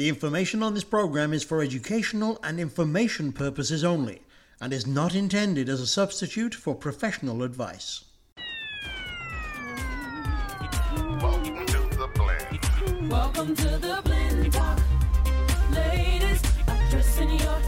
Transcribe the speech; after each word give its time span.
The 0.00 0.08
information 0.08 0.62
on 0.62 0.72
this 0.72 0.82
program 0.82 1.34
is 1.34 1.44
for 1.44 1.60
educational 1.60 2.40
and 2.42 2.58
information 2.58 3.32
purposes 3.32 3.84
only 3.84 4.22
and 4.58 4.72
is 4.72 4.86
not 4.86 5.14
intended 5.14 5.68
as 5.68 5.78
a 5.78 5.86
substitute 5.86 6.54
for 6.54 6.74
professional 6.74 7.42
advice. 7.42 8.06
Welcome 11.20 11.66
to 11.66 11.80
the 11.98 12.08
blend. 12.14 13.10
Welcome 13.10 13.54
to 13.54 13.68
the 13.76 14.00
blend 14.02 14.50
talk. 14.54 14.80
Ladies, 15.70 16.40
addressing 16.66 17.38
your 17.38 17.60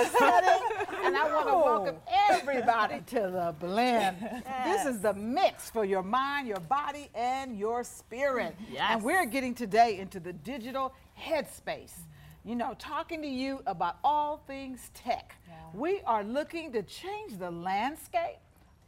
I 0.00 0.04
love 0.04 0.14
our 0.22 0.42
setting. 0.42 0.96
And 1.04 1.16
I 1.16 1.34
want 1.34 1.48
to 1.48 1.54
welcome 1.54 1.96
everybody 2.30 3.00
to 3.06 3.20
the 3.20 3.54
blend. 3.58 4.16
This 4.64 4.86
is 4.86 5.00
the 5.00 5.12
mix 5.14 5.70
for 5.70 5.84
your 5.84 6.02
mind, 6.02 6.48
your 6.48 6.60
body, 6.60 7.10
and 7.14 7.58
your 7.58 7.84
spirit. 7.84 8.56
Yes. 8.72 8.82
And 8.90 9.02
we're 9.02 9.26
getting 9.26 9.54
today 9.54 9.98
into 9.98 10.20
the 10.20 10.32
digital 10.32 10.94
headspace. 11.18 11.92
You 12.44 12.54
know, 12.54 12.74
talking 12.78 13.20
to 13.22 13.28
you 13.28 13.60
about 13.66 13.98
all 14.02 14.42
things 14.46 14.90
tech. 14.94 15.34
We 15.74 16.00
are 16.06 16.24
looking 16.24 16.72
to 16.72 16.82
change 16.82 17.38
the 17.38 17.50
landscape 17.50 18.38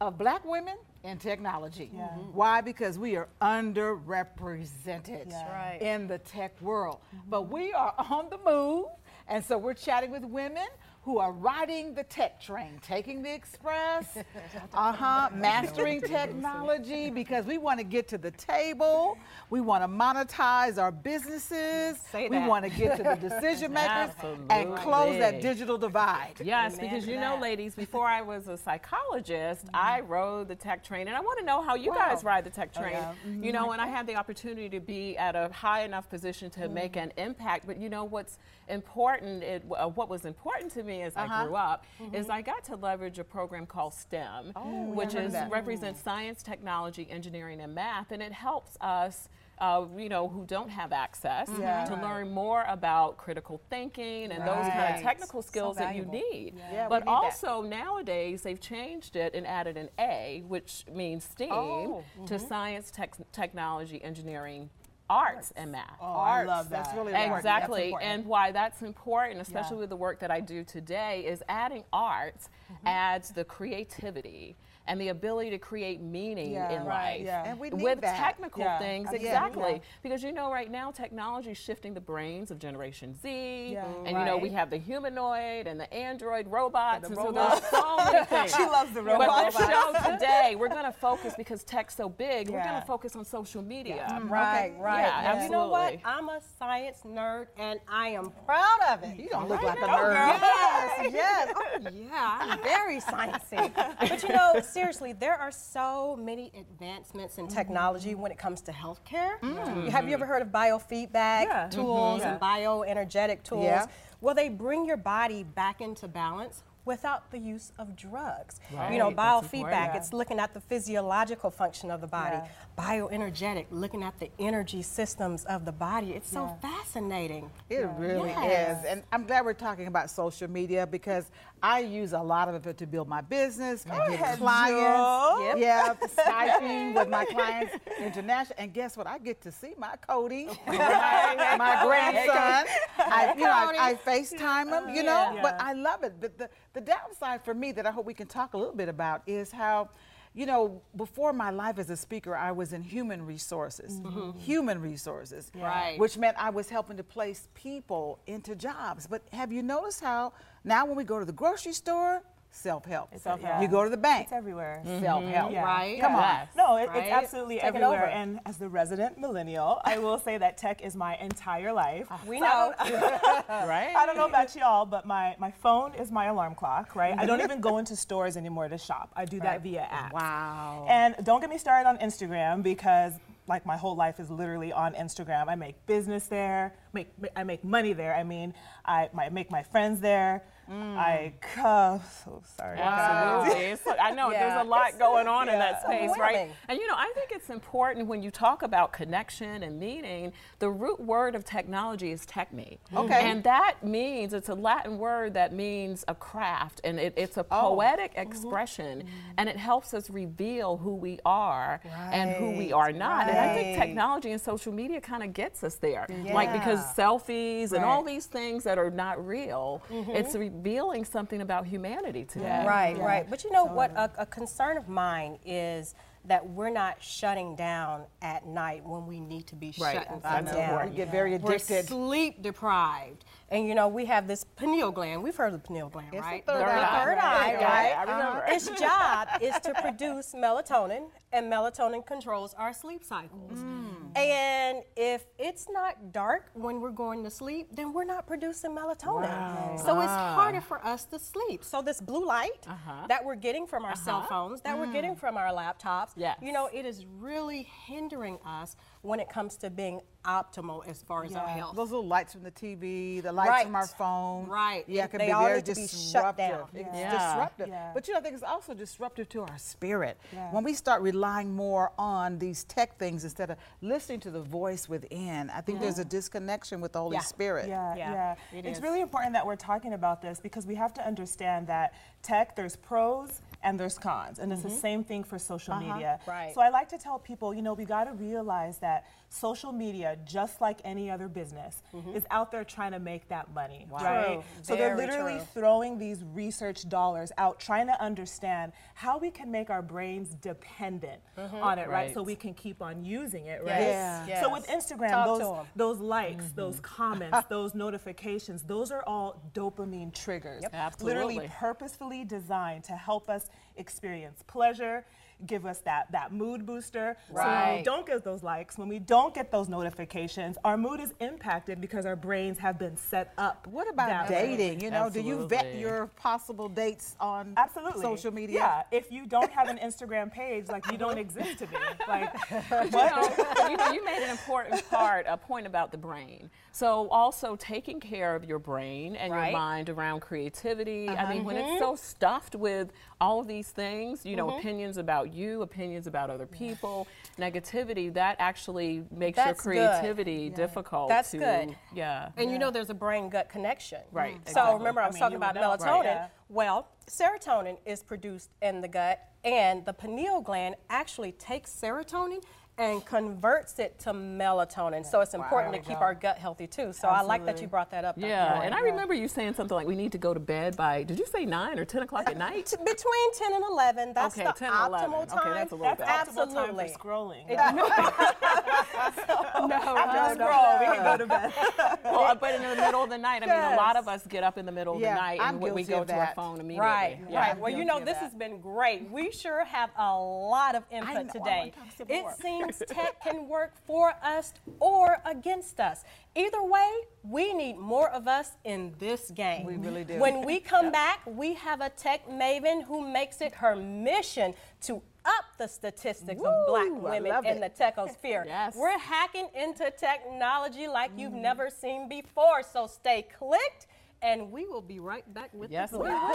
of 0.01 0.17
black 0.17 0.43
women 0.43 0.75
in 1.03 1.17
technology. 1.17 1.91
Mm-hmm. 1.93 2.33
Why? 2.33 2.61
Because 2.61 2.97
we 2.97 3.15
are 3.15 3.29
underrepresented 3.41 5.31
right. 5.31 5.77
in 5.81 6.07
the 6.07 6.17
tech 6.17 6.59
world. 6.61 6.97
Mm-hmm. 6.97 7.29
But 7.29 7.43
we 7.43 7.71
are 7.73 7.93
on 8.09 8.29
the 8.29 8.39
move, 8.45 8.87
and 9.27 9.45
so 9.45 9.57
we're 9.57 9.75
chatting 9.75 10.11
with 10.11 10.25
women 10.25 10.67
who 11.03 11.17
are 11.17 11.33
riding 11.33 11.93
the 11.93 12.03
tech 12.03 12.39
train, 12.41 12.79
taking 12.81 13.21
the 13.21 13.33
express, 13.33 14.17
uh-huh, 14.73 15.29
mastering 15.35 16.01
technology 16.01 17.09
because 17.09 17.45
we 17.45 17.57
want 17.57 17.77
to 17.77 17.83
get 17.83 18.07
to 18.07 18.17
the 18.17 18.31
table. 18.31 19.17
We 19.49 19.59
want 19.59 19.83
to 19.83 19.87
monetize 19.89 20.81
our 20.81 20.91
businesses. 20.91 21.99
Say 22.09 22.29
we 22.29 22.39
want 22.39 22.63
to 22.63 22.69
get 22.71 22.95
to 22.97 23.03
the 23.03 23.15
decision 23.29 23.73
makers 23.73 24.11
and 24.49 24.73
close 24.77 25.17
that 25.19 25.41
digital 25.41 25.77
divide. 25.77 26.35
Yes, 26.41 26.77
Amen 26.77 26.89
because 26.89 27.07
you 27.07 27.19
know, 27.19 27.37
ladies, 27.37 27.75
before 27.75 28.05
I 28.05 28.21
was 28.21 28.47
a 28.47 28.57
psychologist, 28.57 29.65
I 29.73 29.99
rode 30.01 30.47
the 30.47 30.55
tech 30.55 30.85
train, 30.85 31.07
and 31.07 31.17
I 31.17 31.19
want 31.19 31.37
to 31.39 31.45
know 31.45 31.61
how 31.61 31.75
you 31.75 31.91
Wow. 31.91 31.97
guys 31.97 32.23
ride 32.23 32.45
the 32.45 32.49
tech 32.49 32.73
train. 32.73 32.97
You 33.41 33.51
know, 33.51 33.73
and 33.73 33.81
I 33.81 33.87
had 33.87 34.07
the 34.07 34.15
opportunity 34.15 34.69
to 34.69 34.79
be 34.79 35.17
at 35.17 35.35
a 35.35 35.49
high 35.51 35.83
enough 35.83 36.09
position 36.09 36.49
to 36.51 36.69
make 36.69 36.95
an 36.95 37.11
impact. 37.17 37.67
But 37.67 37.77
you 37.77 37.89
know, 37.89 38.05
what's 38.05 38.37
important, 38.73 39.43
it, 39.43 39.63
uh, 39.71 39.87
what 39.87 40.09
was 40.09 40.25
important 40.25 40.71
to 40.73 40.83
me 40.83 41.01
as 41.03 41.15
I 41.15 41.45
grew 41.45 41.55
up, 41.55 41.85
is 42.11 42.29
I 42.29 42.41
got 42.41 42.63
to 42.65 42.75
leverage 42.75 43.19
a 43.19 43.23
program 43.23 43.65
called 43.65 43.93
STEM, 43.93 44.53
which 44.93 45.15
is 45.15 45.33
represents 45.49 46.01
science, 46.01 46.43
technology, 46.43 47.07
engineering, 47.09 47.61
and 47.61 47.73
math, 47.73 48.11
and 48.11 48.21
it 48.21 48.33
helps 48.33 48.77
us. 48.81 49.29
Uh, 49.59 49.85
you 49.95 50.09
know, 50.09 50.27
who 50.27 50.45
don't 50.47 50.67
have 50.69 50.91
access 50.91 51.47
to 51.47 51.99
learn 52.01 52.29
more 52.31 52.65
about 52.67 53.17
critical 53.17 53.61
thinking 53.69 54.31
and 54.31 54.41
those 54.41 54.67
kind 54.73 54.95
of 54.95 55.01
technical 55.01 55.43
skills 55.43 55.77
that 55.77 55.95
you 55.95 56.03
need. 56.05 56.55
Yeah, 56.57 56.85
we 56.85 56.89
but 56.89 57.05
need 57.05 57.11
that. 57.11 57.11
also 57.11 57.61
nowadays 57.61 58.41
they've 58.41 58.59
changed 58.59 59.15
it 59.15 59.35
and 59.35 59.45
added 59.45 59.77
an 59.77 59.89
A, 59.99 60.43
which 60.47 60.85
means 60.91 61.23
STEAM, 61.23 61.51
Oh, 61.51 62.03
to 62.25 62.39
science, 62.39 62.89
tech, 62.89 63.13
technology, 63.31 64.03
engineering, 64.03 64.71
arts, 65.13 65.53
and 65.55 65.71
math. 65.71 65.97
Oh, 66.01 66.05
I 66.13 66.43
love 66.43 66.69
That's 66.69 66.89
that. 66.89 66.97
really 66.97 67.11
important. 67.13 67.37
Exactly, 67.37 67.85
important. 67.85 68.11
and 68.11 68.25
why 68.25 68.51
that's 68.51 68.81
important, 68.81 69.39
especially 69.41 69.75
Yeah. 69.75 69.81
with 69.81 69.89
the 69.89 69.95
work 69.95 70.19
that 70.21 70.31
I 70.31 70.39
do 70.39 70.63
today, 70.63 71.25
is 71.25 71.43
adding 71.47 71.83
arts 71.93 72.49
Mm-hmm. 72.71 72.87
adds 72.87 73.29
the 73.31 73.43
creativity 73.43 74.55
and 74.87 74.99
the 74.99 75.09
ability 75.09 75.49
to 75.51 75.57
create 75.57 76.01
meaning 76.01 76.51
Yeah, 76.51 76.69
in 76.71 76.83
right, 76.85 77.19
life. 77.19 77.21
yeah. 77.25 77.43
And 77.45 77.59
we 77.59 77.69
need 77.69 77.81
with 77.81 78.01
that. 78.01 78.17
technical 78.17 78.61
Yeah. 78.63 78.79
things, 78.79 79.09
Yeah, 79.11 79.17
exactly. 79.19 79.71
yeah. 79.73 79.79
Because 80.01 80.23
you 80.23 80.31
know, 80.33 80.51
right 80.51 80.69
now 80.69 80.91
technology 80.91 81.51
is 81.51 81.57
shifting 81.57 81.93
the 81.93 82.01
brains 82.01 82.51
of 82.51 82.59
Generation 82.59 83.13
Z, 83.15 83.29
Yeah. 83.73 83.85
and 84.05 84.17
you 84.17 84.25
know 84.25 84.37
we 84.37 84.49
have 84.49 84.69
the 84.69 84.77
humanoid 84.77 85.67
and 85.67 85.79
the 85.79 85.91
android 85.93 86.47
robots, 86.47 87.01
the 87.07 87.07
and 87.07 87.15
so 87.15 87.31
there's 87.31 87.63
so 87.69 87.97
many 87.97 88.25
things. 88.33 88.55
She 88.55 88.63
loves 88.65 88.91
the 88.93 89.01
But 89.03 89.45
this 89.51 89.55
show 89.57 89.93
today, 90.11 90.55
we're 90.57 90.67
going 90.69 90.83
to 90.85 90.91
focus 90.91 91.33
because 91.37 91.63
tech's 91.63 91.95
so 91.95 92.09
big. 92.09 92.49
We're 92.49 92.63
going 92.63 92.79
to 92.81 92.85
focus 92.85 93.15
on 93.15 93.23
social 93.25 93.61
media. 93.61 94.05
Mm, 94.09 94.23
mm, 94.23 94.29
right, 94.29 94.73
right. 94.79 95.01
Yeah, 95.01 95.33
And 95.33 95.43
You 95.43 95.49
know 95.49 95.67
what? 95.69 95.97
I'm 96.05 96.29
a 96.29 96.39
science 96.59 96.99
nerd 97.05 97.47
and 97.57 97.79
I 97.87 98.09
am 98.09 98.31
proud 98.45 98.79
of 98.91 99.03
it. 99.03 99.17
You 99.17 99.29
don't 99.29 99.47
look 99.47 99.61
like 99.63 99.79
a 99.79 99.81
nerd. 99.81 100.39
Yes, 100.41 101.13
yes. 101.13 101.53
Oh, 101.55 101.89
yeah, 101.93 102.37
I'm 102.41 102.61
very 102.63 102.99
sciencey. 102.99 103.71
But 103.99 104.23
you 104.23 104.29
know, 104.29 104.59
seriously, 104.73 105.13
there 105.13 105.35
are 105.35 105.51
so 105.51 106.15
many 106.15 106.51
advancements 106.57 107.37
in 107.37 107.47
technology 107.47 108.11
mm-hmm. 108.11 108.21
when 108.21 108.31
it 108.31 108.37
comes 108.37 108.61
to 108.61 108.71
healthcare. 108.71 109.39
Mm-hmm. 109.41 109.87
Have 109.87 110.07
you 110.07 110.13
ever 110.13 110.25
heard 110.25 110.41
of 110.41 110.49
biofeedback 110.49 111.45
Yeah. 111.45 111.67
Mm-hmm. 111.67 111.81
tools 111.81 112.21
and 112.23 112.39
bioenergetic 112.39 113.43
tools? 113.43 113.63
Yeah. 113.63 113.85
Well, 114.21 114.35
they 114.35 114.49
bring 114.49 114.85
your 114.85 114.97
body 114.97 115.43
back 115.43 115.81
into 115.81 116.07
balance 116.07 116.63
without 116.85 117.31
the 117.31 117.37
use 117.37 117.71
of 117.79 117.95
drugs. 117.95 118.59
You 118.91 118.97
know, 118.97 119.11
biofeedback, 119.11 119.95
it's 119.95 120.11
looking 120.11 120.39
at 120.39 120.53
the 120.53 120.59
physiological 120.59 121.49
function 121.49 121.89
of 121.91 122.01
the 122.01 122.07
body. 122.07 122.37
Yeah. 122.37 122.47
Bioenergetic, 122.77 123.67
looking 123.71 124.03
at 124.03 124.19
the 124.19 124.29
energy 124.39 124.81
systems 124.81 125.45
of 125.45 125.65
the 125.65 125.71
body. 125.71 126.11
It's 126.11 126.29
so 126.29 126.57
fascinating. 126.61 127.49
It 127.69 127.87
really 127.97 128.29
Yes. 128.29 128.79
is. 128.79 128.85
And 128.85 129.03
I'm 129.11 129.25
glad 129.25 129.45
we're 129.45 129.53
talking 129.53 129.87
about 129.87 130.09
social 130.09 130.49
media 130.49 130.85
because 130.85 131.25
I 131.63 131.79
use 131.79 132.11
a 132.11 132.19
lot 132.19 132.49
of 132.49 132.67
it 132.67 132.77
to 132.79 132.85
build 132.85 133.07
my 133.07 133.21
business, 133.21 133.85
get 133.85 133.95
ahead, 134.09 134.37
clients. 134.37 134.79
Jewel. 134.81 135.57
Yeah, 135.57 135.93
Skyping 136.03 136.93
with 136.93 137.07
my 137.07 137.23
clients 137.23 137.75
international. 138.01 138.55
And 138.59 138.73
guess 138.73 138.97
what? 138.97 139.07
I 139.07 139.17
get 139.17 139.41
to 139.43 139.51
see 139.51 139.73
my 139.77 139.95
Cody, 140.05 140.47
my, 140.67 141.55
my 141.57 141.79
grandson. 141.85 142.65
I, 142.97 143.33
you 143.37 143.45
know, 143.45 143.49
I, 143.49 143.91
I 143.91 143.93
FaceTime 143.95 144.67
him, 144.89 144.93
you 144.93 145.03
know, 145.03 145.39
but 145.41 145.55
Yeah. 145.57 145.65
I 145.65 145.71
love 145.73 146.03
it. 146.03 146.15
But 146.19 146.37
the, 146.37 146.49
the 146.73 146.81
downside 146.81 147.45
for 147.45 147.53
me 147.53 147.71
that 147.71 147.85
I 147.85 147.91
hope 147.91 148.05
we 148.05 148.13
can 148.13 148.27
talk 148.27 148.55
a 148.55 148.57
little 148.57 148.75
bit 148.75 148.89
about 148.89 149.21
is 149.25 149.49
how 149.49 149.89
you 150.35 150.47
know, 150.47 150.81
before 150.95 151.31
my 151.31 151.51
life 151.51 151.77
as 151.77 151.91
a 151.91 151.95
speaker, 151.95 152.35
I 152.35 152.51
was 152.51 152.73
in 152.73 152.81
human 152.81 153.23
resources, 153.23 153.99
mm-hmm. 153.99 154.17
Mm-hmm. 154.19 154.39
human 154.39 154.81
resources, 154.81 155.51
Right. 155.55 155.99
which 155.99 156.17
meant 156.17 156.37
I 156.39 156.49
was 156.49 156.69
helping 156.69 156.97
to 156.97 157.03
place 157.03 157.47
people 157.53 158.17
into 158.25 158.55
jobs. 158.55 159.05
But 159.05 159.21
have 159.31 159.51
you 159.51 159.61
noticed 159.61 160.01
how 160.01 160.33
now 160.63 160.85
when 160.85 160.95
we 160.95 161.03
go 161.03 161.19
to 161.19 161.25
the 161.25 161.31
grocery 161.33 161.73
store, 161.73 162.21
self-help. 162.55 163.09
self-help. 163.17 163.63
You 163.63 163.67
go 163.67 163.83
to 163.83 163.89
the 163.89 163.97
bank, 163.97 164.25
It's 164.25 164.31
everywhere. 164.31 164.83
Mm-hmm. 164.85 165.03
self-help. 165.03 165.51
Yeah. 165.51 165.63
Right. 165.63 165.99
Come 165.99 166.15
on. 166.15 166.47
No, 166.55 166.77
it, 166.77 166.87
Right? 166.87 167.05
it's 167.05 167.11
absolutely 167.11 167.55
Take 167.55 167.63
it 167.63 167.67
everywhere. 167.67 167.97
over. 168.03 168.05
And 168.05 168.39
as 168.45 168.57
the 168.57 168.69
resident 168.69 169.17
millennial, 169.19 169.81
I 169.83 169.97
will 169.97 170.19
say 170.19 170.37
that 170.37 170.57
tech 170.59 170.83
is 170.83 170.95
my 170.95 171.15
entire 171.17 171.73
life. 171.73 172.05
Ah, 172.11 172.21
we 172.27 172.37
So 172.37 172.45
know. 172.45 172.73
don't- 172.77 173.01
Right? 173.49 173.95
I 173.95 174.05
don't 174.05 174.15
know 174.17 174.27
about 174.27 174.55
y'all, 174.55 174.85
but 174.85 175.07
my, 175.07 175.35
my 175.39 175.49
phone 175.49 175.95
is 175.95 176.11
my 176.11 176.25
alarm 176.25 176.53
clock, 176.53 176.95
right? 176.95 177.15
I 177.17 177.25
don't 177.25 177.41
even 177.41 177.59
go 177.59 177.79
into 177.79 177.95
stores 177.95 178.37
anymore 178.37 178.67
to 178.69 178.77
shop. 178.77 179.11
I 179.15 179.25
do 179.25 179.39
that 179.39 179.63
via 179.63 179.81
app. 179.89 180.13
Wow. 180.13 180.85
And 180.87 181.15
don't 181.23 181.41
get 181.41 181.49
me 181.49 181.57
started 181.57 181.89
on 181.89 181.97
Instagram 181.97 182.61
because 182.61 183.13
like 183.47 183.65
my 183.65 183.77
whole 183.77 183.95
life 183.95 184.19
is 184.19 184.29
literally 184.29 184.71
on 184.71 184.93
Instagram. 184.93 185.47
I 185.47 185.55
make 185.55 185.85
business 185.85 186.27
there. 186.27 186.73
make 186.93 187.07
I 187.35 187.43
make 187.43 187.63
money 187.63 187.93
there. 187.93 188.15
I 188.15 188.23
mean, 188.23 188.53
I, 188.85 189.09
I 189.17 189.29
make 189.29 189.51
my 189.51 189.63
friends 189.63 189.99
there. 189.99 190.43
Mm. 190.69 190.97
I 190.97 191.33
uh, 191.61 191.99
so 191.99 192.41
sorry. 192.57 192.79
Absolutely. 192.79 193.95
I 193.99 194.11
know 194.11 194.31
Yeah. 194.31 194.39
there's 194.47 194.61
a 194.65 194.69
lot 194.69 194.97
going 194.97 195.27
on 195.27 195.49
in 195.49 195.59
that 195.59 195.81
Yeah. 195.87 196.07
space, 196.07 196.17
right? 196.19 196.51
And 196.69 196.79
you 196.79 196.87
know, 196.87 196.95
I 196.97 197.11
think 197.15 197.31
it's 197.31 197.49
important 197.49 198.07
when 198.07 198.23
you 198.23 198.31
talk 198.31 198.63
about 198.63 198.93
connection 198.93 199.63
and 199.63 199.79
meaning, 199.79 200.31
the 200.59 200.69
root 200.69 200.99
word 200.99 201.35
of 201.35 201.43
technology 201.43 202.11
is 202.11 202.25
techne. 202.25 202.77
Okay. 202.95 203.29
And 203.29 203.43
that 203.43 203.83
means, 203.83 204.33
it's 204.33 204.49
a 204.49 204.53
Latin 204.55 204.97
word 204.97 205.33
that 205.33 205.53
means 205.53 206.05
a 206.07 206.15
craft, 206.15 206.79
and 206.83 206.99
it, 206.99 207.13
it's 207.17 207.37
a 207.37 207.45
Oh. 207.51 207.75
poetic 207.75 208.11
Mm-hmm. 208.13 208.21
expression, 208.31 209.07
and 209.37 209.49
it 209.49 209.57
helps 209.57 209.93
us 209.93 210.09
reveal 210.09 210.77
who 210.77 210.95
we 210.95 211.19
are 211.25 211.81
and 212.11 212.31
who 212.31 212.51
we 212.51 212.71
are 212.71 212.91
not. 212.91 213.27
And 213.29 213.37
I 213.37 213.53
think 213.53 213.77
technology 213.77 214.31
and 214.31 214.39
social 214.41 214.71
media 214.71 215.01
kind 215.01 215.23
of 215.23 215.33
gets 215.33 215.63
us 215.63 215.75
there. 215.75 216.05
Like, 216.31 216.53
because 216.53 216.79
Yeah. 216.97 217.05
selfies 217.05 217.73
and 217.73 217.83
all 217.83 218.03
these 218.03 218.25
things 218.27 218.63
that 218.63 218.77
are 218.77 218.89
not 218.91 219.25
real, 219.25 219.81
it's 219.89 220.35
revealing 220.63 221.03
something 221.05 221.41
about 221.41 221.65
humanity 221.67 222.23
today. 222.25 222.63
Right, 222.65 222.97
right. 222.97 223.29
But 223.29 223.43
you 223.43 223.51
know 223.51 223.65
what? 223.65 223.95
Uh, 223.95 224.07
a, 224.17 224.21
a 224.21 224.25
concern 224.25 224.77
of 224.77 224.87
mine 224.87 225.37
is 225.45 225.93
that 226.25 226.47
we're 226.47 226.69
not 226.69 227.03
shutting 227.03 227.53
down 227.55 228.03
at 228.21 228.45
night 228.47 228.85
when 228.85 229.05
we 229.05 229.19
need 229.19 229.45
to 229.47 229.55
be 229.55 229.73
Right. 229.77 229.95
shutting 229.97 230.21
That's 230.23 230.51
down. 230.51 230.61
important. 230.61 230.91
We 230.91 230.97
get 230.97 231.11
very 231.11 231.33
addicted. 231.33 231.49
We're 231.49 231.55
addicted. 231.55 231.87
sleep 231.87 232.41
deprived. 232.41 233.25
And 233.53 233.67
you 233.67 233.75
know, 233.75 233.87
we 233.87 234.05
have 234.05 234.27
this 234.27 234.43
pineal 234.55 234.91
gland. 234.91 235.21
We've 235.21 235.35
heard 235.35 235.53
of 235.53 235.61
the 235.61 235.67
pineal 235.67 235.87
gland, 235.87 236.09
It's 236.11 236.17
the 236.17 236.27
right? 236.27 236.45
third 236.45 236.59
The 236.59 236.65
eye. 236.65 237.05
third 237.05 237.17
eye, 237.19 237.53
right. 237.53 237.61
right? 237.61 237.95
I 237.95 238.01
remember. 238.01 238.39
Uh-huh. 238.39 238.55
Its 238.55 238.67
job 238.79 239.27
is 239.41 239.53
to 239.59 239.73
produce 239.79 240.33
melatonin, 240.33 241.03
and 241.31 241.51
melatonin 241.51 242.05
controls 242.05 242.55
our 242.55 242.73
sleep 242.73 243.03
cycles. 243.03 243.59
Mm. 243.59 244.17
And 244.17 244.83
if 244.95 245.25
it's 245.37 245.67
not 245.69 246.11
dark 246.11 246.49
when 246.53 246.81
we're 246.81 246.91
going 246.91 247.23
to 247.23 247.29
sleep, 247.29 247.67
then 247.71 247.93
we're 247.93 248.03
not 248.03 248.25
producing 248.25 248.71
melatonin. 248.71 249.29
Wow. 249.29 249.75
So 249.77 249.99
it's 250.01 250.09
ah. 250.11 250.35
harder 250.35 250.61
for 250.61 250.83
us 250.85 251.05
to 251.05 251.19
sleep. 251.19 251.63
So 251.63 251.81
this 251.81 252.01
blue 252.01 252.25
light 252.25 252.65
Uh-huh. 252.67 253.05
that 253.07 253.23
we're 253.23 253.35
getting 253.35 253.67
from 253.67 253.85
our 253.85 253.95
cell 253.95 254.17
uh-huh. 254.17 254.27
phones, 254.29 254.61
that 254.61 254.77
we're 254.77 254.87
mm. 254.87 254.93
getting 254.93 255.15
from 255.15 255.37
our 255.37 255.51
laptops, 255.51 256.11
Yes. 256.15 256.37
you 256.41 256.53
know, 256.53 256.69
it 256.73 256.85
is 256.85 257.05
really 257.19 257.63
hindering 257.85 258.39
us 258.45 258.75
when 259.03 259.19
it 259.19 259.29
comes 259.29 259.57
to 259.57 259.69
being 259.69 259.99
optimal 260.23 260.87
as 260.87 261.01
far 261.03 261.25
as 261.25 261.35
our 261.35 261.45
health. 261.45 261.75
Those 261.75 261.91
little 261.91 262.07
lights 262.07 262.31
from 262.31 262.43
the 262.43 262.51
TV, 262.51 263.19
the 263.21 263.33
lights 263.33 263.49
Right. 263.49 263.65
from 263.65 263.75
our 263.75 263.85
phone. 263.85 264.47
Right. 264.47 264.85
Yeah, 264.87 265.03
it 265.03 265.11
can 265.11 265.19
They 265.19 265.25
be 265.25 265.31
all 265.33 265.43
very 265.43 265.57
need 265.57 265.65
to 265.65 265.75
be 265.75 265.81
shut 265.81 265.89
disruptive. 266.37 266.37
down. 266.49 266.69
It's 266.73 266.97
Yeah. 266.97 267.11
disruptive. 267.11 267.67
Yeah. 267.67 267.91
But 267.93 268.07
you 268.07 268.13
know, 268.13 268.21
I 268.21 268.23
think 268.23 268.35
it's 268.35 268.43
also 268.43 268.73
disruptive 268.73 269.27
to 269.29 269.41
our 269.41 269.57
spirit. 269.57 270.17
Yeah. 270.31 270.49
When 270.51 270.63
we 270.63 270.73
start 270.73 271.01
relying 271.01 271.53
more 271.53 271.91
on 271.97 272.39
these 272.39 272.63
tech 272.63 272.97
things 272.97 273.25
instead 273.25 273.51
of 273.51 273.57
listening 273.81 274.21
to 274.21 274.31
the 274.31 274.41
voice 274.41 274.87
within, 274.87 275.49
I 275.49 275.59
think 275.59 275.81
there's 275.81 275.99
a 275.99 276.05
disconnection 276.05 276.79
with 276.79 276.93
the 276.93 276.99
Holy 277.01 277.17
Yeah. 277.17 277.21
Spirit. 277.23 277.67
Yeah, 277.67 277.93
Yeah, 277.95 278.11
yeah. 278.13 278.35
it 278.59 278.65
it's 278.65 278.77
is. 278.77 278.83
really 278.83 279.01
important 279.01 279.33
that 279.33 279.45
we're 279.45 279.57
talking 279.57 279.91
about 279.91 280.21
this 280.21 280.39
because 280.39 280.65
we 280.65 280.75
have 280.75 280.93
to 280.93 281.05
understand 281.05 281.67
that 281.67 281.93
tech, 282.21 282.55
there's 282.55 282.77
pros 282.77 283.41
and 283.63 283.79
there's 283.79 283.97
cons. 283.97 284.39
And 284.39 284.51
it's 284.51 284.61
the 284.61 284.69
mm-hmm. 284.69 284.77
same 284.77 285.03
thing 285.03 285.23
for 285.23 285.39
social 285.39 285.73
uh-huh. 285.73 285.93
media. 285.93 286.19
Right. 286.27 286.53
So 286.53 286.61
I 286.61 286.69
like 286.69 286.89
to 286.89 286.97
tell 286.97 287.17
people, 287.19 287.53
you 287.53 287.61
know, 287.61 287.73
we 287.73 287.85
got 287.85 288.05
to 288.05 288.13
realize 288.13 288.77
that 288.79 289.05
social 289.33 289.71
media, 289.71 290.17
just 290.25 290.61
like 290.61 290.79
any 290.83 291.09
other 291.09 291.27
business, 291.27 291.81
mm-hmm. 291.93 292.15
is 292.15 292.25
out 292.29 292.51
there 292.51 292.63
trying 292.63 292.91
to 292.91 292.99
make 292.99 293.27
that 293.29 293.53
money. 293.53 293.87
Right? 293.89 294.33
True. 294.33 294.43
So 294.61 294.75
they're 294.75 294.97
literally 294.97 295.37
true. 295.37 295.47
throwing 295.53 295.97
these 295.97 296.23
research 296.33 296.87
dollars 296.89 297.31
out 297.37 297.59
trying 297.59 297.87
to 297.87 298.01
understand 298.01 298.73
how 298.93 299.17
we 299.17 299.31
can 299.31 299.51
make 299.51 299.69
our 299.69 299.81
brains 299.81 300.35
dependent 300.35 301.21
mm-hmm. 301.37 301.55
on 301.55 301.79
it, 301.79 301.89
right? 301.89 302.13
So 302.13 302.21
we 302.21 302.35
can 302.35 302.53
keep 302.53 302.81
on 302.81 303.03
using 303.03 303.47
it, 303.47 303.61
right? 303.63 303.79
Yes, 303.79 304.27
Yeah. 304.29 304.41
So 304.41 304.51
with. 304.51 304.67
Instagram, 304.73 305.09
Talk 305.09 305.25
to 305.25 305.43
those 305.43 305.57
'em. 305.59 305.65
those 305.75 305.99
likes, 305.99 306.45
mm-hmm. 306.45 306.55
those 306.55 306.79
comments, 306.81 307.37
those 307.49 307.73
notifications, 307.73 308.63
those 308.63 308.91
are 308.91 309.03
all 309.05 309.41
dopamine 309.53 310.13
triggers. 310.13 310.63
Literally 310.63 310.73
Absolutely. 310.73 311.23
Literally 311.25 311.51
purposefully 311.59 312.23
designed 312.23 312.83
to 312.85 312.93
help 312.93 313.29
us 313.29 313.49
experience 313.77 314.43
pleasure, 314.47 315.05
give 315.45 315.65
us 315.65 315.79
that 315.79 316.11
that 316.11 316.31
mood 316.33 316.65
booster. 316.65 317.17
So 317.27 317.33
when 317.35 317.45
we 317.45 317.51
Right. 317.53 317.85
don't 317.85 318.05
get 318.05 318.23
those 318.23 318.43
likes, 318.43 318.77
when 318.77 318.87
we 318.87 318.99
don't 318.99 319.33
get 319.33 319.51
those 319.51 319.69
notifications, 319.69 320.57
our 320.63 320.77
mood 320.77 320.99
is 320.99 321.13
impacted 321.19 321.81
because 321.81 322.05
our 322.05 322.15
brains 322.15 322.59
have 322.59 322.77
been 322.77 322.97
set 322.97 323.33
up. 323.37 323.67
What 323.67 323.89
about 323.89 324.07
that 324.09 324.29
way. 324.29 324.55
dating? 324.55 324.81
You 324.81 324.91
know, 324.91 325.09
do 325.09 325.21
you 325.21 325.47
vet 325.47 325.75
your 325.75 326.07
possible 326.15 326.69
dates 326.69 327.15
on 327.19 327.53
Absolutely. 327.57 328.01
social 328.01 328.33
media? 328.33 328.59
Yeah. 328.91 328.97
If 328.97 329.11
you 329.11 329.25
don't 329.25 329.51
have 329.51 329.69
an 329.69 329.77
Instagram 329.77 330.31
page, 330.31 330.67
like 330.69 330.89
you 330.91 330.97
don't 330.97 331.17
exist 331.17 331.59
to 331.59 331.67
me. 331.67 331.77
Like 332.07 332.33
you, 332.51 332.91
know, 332.91 333.33
you, 333.69 333.95
you 333.95 334.05
made 334.05 334.23
an 334.23 334.29
important 334.29 334.87
part, 334.89 335.25
a 335.27 335.37
point 335.37 335.67
about 335.67 335.91
the 335.91 335.97
brain. 335.97 336.49
So 336.71 337.07
also 337.09 337.55
taking 337.55 337.99
care 337.99 338.35
of 338.35 338.45
your 338.45 338.59
brain 338.59 339.15
and 339.15 339.33
Right. 339.33 339.51
your 339.51 339.59
mind 339.59 339.89
around 339.89 340.19
creativity. 340.21 341.09
I 341.09 341.31
mean, 341.33 341.43
when 341.43 341.55
it's 341.57 341.67
uh-huh. 341.67 341.79
so 341.79 341.95
stuffed 341.95 342.55
with 342.55 342.91
all 343.19 343.39
of 343.39 343.47
these 343.47 343.69
things, 343.69 344.25
you 344.25 344.35
know, 344.35 344.47
mm-hmm. 344.47 344.59
opinions 344.59 344.97
about 344.97 345.32
you, 345.33 345.61
opinions 345.61 346.07
about 346.07 346.29
other 346.29 346.45
people, 346.45 347.07
negativity, 347.37 348.13
that 348.13 348.35
actually 348.39 349.03
makes 349.11 349.37
your 349.37 349.45
That's 349.47 349.61
good. 349.61 349.69
creativity 349.69 350.49
difficult. 350.49 351.09
That's 351.09 351.31
to, 351.31 351.37
good. 351.37 351.75
Yeah. 351.93 352.29
And 352.37 352.51
you 352.51 352.59
know 352.59 352.71
there's 352.71 352.89
a 352.89 352.93
brain 352.93 353.29
gut 353.29 353.49
connection. 353.49 354.01
Right, 354.11 354.35
So 354.45 354.51
exactly. 354.51 354.77
remember 354.77 355.01
I 355.01 355.03
I 355.05 355.07
was 355.07 355.15
mean, 355.15 355.21
talking 355.21 355.37
about 355.37 355.55
know, 355.55 355.61
melatonin. 355.61 355.85
right, 355.85 356.05
yeah. 356.05 356.27
Well, 356.49 356.87
serotonin 357.07 357.77
is 357.85 358.03
produced 358.03 358.51
in 358.61 358.81
the 358.81 358.87
gut 358.87 359.19
and 359.43 359.83
the 359.85 359.93
pineal 359.93 360.41
gland 360.41 360.75
actually 360.89 361.33
takes 361.33 361.71
serotonin 361.71 362.41
and 362.77 363.05
converts 363.05 363.77
it 363.77 363.99
to 363.99 364.11
melatonin. 364.13 365.05
So 365.05 365.21
it's 365.21 365.35
important 365.35 365.73
to 365.75 365.79
keep 365.79 366.01
our 366.01 366.15
gut 366.15 366.37
healthy 366.37 366.65
too. 366.65 366.91
So 366.91 367.07
I 367.07 367.21
like 367.21 367.45
that 367.45 367.61
you 367.61 367.67
brought 367.67 367.91
that 367.91 368.03
up. 368.03 368.15
Yeah, 368.17 368.55
Boyd. 368.55 368.65
and 368.65 368.73
I 368.75 368.79
remember 368.81 369.13
you 369.13 369.27
saying 369.27 369.53
something 369.53 369.75
like 369.75 369.85
we 369.85 369.95
need 369.95 370.11
to 370.13 370.17
go 370.17 370.33
to 370.33 370.39
bed 370.39 370.75
by, 370.75 371.03
did 371.03 371.19
you 371.19 371.25
say 371.27 371.45
9 371.45 371.77
or 371.77 371.85
10 371.85 372.01
o'clock 372.03 372.27
at 372.27 372.37
night? 372.37 372.73
Between 372.85 373.33
10 373.37 373.53
and 373.53 373.63
11, 373.69 374.13
that's 374.13 374.35
Okay, 374.37 374.47
the 374.47 374.53
10 374.53 374.71
and 374.73 374.87
11. 374.87 375.11
optimal 375.11 375.37
Okay, 375.37 375.49
that's 375.53 375.71
a 375.71 375.75
little 375.75 375.95
that's 375.95 375.99
bit. 375.99 376.07
optimal 376.07 376.53
time 376.53 376.57
Absolutely. 376.57 376.87
for 376.89 376.99
scrolling. 376.99 377.49
no, 379.67 379.75
After 379.87 380.35
the 380.35 380.45
scroll, 380.45 380.79
we 380.79 380.85
can 380.85 381.03
go 381.03 381.17
to 381.17 381.27
bed. 381.27 381.53
well, 382.03 382.19
uh, 382.21 382.35
but 382.35 382.55
in 382.55 382.61
the 382.63 382.75
middle 382.75 383.03
of 383.03 383.09
the 383.09 383.17
night, 383.17 383.43
I 383.43 383.45
mean, 383.45 383.73
a 383.73 383.77
lot 383.77 383.95
of 383.95 384.07
us 384.07 384.25
get 384.27 384.43
up 384.43 384.57
in 384.57 384.65
the 384.65 384.71
middle 384.71 384.95
of 384.95 385.01
Yeah, 385.01 385.15
the 385.15 385.21
night 385.21 385.39
I'm 385.41 385.55
and 385.55 385.63
we, 385.63 385.71
we 385.71 385.83
go 385.83 386.03
to 386.03 386.13
our 386.13 386.31
phone 386.35 386.59
immediately. 386.59 386.79
Right, 386.87 387.17
Yeah. 387.29 387.39
right. 387.39 387.59
Well, 387.59 387.71
you 387.71 387.85
know, 387.85 387.99
this 387.99 388.15
that. 388.15 388.23
has 388.23 388.33
been 388.33 388.59
great. 388.59 389.09
We 389.11 389.31
sure 389.31 389.63
have 389.65 389.89
a 389.97 390.17
lot 390.17 390.75
of 390.75 390.83
input 390.91 391.13
know, 391.13 391.19
I 391.19 391.23
today. 391.23 391.73
want 391.77 391.91
to 391.91 391.97
talk 392.05 392.09
It 392.09 392.21
more. 392.23 392.33
Seems 392.71 392.83
tech 392.87 393.21
can 393.21 393.47
work 393.47 393.73
for 393.85 394.13
us 394.23 394.53
or 394.79 395.17
against 395.25 395.79
us. 395.79 396.03
Either 396.35 396.63
way, 396.63 396.89
we 397.23 397.53
need 397.53 397.77
more 397.77 398.09
of 398.09 398.27
us 398.27 398.51
in 398.63 398.93
this 398.99 399.29
game. 399.31 399.65
We 399.65 399.75
really 399.77 400.03
do. 400.03 400.19
When 400.19 400.43
we 400.45 400.59
come 400.59 400.91
back, 400.91 401.19
we 401.25 401.53
have 401.55 401.81
a 401.81 401.89
tech 401.89 402.27
maven 402.27 402.83
who 402.83 403.07
makes 403.11 403.41
it 403.41 403.53
her 403.55 403.75
mission 403.75 404.53
to 404.81 405.01
up 405.25 405.45
the 405.57 405.67
statistics 405.67 406.41
of 406.41 406.67
black 406.67 406.89
women 406.91 407.45
in 407.45 407.59
the 407.61 407.69
techosphere. 407.69 408.45
Yes. 408.45 408.75
We're 408.75 408.97
hacking 408.97 409.47
into 409.55 409.89
technology 409.91 410.87
like 410.87 411.11
Mm. 411.15 411.19
you've 411.19 411.33
never 411.33 411.69
seen 411.69 412.09
before. 412.09 412.61
So 412.63 412.87
stay 412.87 413.21
clicked, 413.39 413.87
and 414.21 414.51
we 414.51 414.65
will 414.65 414.81
be 414.81 414.99
right 414.99 415.23
back 415.33 415.49
with 415.53 415.71
Yes, 415.71 415.91
the 415.91 415.99
we 415.99 416.09
will. 416.09 416.31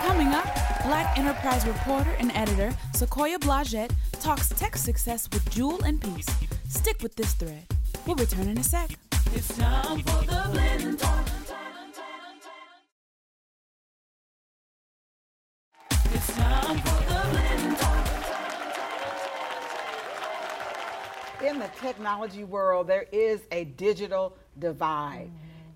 Coming 0.00 0.28
up, 0.28 0.46
Black 0.84 1.18
Enterprise 1.18 1.66
reporter 1.66 2.16
and 2.18 2.32
editor 2.32 2.74
Sequoia 2.94 3.38
Blodgett 3.38 3.90
talks 4.20 4.48
tech 4.48 4.76
success 4.76 5.28
with 5.32 5.48
Jewel 5.50 5.82
and 5.84 6.00
Peace. 6.00 6.26
Stick 6.68 7.02
with 7.02 7.14
this 7.16 7.34
thread. 7.34 7.66
We'll 8.06 8.16
return 8.16 8.48
in 8.48 8.56
a 8.58 8.62
sec. 8.64 8.90
It's 9.34 9.56
time 9.56 10.00
for 10.02 10.24
the 10.24 10.48
blend 10.50 10.98
talk. 10.98 11.26
It's 16.12 16.36
time 16.36 16.78
for 16.78 17.04
the 17.12 17.28
blend 17.30 17.76
talk. 17.76 18.06
In 21.44 21.58
the 21.58 21.70
technology 21.80 22.44
world, 22.44 22.86
there 22.86 23.06
is 23.12 23.42
a 23.52 23.64
digital 23.64 24.36
divide. 24.58 25.30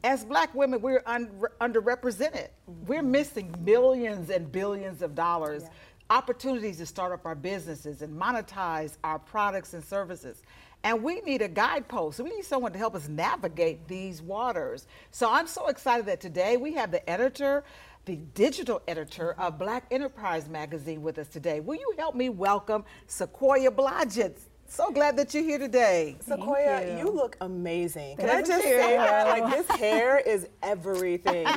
As 0.05 0.23
black 0.23 0.55
women, 0.55 0.83
we're 0.83 1.03
un- 1.07 1.31
underrepresented. 1.63 2.49
We're 2.67 3.03
missing 3.03 3.55
millions 3.61 4.29
and 4.29 4.53
billions 4.53 5.01
of 5.01 5.15
dollars, 5.15 5.63
opportunities 6.11 6.77
to 6.77 6.85
start 6.85 7.13
up 7.13 7.25
our 7.25 7.35
businesses 7.35 8.03
and 8.03 8.15
monetize 8.15 8.99
our 9.03 9.19
products 9.19 9.73
and 9.73 9.83
services. 9.83 10.43
And 10.83 11.03
we 11.03 11.23
need 11.23 11.41
a 11.41 11.49
guidepost. 11.49 12.21
We 12.21 12.29
need 12.29 12.45
someone 12.45 12.73
to 12.73 12.79
help 12.79 12.95
us 12.95 13.09
navigate 13.09 13.89
these 13.89 14.21
waters. 14.21 14.87
So 15.11 15.31
I'm 15.31 15.47
so 15.47 15.69
excited 15.69 16.05
that 16.05 16.21
today 16.21 16.59
we 16.59 16.75
have 16.75 16.91
the 16.91 17.09
editor, 17.09 17.65
the 18.05 18.17
digital 18.17 18.83
editor 18.87 19.33
of 19.41 19.59
Black 19.59 19.87
Enterprise 19.91 20.51
Magazine 20.51 21.01
with 21.01 21.17
us 21.17 21.29
today. 21.29 21.61
Will 21.61 21.77
you 21.77 21.95
help 21.97 22.15
me 22.15 22.29
welcome 22.29 22.85
Sequoia 23.07 23.71
Blodgett? 23.71 24.37
So 24.67 24.91
glad 24.91 25.17
that 25.19 25.33
you're 25.35 25.43
here 25.45 25.59
today. 25.59 26.17
Sequoia, 26.21 26.99
you. 26.99 27.09
look 27.11 27.37
amazing. 27.41 28.17
Can 28.17 28.27
Thank 28.29 28.45
I 28.45 28.49
just 28.49 28.65
you. 28.65 28.71
say 28.73 28.97
that? 28.97 29.29
Like 29.41 29.55
this 29.67 29.77
hair 29.77 30.19
is 30.19 30.49
everything. 30.63 31.47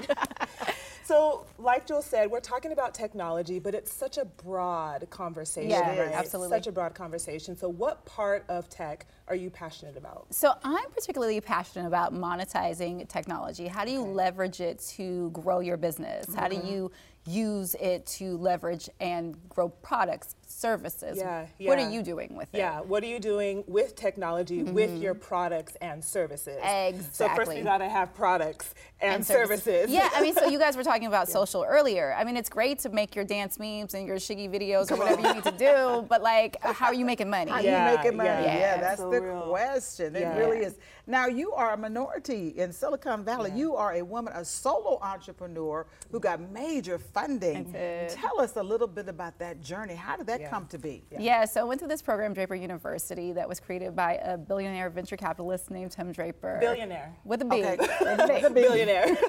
So, 1.04 1.46
like 1.58 1.88
Jewel 1.88 2.02
said, 2.02 2.30
we're 2.30 2.42
talking 2.42 2.74
about 2.74 2.94
technology, 2.94 3.60
but 3.60 3.74
it's 3.74 3.94
such 3.94 4.18
a 4.18 4.26
broad 4.26 5.10
conversation. 5.10 5.70
Yeah, 5.70 5.98
right? 5.98 6.12
Absolutely. 6.12 6.58
Such 6.58 6.68
a 6.68 6.72
broad 6.74 6.96
conversation. 6.96 7.56
So, 7.56 7.70
what 7.70 8.04
part 8.04 8.44
of 8.50 8.68
tech 8.68 9.06
are 9.30 9.36
you 9.36 9.50
passionate 9.50 9.96
about? 9.96 10.26
So 10.32 10.52
I'm 10.66 10.90
particularly 10.92 11.40
passionate 11.40 11.88
about 11.88 12.14
monetizing 12.14 13.08
technology. 13.08 13.68
How 13.68 13.86
do 13.86 13.92
you 13.92 14.02
leverage 14.02 14.60
it 14.60 14.80
to 14.98 15.30
grow 15.30 15.62
your 15.62 15.78
business? 15.78 16.28
How 16.36 16.50
do 16.50 16.58
Mm-hmm. 16.58 16.68
you 16.68 16.92
use 17.28 17.76
it 17.76 18.06
to 18.06 18.38
leverage 18.38 18.90
and 19.00 19.38
grow 19.50 19.70
products, 19.70 20.36
services? 20.48 21.18
Yeah, 21.18 21.46
yeah. 21.60 21.70
What 21.70 21.80
are 21.80 21.90
you 21.90 22.02
doing 22.02 22.36
with 22.36 22.48
it? 22.54 22.58
Yeah, 22.58 22.80
what 22.82 23.04
are 23.04 23.08
you 23.08 23.20
doing 23.20 23.64
with 23.68 23.96
technology, 23.96 24.64
with 24.64 24.90
mm-hmm. 24.90 25.02
your 25.02 25.14
products 25.14 25.76
and 25.82 26.04
services? 26.04 26.58
Exactly. 26.58 27.04
So 27.12 27.28
first 27.28 27.40
Exactly. 27.40 27.56
we 27.58 27.62
gotta 27.64 27.90
have 27.90 28.14
products 28.16 28.74
and, 29.02 29.26
services. 29.26 29.92
Yeah, 29.92 30.10
I 30.14 30.22
mean, 30.22 30.34
so 30.34 30.48
you 30.48 30.58
guys 30.58 30.78
were 30.78 30.84
talking 30.84 31.08
about 31.08 31.28
social 31.40 31.64
earlier. 31.68 32.16
I 32.18 32.24
mean, 32.24 32.38
it's 32.38 32.50
great 32.50 32.80
to 32.80 32.90
make 32.90 33.16
your 33.16 33.26
dance 33.26 33.60
memes 33.60 33.94
and 33.94 34.08
your 34.08 34.18
shiggy 34.18 34.50
videos 34.50 34.92
or 34.92 34.96
whatever 34.96 35.22
you 35.22 35.34
need 35.34 35.44
to 35.44 35.52
do, 35.52 36.06
but 36.08 36.22
like, 36.22 36.58
how 36.64 36.88
are 36.88 36.94
you 36.94 37.06
making 37.06 37.30
money? 37.30 37.52
How 37.52 37.60
Yeah, 37.60 37.92
you 37.92 37.98
making 37.98 38.18
money? 38.18 38.30
yeah. 38.30 38.58
Yeah, 38.58 38.82
that's 38.82 39.02
So 39.02 39.12
the 39.12 39.22
real. 39.22 39.42
question. 39.42 40.16
It 40.16 40.26
really 40.38 40.60
is. 40.60 40.78
Now 41.06 41.28
you 41.28 41.54
are 41.54 41.74
a 41.74 41.78
minority 41.78 42.50
in 42.58 42.74
Silicon 42.74 43.24
Valley. 43.24 43.52
You 43.56 43.76
are 43.76 43.94
a 43.94 44.02
woman, 44.02 44.34
a 44.36 44.44
solo 44.44 45.00
entrepreneur 45.02 45.86
who 46.12 46.20
got 46.20 46.42
major 46.52 46.98
funding. 47.18 47.74
Tell 48.10 48.40
us 48.40 48.56
a 48.56 48.64
little 48.64 48.88
bit 48.88 49.10
about 49.10 49.40
that 49.40 49.62
journey. 49.62 49.96
How 49.96 50.18
did 50.18 50.28
that 50.28 50.42
Yeah. 50.42 50.50
come 50.50 50.68
to 50.68 50.78
be? 50.78 51.04
Yeah, 51.18 51.46
so 51.46 51.62
I 51.62 51.64
went 51.64 51.82
to 51.82 51.88
this 51.88 52.02
program, 52.02 52.34
Draper 52.34 52.56
University, 52.56 53.32
that 53.34 53.48
was 53.48 53.60
created 53.60 53.96
by 53.96 54.16
a 54.16 54.38
billionaire 54.38 54.90
venture 54.90 55.18
capitalist 55.18 55.72
named 55.72 55.92
Tim 55.92 56.12
Draper. 56.12 56.58
Billionaire. 56.60 57.16
With 57.26 57.42
a 57.42 57.46
B. 57.46 57.66
Okay. 57.66 57.78
With 57.78 58.46
a 58.46 58.50
B. 58.50 58.62
Billionaire. 58.62 59.18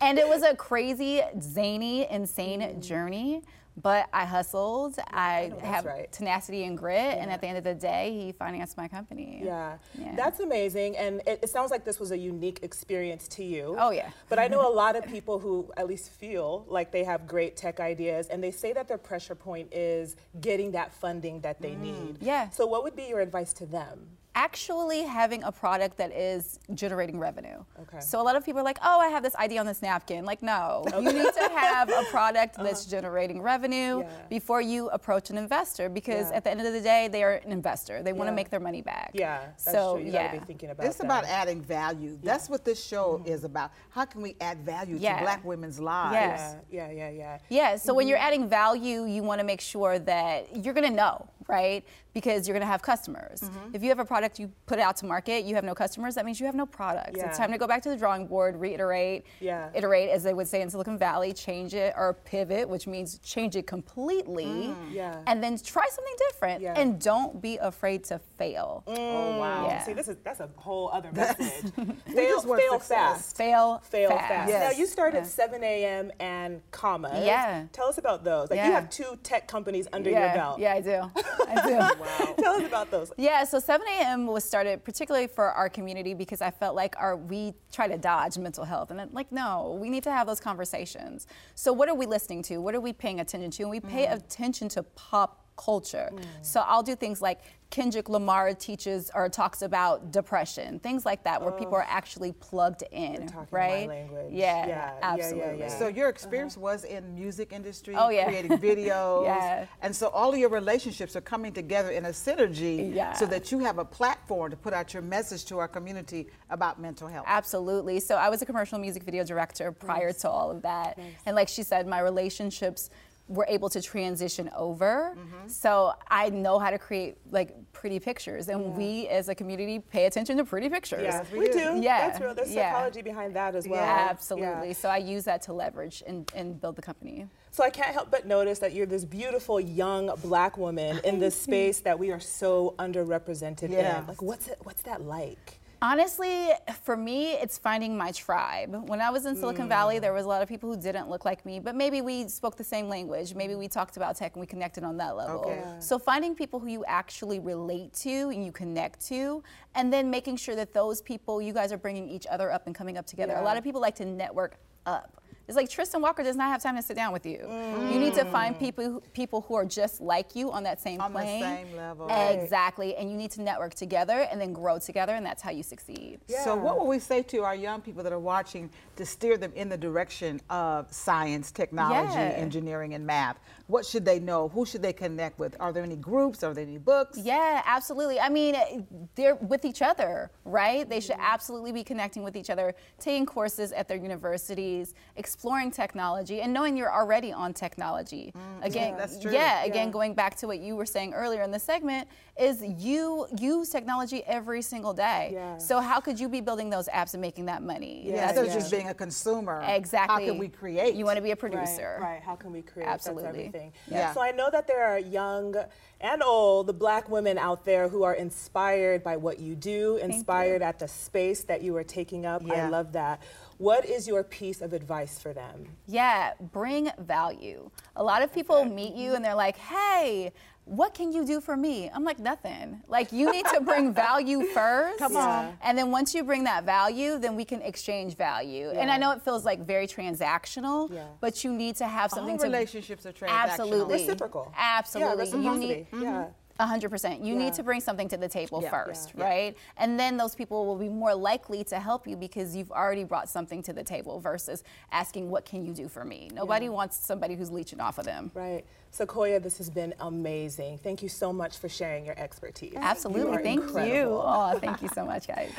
And 0.00 0.18
it 0.18 0.28
was 0.28 0.42
a 0.42 0.54
crazy, 0.54 1.22
zany, 1.40 2.06
insane 2.10 2.60
mm. 2.60 2.86
journey. 2.86 3.42
But 3.80 4.08
I 4.12 4.24
hustled. 4.24 4.98
I 5.10 5.50
oh, 5.52 5.56
that's 5.56 5.66
have 5.66 5.84
right. 5.84 6.10
tenacity 6.10 6.64
and 6.64 6.78
grit. 6.78 7.18
And 7.18 7.30
at 7.30 7.40
the 7.40 7.46
end 7.46 7.58
of 7.58 7.64
the 7.64 7.74
day, 7.74 8.18
he 8.18 8.32
financed 8.32 8.76
my 8.76 8.88
company. 8.88 9.42
Yeah. 9.44 9.76
Yeah. 9.98 10.14
that's 10.16 10.40
amazing. 10.40 10.96
And 10.96 11.20
it, 11.26 11.40
it 11.42 11.50
sounds 11.50 11.70
like 11.70 11.84
this 11.84 12.00
was 12.00 12.10
a 12.10 12.18
unique 12.18 12.60
experience 12.62 13.28
to 13.28 13.44
you. 13.44 13.76
Oh, 13.78 13.90
yeah. 13.90 14.10
But 14.28 14.38
I 14.38 14.48
know 14.48 14.66
a 14.66 14.72
lot 14.74 14.96
of 14.96 15.06
people 15.06 15.38
who 15.38 15.70
at 15.76 15.86
least 15.86 16.10
feel 16.10 16.64
like 16.68 16.90
they 16.90 17.04
have 17.04 17.26
great 17.26 17.56
tech 17.56 17.80
ideas 17.80 18.28
and 18.28 18.42
they 18.42 18.50
say 18.50 18.72
that 18.72 18.88
their 18.88 18.98
pressure 18.98 19.34
point 19.34 19.72
is 19.72 20.16
getting 20.40 20.72
that 20.72 20.92
funding 20.92 21.40
that 21.40 21.60
they 21.60 21.72
mm. 21.72 21.80
need. 21.80 22.18
Yeah. 22.20 22.48
So, 22.50 22.66
what 22.66 22.82
would 22.82 22.96
be 22.96 23.04
your 23.04 23.20
advice 23.20 23.52
to 23.54 23.66
them? 23.66 24.15
Actually 24.36 25.00
having 25.02 25.42
a 25.44 25.50
product 25.50 25.96
that 25.96 26.12
is 26.12 26.60
generating 26.74 27.18
revenue. 27.18 27.64
Okay. 27.80 28.00
So 28.00 28.20
a 28.20 28.22
lot 28.22 28.36
of 28.36 28.44
people 28.44 28.60
are 28.60 28.64
like, 28.64 28.78
oh, 28.84 29.00
I 29.00 29.08
have 29.08 29.22
this 29.22 29.34
idea 29.36 29.58
on 29.60 29.66
this 29.66 29.80
napkin. 29.80 30.26
Like, 30.26 30.42
no, 30.42 30.84
you 30.94 31.10
need 31.10 31.32
to 31.32 31.48
have 31.56 31.88
a 31.88 32.04
product 32.10 32.56
that's 32.58 32.84
generating 32.84 33.40
revenue 33.40 34.00
Yeah. 34.00 34.08
before 34.28 34.60
you 34.60 34.90
approach 34.90 35.30
an 35.30 35.38
investor 35.38 35.88
because 35.88 36.30
Yeah. 36.30 36.36
at 36.36 36.44
the 36.44 36.50
end 36.50 36.60
of 36.60 36.70
the 36.72 36.82
day, 36.82 37.08
they 37.08 37.22
are 37.24 37.32
an 37.46 37.50
investor. 37.50 38.02
They 38.02 38.12
want 38.12 38.28
to 38.28 38.34
make 38.34 38.50
their 38.50 38.60
money 38.60 38.82
back. 38.82 39.10
Yeah, 39.14 39.38
that's 39.46 39.64
so, 39.64 39.94
true. 39.96 40.04
You 40.04 40.12
yeah. 40.12 40.26
gotta 40.26 40.40
be 40.40 40.44
thinking 40.46 40.70
about 40.70 40.86
It's 40.86 41.00
about 41.00 41.24
adding 41.24 41.62
value. 41.62 42.18
That's 42.22 42.50
what 42.50 42.62
this 42.64 42.84
show 42.84 43.22
is 43.24 43.42
about. 43.44 43.70
How 43.88 44.04
can 44.04 44.20
we 44.20 44.36
add 44.42 44.58
value 44.60 44.96
Yeah. 45.00 45.16
to 45.16 45.22
black 45.22 45.44
women's 45.46 45.80
lives? 45.80 46.12
Yes. 46.12 46.56
Yeah, 46.70 46.90
yeah, 46.90 47.08
yeah, 47.08 47.10
yeah. 47.10 47.38
Yeah, 47.48 47.76
so 47.76 47.94
when 47.94 48.04
Mm-hmm. 48.04 48.10
you're 48.10 48.18
adding 48.18 48.48
value, 48.48 49.06
you 49.06 49.22
want 49.22 49.40
to 49.40 49.44
make 49.46 49.62
sure 49.62 49.98
that 49.98 50.54
you're 50.54 50.74
going 50.74 50.86
to 50.88 50.94
know, 50.94 51.26
right? 51.48 51.82
Because 52.16 52.48
you're 52.48 52.54
going 52.54 52.66
to 52.66 52.72
have 52.72 52.80
customers. 52.80 53.42
Mm-hmm. 53.42 53.74
If 53.74 53.82
you 53.82 53.90
have 53.90 53.98
a 53.98 54.04
product 54.06 54.38
you 54.38 54.50
put 54.64 54.78
it 54.78 54.80
out 54.80 54.96
to 54.96 55.04
market, 55.04 55.44
you 55.44 55.54
have 55.54 55.64
no 55.64 55.74
customers, 55.74 56.14
that 56.14 56.24
means 56.24 56.40
you 56.40 56.46
have 56.46 56.54
no 56.54 56.64
products. 56.64 57.12
Yeah. 57.14 57.26
It's 57.28 57.36
time 57.36 57.52
to 57.52 57.58
go 57.58 57.66
back 57.66 57.82
to 57.82 57.90
the 57.90 57.96
drawing 57.98 58.26
board, 58.26 58.56
reiterate, 58.58 59.26
Yeah. 59.38 59.68
iterate, 59.74 60.08
as 60.08 60.22
they 60.22 60.32
would 60.32 60.48
say 60.48 60.62
in 60.62 60.70
Silicon 60.70 60.96
Valley, 60.96 61.34
change 61.34 61.74
it 61.74 61.92
or 61.94 62.14
pivot, 62.24 62.70
which 62.70 62.86
means 62.86 63.18
change 63.18 63.54
it 63.54 63.66
completely, 63.66 64.46
Mm, 64.46 64.92
Yeah. 64.94 65.18
and 65.26 65.44
then 65.44 65.58
try 65.58 65.86
something 65.90 66.14
different. 66.30 66.62
Yeah. 66.62 66.72
And 66.80 66.98
don't 66.98 67.38
be 67.42 67.58
afraid 67.58 68.02
to 68.04 68.18
fail. 68.38 68.82
Oh 68.86 69.38
wow! 69.38 69.66
Yeah. 69.66 69.82
See, 69.82 69.92
this 69.92 70.08
is 70.08 70.16
that's 70.24 70.40
a 70.40 70.48
whole 70.56 70.88
other 70.94 71.12
message. 71.12 71.70
Fail, 72.16 72.36
just 72.36 72.46
fail 72.48 72.78
fast. 72.78 73.36
Fail, 73.36 73.82
Fail 73.84 74.08
fast. 74.08 74.28
fast. 74.28 74.48
Yes. 74.50 74.72
Now 74.72 74.78
you 74.78 74.86
started 74.86 75.18
Yeah. 75.18 75.24
7 75.24 75.62
a.m. 75.62 76.10
and 76.18 76.62
commas. 76.70 77.26
Yeah. 77.26 77.64
Tell 77.72 77.88
us 77.88 77.98
about 77.98 78.24
those. 78.24 78.48
Like 78.50 78.64
you 78.64 78.72
have 78.72 78.88
two 78.88 79.18
tech 79.22 79.46
companies 79.48 79.86
under 79.92 80.08
yeah, 80.08 80.24
your 80.26 80.34
belt. 80.34 80.58
Yeah, 80.60 80.72
I 80.72 80.80
do. 80.80 81.10
I 81.46 81.94
do. 81.94 82.02
Tell 82.38 82.54
us 82.54 82.66
about 82.66 82.90
those. 82.90 83.12
Yeah, 83.16 83.44
so 83.44 83.58
7 83.58 83.86
a.m. 83.98 84.26
was 84.26 84.44
started 84.44 84.84
particularly 84.84 85.26
for 85.26 85.50
our 85.52 85.68
community 85.68 86.14
because 86.14 86.40
I 86.40 86.50
felt 86.50 86.74
like 86.74 86.94
our 86.98 87.16
we 87.16 87.54
try 87.72 87.88
to 87.88 87.98
dodge 87.98 88.38
mental 88.38 88.64
health, 88.64 88.90
and 88.90 89.00
I'm 89.00 89.12
like, 89.12 89.32
no, 89.32 89.78
we 89.80 89.90
need 89.90 90.02
to 90.04 90.12
have 90.12 90.26
those 90.26 90.40
conversations. 90.40 91.26
So 91.54 91.72
what 91.72 91.88
are 91.88 91.94
we 91.94 92.06
listening 92.06 92.42
to? 92.44 92.58
What 92.58 92.74
are 92.74 92.80
we 92.80 92.92
paying 92.92 93.20
attention 93.20 93.50
to? 93.50 93.62
And 93.64 93.70
we 93.70 93.80
pay 93.80 94.04
mm-hmm. 94.04 94.14
attention 94.14 94.68
to 94.70 94.82
pop 94.82 95.45
culture. 95.56 96.10
Mm. 96.12 96.22
So 96.42 96.60
I'll 96.60 96.82
do 96.82 96.94
things 96.94 97.20
like 97.20 97.40
Kendrick 97.70 98.08
Lamar 98.08 98.54
teaches 98.54 99.10
or 99.14 99.28
talks 99.28 99.62
about 99.62 100.12
depression, 100.12 100.78
things 100.78 101.04
like 101.04 101.24
that, 101.24 101.42
where 101.42 101.50
people 101.50 101.74
are 101.74 101.82
oh. 101.82 101.88
actually 101.88 102.32
plugged 102.32 102.84
in, 102.92 103.28
right? 103.50 103.88
language. 103.88 104.30
Yeah, 104.30 104.36
Yeah, 104.36 104.66
yeah, 104.66 104.66
yeah, 104.68 104.98
absolutely. 105.02 105.58
yeah. 105.58 105.68
So 105.68 105.88
your 105.88 106.06
uh-huh. 106.06 106.10
experience 106.10 106.56
was 106.56 106.84
in 106.84 107.14
music 107.14 107.52
industry, 107.52 107.94
Oh, 107.96 108.08
yeah. 108.08 108.26
creating 108.26 108.52
videos, 108.58 109.24
Yeah. 109.24 109.66
and 109.82 109.94
so 109.94 110.08
all 110.08 110.32
of 110.32 110.38
your 110.38 110.48
relationships 110.48 111.16
are 111.16 111.20
coming 111.20 111.52
together 111.52 111.90
in 111.90 112.04
a 112.04 112.10
synergy, 112.10 112.94
Yeah. 112.94 113.14
so 113.14 113.26
that 113.26 113.50
you 113.50 113.58
have 113.58 113.78
a 113.78 113.84
platform 113.84 114.52
to 114.52 114.56
put 114.56 114.72
out 114.72 114.94
your 114.94 115.02
message 115.02 115.44
to 115.46 115.58
our 115.58 115.68
community 115.68 116.28
about 116.50 116.80
mental 116.80 117.08
health. 117.08 117.24
Absolutely. 117.26 117.98
So 117.98 118.14
I 118.16 118.28
was 118.28 118.42
a 118.42 118.46
commercial 118.46 118.78
music 118.78 119.02
video 119.02 119.24
director 119.24 119.72
prior 119.72 120.12
to 120.12 120.30
all 120.30 120.50
of 120.52 120.62
that. 120.62 120.98
And 121.26 121.34
like 121.34 121.48
she 121.48 121.64
said, 121.64 121.86
my 121.86 122.00
relationships 122.00 122.90
were 123.28 123.46
able 123.48 123.68
to 123.68 123.82
transition 123.82 124.48
over. 124.56 125.16
Mm-hmm. 125.16 125.48
So 125.48 125.92
I 126.08 126.30
know 126.30 126.58
how 126.58 126.70
to 126.70 126.78
create 126.78 127.16
like 127.30 127.56
pretty 127.72 127.98
pictures. 127.98 128.48
And 128.48 128.76
we 128.76 129.08
as 129.08 129.28
a 129.28 129.34
community 129.34 129.80
pay 129.80 130.06
attention 130.06 130.36
to 130.36 130.44
pretty 130.44 130.68
pictures. 130.68 131.02
Yeah, 131.02 131.24
we 131.32 131.40
we, 131.40 131.46
do. 131.48 131.52
do. 131.52 131.58
Yeah, 131.80 132.08
That's 132.08 132.20
real. 132.20 132.34
There's 132.34 132.54
yeah. 132.54 132.72
psychology 132.72 133.02
behind 133.02 133.34
that 133.34 133.56
as 133.56 133.66
well. 133.66 133.82
Absolutely. 133.84 134.68
Yeah. 134.68 134.72
So 134.74 134.88
I 134.88 134.98
use 134.98 135.24
that 135.24 135.42
to 135.42 135.52
leverage 135.52 136.04
and, 136.06 136.30
and 136.34 136.60
build 136.60 136.76
the 136.76 136.82
company. 136.82 137.26
So 137.50 137.64
I 137.64 137.70
can't 137.70 137.92
help 137.92 138.10
but 138.10 138.26
notice 138.26 138.58
that 138.60 138.74
you're 138.74 138.86
this 138.86 139.04
beautiful 139.04 139.58
young 139.58 140.10
black 140.22 140.56
woman 140.56 141.00
in 141.04 141.18
this 141.18 141.40
space 141.40 141.80
that 141.80 141.98
we 141.98 142.12
are 142.12 142.20
so 142.20 142.74
underrepresented 142.78 143.70
Yeah. 143.70 144.00
in. 144.00 144.06
Like, 144.06 144.22
what's 144.22 144.46
it? 144.46 144.58
What's 144.62 144.82
that 144.82 145.02
like? 145.02 145.58
Honestly, 145.82 146.48
for 146.82 146.96
me, 146.96 147.32
it's 147.32 147.58
finding 147.58 147.96
my 147.96 148.10
tribe. 148.12 148.88
When 148.88 149.00
I 149.00 149.10
was 149.10 149.26
in 149.26 149.36
Silicon 149.36 149.68
Valley, 149.68 149.96
mm. 149.96 150.00
there 150.00 150.12
was 150.12 150.24
a 150.24 150.28
lot 150.28 150.42
of 150.42 150.48
people 150.48 150.72
who 150.72 150.80
didn't 150.80 151.10
look 151.10 151.24
like 151.24 151.44
me, 151.44 151.60
but 151.60 151.74
maybe 151.74 152.00
we 152.00 152.28
spoke 152.28 152.56
the 152.56 152.64
same 152.64 152.88
language. 152.88 153.34
Maybe 153.34 153.54
we 153.54 153.68
talked 153.68 153.96
about 153.96 154.16
tech 154.16 154.34
and 154.34 154.40
we 154.40 154.46
connected 154.46 154.84
on 154.84 154.96
that 154.96 155.16
level. 155.16 155.40
Okay. 155.40 155.62
So 155.80 155.98
finding 155.98 156.34
people 156.34 156.60
who 156.60 156.68
you 156.68 156.84
actually 156.86 157.40
relate 157.40 157.92
to 157.94 158.30
and 158.30 158.44
you 158.44 158.52
connect 158.52 159.06
to, 159.08 159.42
and 159.74 159.92
then 159.92 160.10
making 160.10 160.36
sure 160.36 160.56
that 160.56 160.72
those 160.72 161.02
people, 161.02 161.42
you 161.42 161.52
guys 161.52 161.72
are 161.72 161.78
bringing 161.78 162.08
each 162.08 162.26
other 162.30 162.50
up 162.50 162.66
and 162.66 162.74
coming 162.74 162.96
up 162.96 163.06
together. 163.06 163.34
A 163.34 163.42
lot 163.42 163.56
of 163.56 163.64
people 163.64 163.80
like 163.80 163.96
to 163.96 164.06
network 164.06 164.58
up. 164.86 165.22
It's 165.48 165.54
like 165.56 165.70
Tristan 165.70 166.00
Walker 166.02 166.24
does 166.24 166.34
not 166.34 166.48
have 166.50 166.60
time 166.60 166.74
to 166.76 166.82
sit 166.82 166.96
down 166.96 167.12
with 167.12 167.24
you. 167.24 167.38
Mm. 167.38 167.92
You 167.92 168.00
need 168.00 168.14
to 168.14 168.24
find 168.26 168.58
people 168.58 168.84
who, 168.84 169.00
people 169.12 169.42
who 169.42 169.54
are 169.54 169.64
just 169.64 170.00
like 170.00 170.34
you 170.34 170.50
on 170.50 170.64
that 170.64 170.80
same 170.80 171.00
On 171.00 171.12
the 171.12 171.20
same 171.20 171.76
level. 171.76 172.08
Exactly. 172.10 172.96
And 172.96 173.08
you 173.10 173.16
need 173.16 173.30
to 173.32 173.42
network 173.42 173.74
together 173.74 174.26
and 174.30 174.40
then 174.40 174.52
grow 174.52 174.78
together, 174.78 175.14
and 175.14 175.24
that's 175.24 175.42
how 175.42 175.50
you 175.50 175.62
succeed. 175.62 176.18
So, 176.26 176.56
what 176.56 176.78
will 176.78 176.88
we 176.88 176.98
say 176.98 177.22
to 177.22 177.44
our 177.44 177.54
young 177.54 177.80
people 177.80 178.02
that 178.02 178.12
are 178.12 178.18
watching 178.18 178.70
to 178.96 179.06
steer 179.06 179.36
them 179.36 179.52
in 179.54 179.68
the 179.68 179.76
direction 179.76 180.40
of 180.50 180.92
science, 180.92 181.52
technology, 181.52 182.14
Yeah. 182.14 182.36
engineering, 182.36 182.94
and 182.94 183.06
math? 183.06 183.38
What 183.68 183.84
should 183.84 184.04
they 184.04 184.20
know? 184.20 184.48
Who 184.48 184.64
should 184.64 184.82
they 184.82 184.92
connect 184.92 185.38
with? 185.38 185.56
Are 185.58 185.72
there 185.72 185.82
any 185.82 185.96
groups? 185.96 186.44
Are 186.44 186.54
there 186.54 186.62
any 186.62 186.78
books? 186.78 187.18
Yeah, 187.18 187.62
absolutely. 187.66 188.20
I 188.20 188.28
mean, 188.28 188.86
they're 189.16 189.34
with 189.34 189.64
each 189.64 189.82
other, 189.82 190.30
right? 190.44 190.88
They 190.88 191.00
should 191.00 191.16
mm-hmm. 191.16 191.32
absolutely 191.34 191.72
be 191.72 191.82
connecting 191.82 192.22
with 192.22 192.36
each 192.36 192.48
other, 192.48 192.74
taking 193.00 193.26
courses 193.26 193.72
at 193.72 193.88
their 193.88 193.96
universities, 193.96 194.94
exploring 195.16 195.72
technology, 195.72 196.42
and 196.42 196.52
knowing 196.52 196.76
you're 196.76 196.92
already 196.92 197.32
on 197.32 197.52
technology. 197.52 198.32
Mm, 198.36 198.66
again, 198.66 198.90
yeah, 198.92 198.96
that's 198.98 199.18
true. 199.18 199.32
yeah, 199.32 199.64
again, 199.64 199.88
Yeah. 199.88 199.92
going 199.92 200.14
back 200.14 200.36
to 200.36 200.46
what 200.46 200.60
you 200.60 200.76
were 200.76 200.86
saying 200.86 201.12
earlier 201.12 201.42
in 201.42 201.50
the 201.50 201.58
segment, 201.58 202.08
is 202.38 202.62
you 202.62 203.26
use 203.38 203.70
technology 203.70 204.22
every 204.26 204.62
single 204.62 204.92
day. 204.92 205.30
Yeah. 205.32 205.58
So 205.58 205.80
how 205.80 206.00
could 206.00 206.20
you 206.20 206.28
be 206.28 206.40
building 206.40 206.70
those 206.70 206.86
apps 206.88 207.14
and 207.14 207.20
making 207.20 207.46
that 207.46 207.62
money? 207.62 208.02
Yeah. 208.04 208.28
Instead 208.28 208.36
That's 208.36 208.54
of 208.54 208.60
just 208.60 208.70
being 208.70 208.88
a 208.88 208.94
consumer, 208.94 209.64
exactly. 209.66 210.26
how 210.26 210.30
can 210.30 210.38
we 210.38 210.48
create? 210.48 210.94
You 210.94 211.04
want 211.04 211.16
to 211.16 211.22
be 211.22 211.30
a 211.30 211.32
Right, 211.32 211.40
producer. 211.40 211.98
Right, 212.00 212.22
How 212.22 212.34
can 212.36 212.52
we 212.52 212.62
create? 212.62 212.88
Absolutely. 212.88 213.50
Yeah. 213.90 214.12
So 214.12 214.20
I 214.20 214.30
know 214.30 214.50
that 214.50 214.66
there 214.66 214.84
are 214.84 214.98
young 214.98 215.54
and 216.00 216.22
old 216.22 216.66
the 216.66 216.72
black 216.72 217.08
women 217.08 217.38
out 217.38 217.64
there 217.64 217.88
who 217.88 218.02
are 218.02 218.14
inspired 218.14 219.02
by 219.02 219.16
what 219.16 219.38
you 219.38 219.54
do, 219.54 219.96
inspired 219.96 220.62
at 220.62 220.78
the 220.78 220.88
space 220.88 221.44
that 221.44 221.62
you 221.62 221.76
are 221.76 221.84
taking 221.84 222.26
up. 222.26 222.42
Yeah. 222.44 222.66
I 222.66 222.68
love 222.68 222.92
that. 222.92 223.22
What 223.58 223.86
is 223.86 224.06
your 224.06 224.22
piece 224.22 224.60
of 224.60 224.72
advice 224.74 225.18
for 225.18 225.32
them? 225.32 225.66
Yeah, 225.86 226.32
bring 226.52 226.90
value. 226.98 227.70
A 227.96 228.04
lot 228.04 228.22
of 228.22 228.32
people 228.32 228.64
meet 228.64 228.94
you 228.94 229.14
and 229.14 229.24
they're 229.24 229.34
like, 229.34 229.56
hey, 229.56 230.32
what 230.66 230.94
can 230.94 231.12
you 231.12 231.24
do 231.24 231.40
for 231.40 231.56
me? 231.56 231.88
I'm 231.94 232.02
like, 232.02 232.18
nothing. 232.18 232.82
Like, 232.88 233.12
you 233.12 233.30
need 233.30 233.46
to 233.54 233.60
bring 233.60 233.94
value 234.06 234.42
first. 234.46 234.98
Come 234.98 235.16
on. 235.16 235.56
And 235.62 235.78
then 235.78 235.92
once 235.92 236.12
you 236.12 236.24
bring 236.24 236.42
that 236.44 236.64
value, 236.64 237.18
then 237.18 237.36
we 237.36 237.44
can 237.44 237.62
exchange 237.62 238.16
value. 238.16 238.70
And 238.70 238.90
I 238.90 238.96
know 238.98 239.12
it 239.12 239.22
feels 239.22 239.44
like 239.44 239.64
very 239.64 239.86
transactional, 239.86 240.92
Yeah. 240.92 241.04
but 241.20 241.44
you 241.44 241.52
need 241.52 241.76
to 241.76 241.86
have 241.86 242.10
something 242.10 242.32
All 242.34 242.38
to. 242.40 242.44
relationships 242.46 243.06
are 243.06 243.12
transactional. 243.12 243.28
Absolutely. 243.50 243.94
Reciprocal. 243.94 244.52
Absolutely. 244.56 245.24
Yeah, 245.26 245.34
you 245.36 245.56
need. 245.58 245.68
reciprocity. 245.68 245.86
Mm-hmm. 245.92 246.02
Yeah. 246.02 246.26
A 246.58 246.66
hundred 246.66 246.90
percent. 246.90 247.22
You 247.22 247.34
Yeah. 247.34 247.44
need 247.44 247.54
to 247.54 247.62
bring 247.62 247.80
something 247.80 248.08
to 248.08 248.16
the 248.16 248.28
table 248.28 248.62
Yeah. 248.62 248.70
first, 248.70 249.12
Yeah. 249.14 249.24
right? 249.24 249.56
And 249.76 249.98
then 249.98 250.16
those 250.16 250.34
people 250.34 250.64
will 250.64 250.76
be 250.76 250.88
more 250.88 251.14
likely 251.14 251.64
to 251.64 251.78
help 251.78 252.06
you 252.06 252.16
because 252.16 252.56
you've 252.56 252.72
already 252.72 253.04
brought 253.04 253.28
something 253.28 253.62
to 253.64 253.72
the 253.72 253.84
table 253.84 254.20
versus 254.20 254.64
asking, 254.90 255.30
"What 255.30 255.44
can 255.44 255.64
you 255.64 255.74
do 255.74 255.88
for 255.88 256.04
me?" 256.04 256.30
Nobody 256.32 256.68
wants 256.68 256.96
somebody 256.96 257.34
who's 257.34 257.50
leeching 257.50 257.80
off 257.80 257.98
of 257.98 258.04
them. 258.04 258.30
Right. 258.34 258.64
Sequoia, 258.90 259.38
this 259.40 259.58
has 259.58 259.68
been 259.68 259.94
amazing. 260.00 260.78
Thank 260.78 261.02
you 261.02 261.08
so 261.08 261.32
much 261.32 261.58
for 261.58 261.68
sharing 261.68 262.06
your 262.06 262.18
expertise. 262.18 262.72
You 262.72 262.78
Absolutely. 262.80 263.36
are 263.36 263.42
Thank 263.42 263.62
you. 263.86 264.20
Oh, 264.22 264.58
thank 264.60 264.80
you 264.80 264.88
so 264.88 265.04
much, 265.04 265.28
guys. 265.28 265.50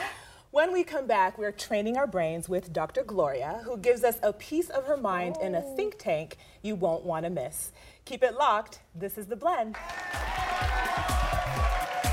When 0.50 0.72
we 0.74 0.84
come 0.84 1.06
back, 1.06 1.38
we're 1.38 1.52
training 1.52 1.98
our 1.98 2.08
brains 2.08 2.48
with 2.50 2.74
Dr. 2.74 3.04
Gloria, 3.04 3.62
who 3.66 3.78
gives 3.78 4.04
us 4.04 4.18
a 4.24 4.32
piece 4.34 4.70
of 4.70 4.86
her 4.86 4.98
mind 4.98 5.38
in 5.42 5.54
a 5.54 5.62
think 5.62 5.96
oh. 5.98 6.00
tank 6.00 6.38
you 6.64 6.74
won't 6.76 7.04
want 7.04 7.26
to 7.26 7.30
miss. 7.30 7.72
Keep 8.08 8.24
it 8.24 8.36
locked. 8.36 8.80
This 8.96 9.18
is 9.18 9.26
The 9.26 9.36
Blend. 9.36 9.76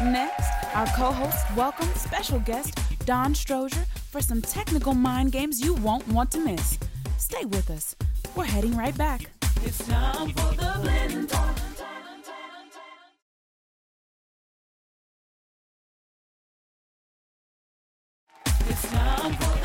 Next, 0.02 0.74
our 0.74 0.86
co 0.86 1.12
host 1.12 1.46
welcome 1.56 1.86
special 1.94 2.40
guest 2.40 2.76
Dawn 3.06 3.32
Strozier 3.32 3.86
for 4.10 4.20
some 4.20 4.42
technical 4.42 4.92
mind 4.92 5.30
games 5.30 5.60
you 5.60 5.72
won't 5.74 6.06
want 6.08 6.32
to 6.32 6.40
miss. 6.40 6.80
Stay 7.16 7.44
with 7.44 7.70
us. 7.70 7.94
We're 8.34 8.42
heading 8.44 8.76
right 8.76 8.98
back. 8.98 9.30
It's 9.62 9.86
time 9.86 10.30
for 10.30 10.56
the 10.56 10.80
blend 10.82 11.28
talk. 11.28 11.56
It's 18.66 18.90
time 18.90 19.32
for 19.34 19.58
the 19.58 19.63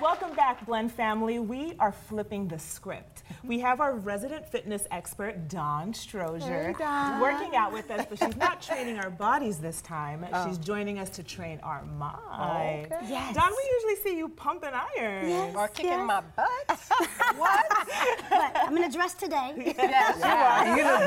Welcome 0.00 0.34
back, 0.34 0.64
Blend 0.64 0.90
family. 0.90 1.38
We 1.38 1.74
are 1.78 1.92
flipping 1.92 2.48
the 2.48 2.58
script. 2.58 3.22
We 3.44 3.58
have 3.60 3.80
our 3.82 3.94
resident 3.94 4.46
fitness 4.46 4.86
expert, 4.90 5.48
Dawn 5.48 5.92
Strozier, 5.92 6.72
working 7.20 7.54
out 7.54 7.70
with 7.72 7.90
us, 7.90 8.06
but 8.08 8.18
she's 8.18 8.36
not 8.36 8.62
training 8.66 8.98
our 8.98 9.10
bodies 9.10 9.58
this 9.58 9.82
time. 9.82 10.24
Oh. 10.32 10.48
She's 10.48 10.56
joining 10.56 10.98
us 10.98 11.10
to 11.10 11.22
train 11.22 11.60
our 11.62 11.84
mind. 11.84 12.88
Yes. 13.06 13.34
Dawn, 13.34 13.50
we 13.50 13.70
usually 13.74 13.96
see 14.10 14.16
you 14.16 14.28
pumping 14.30 14.70
iron. 14.72 15.26
Or 15.54 15.64
Yes, 15.64 15.70
kicking 15.74 15.90
yes. 15.90 16.06
my 16.06 16.22
butt. 16.34 16.80
But 18.30 18.56
I'm 18.56 18.76
in 18.76 18.84
a 18.84 18.90
dress 18.90 19.14
today. 19.14 19.52
You 19.56 20.84
look 20.84 21.04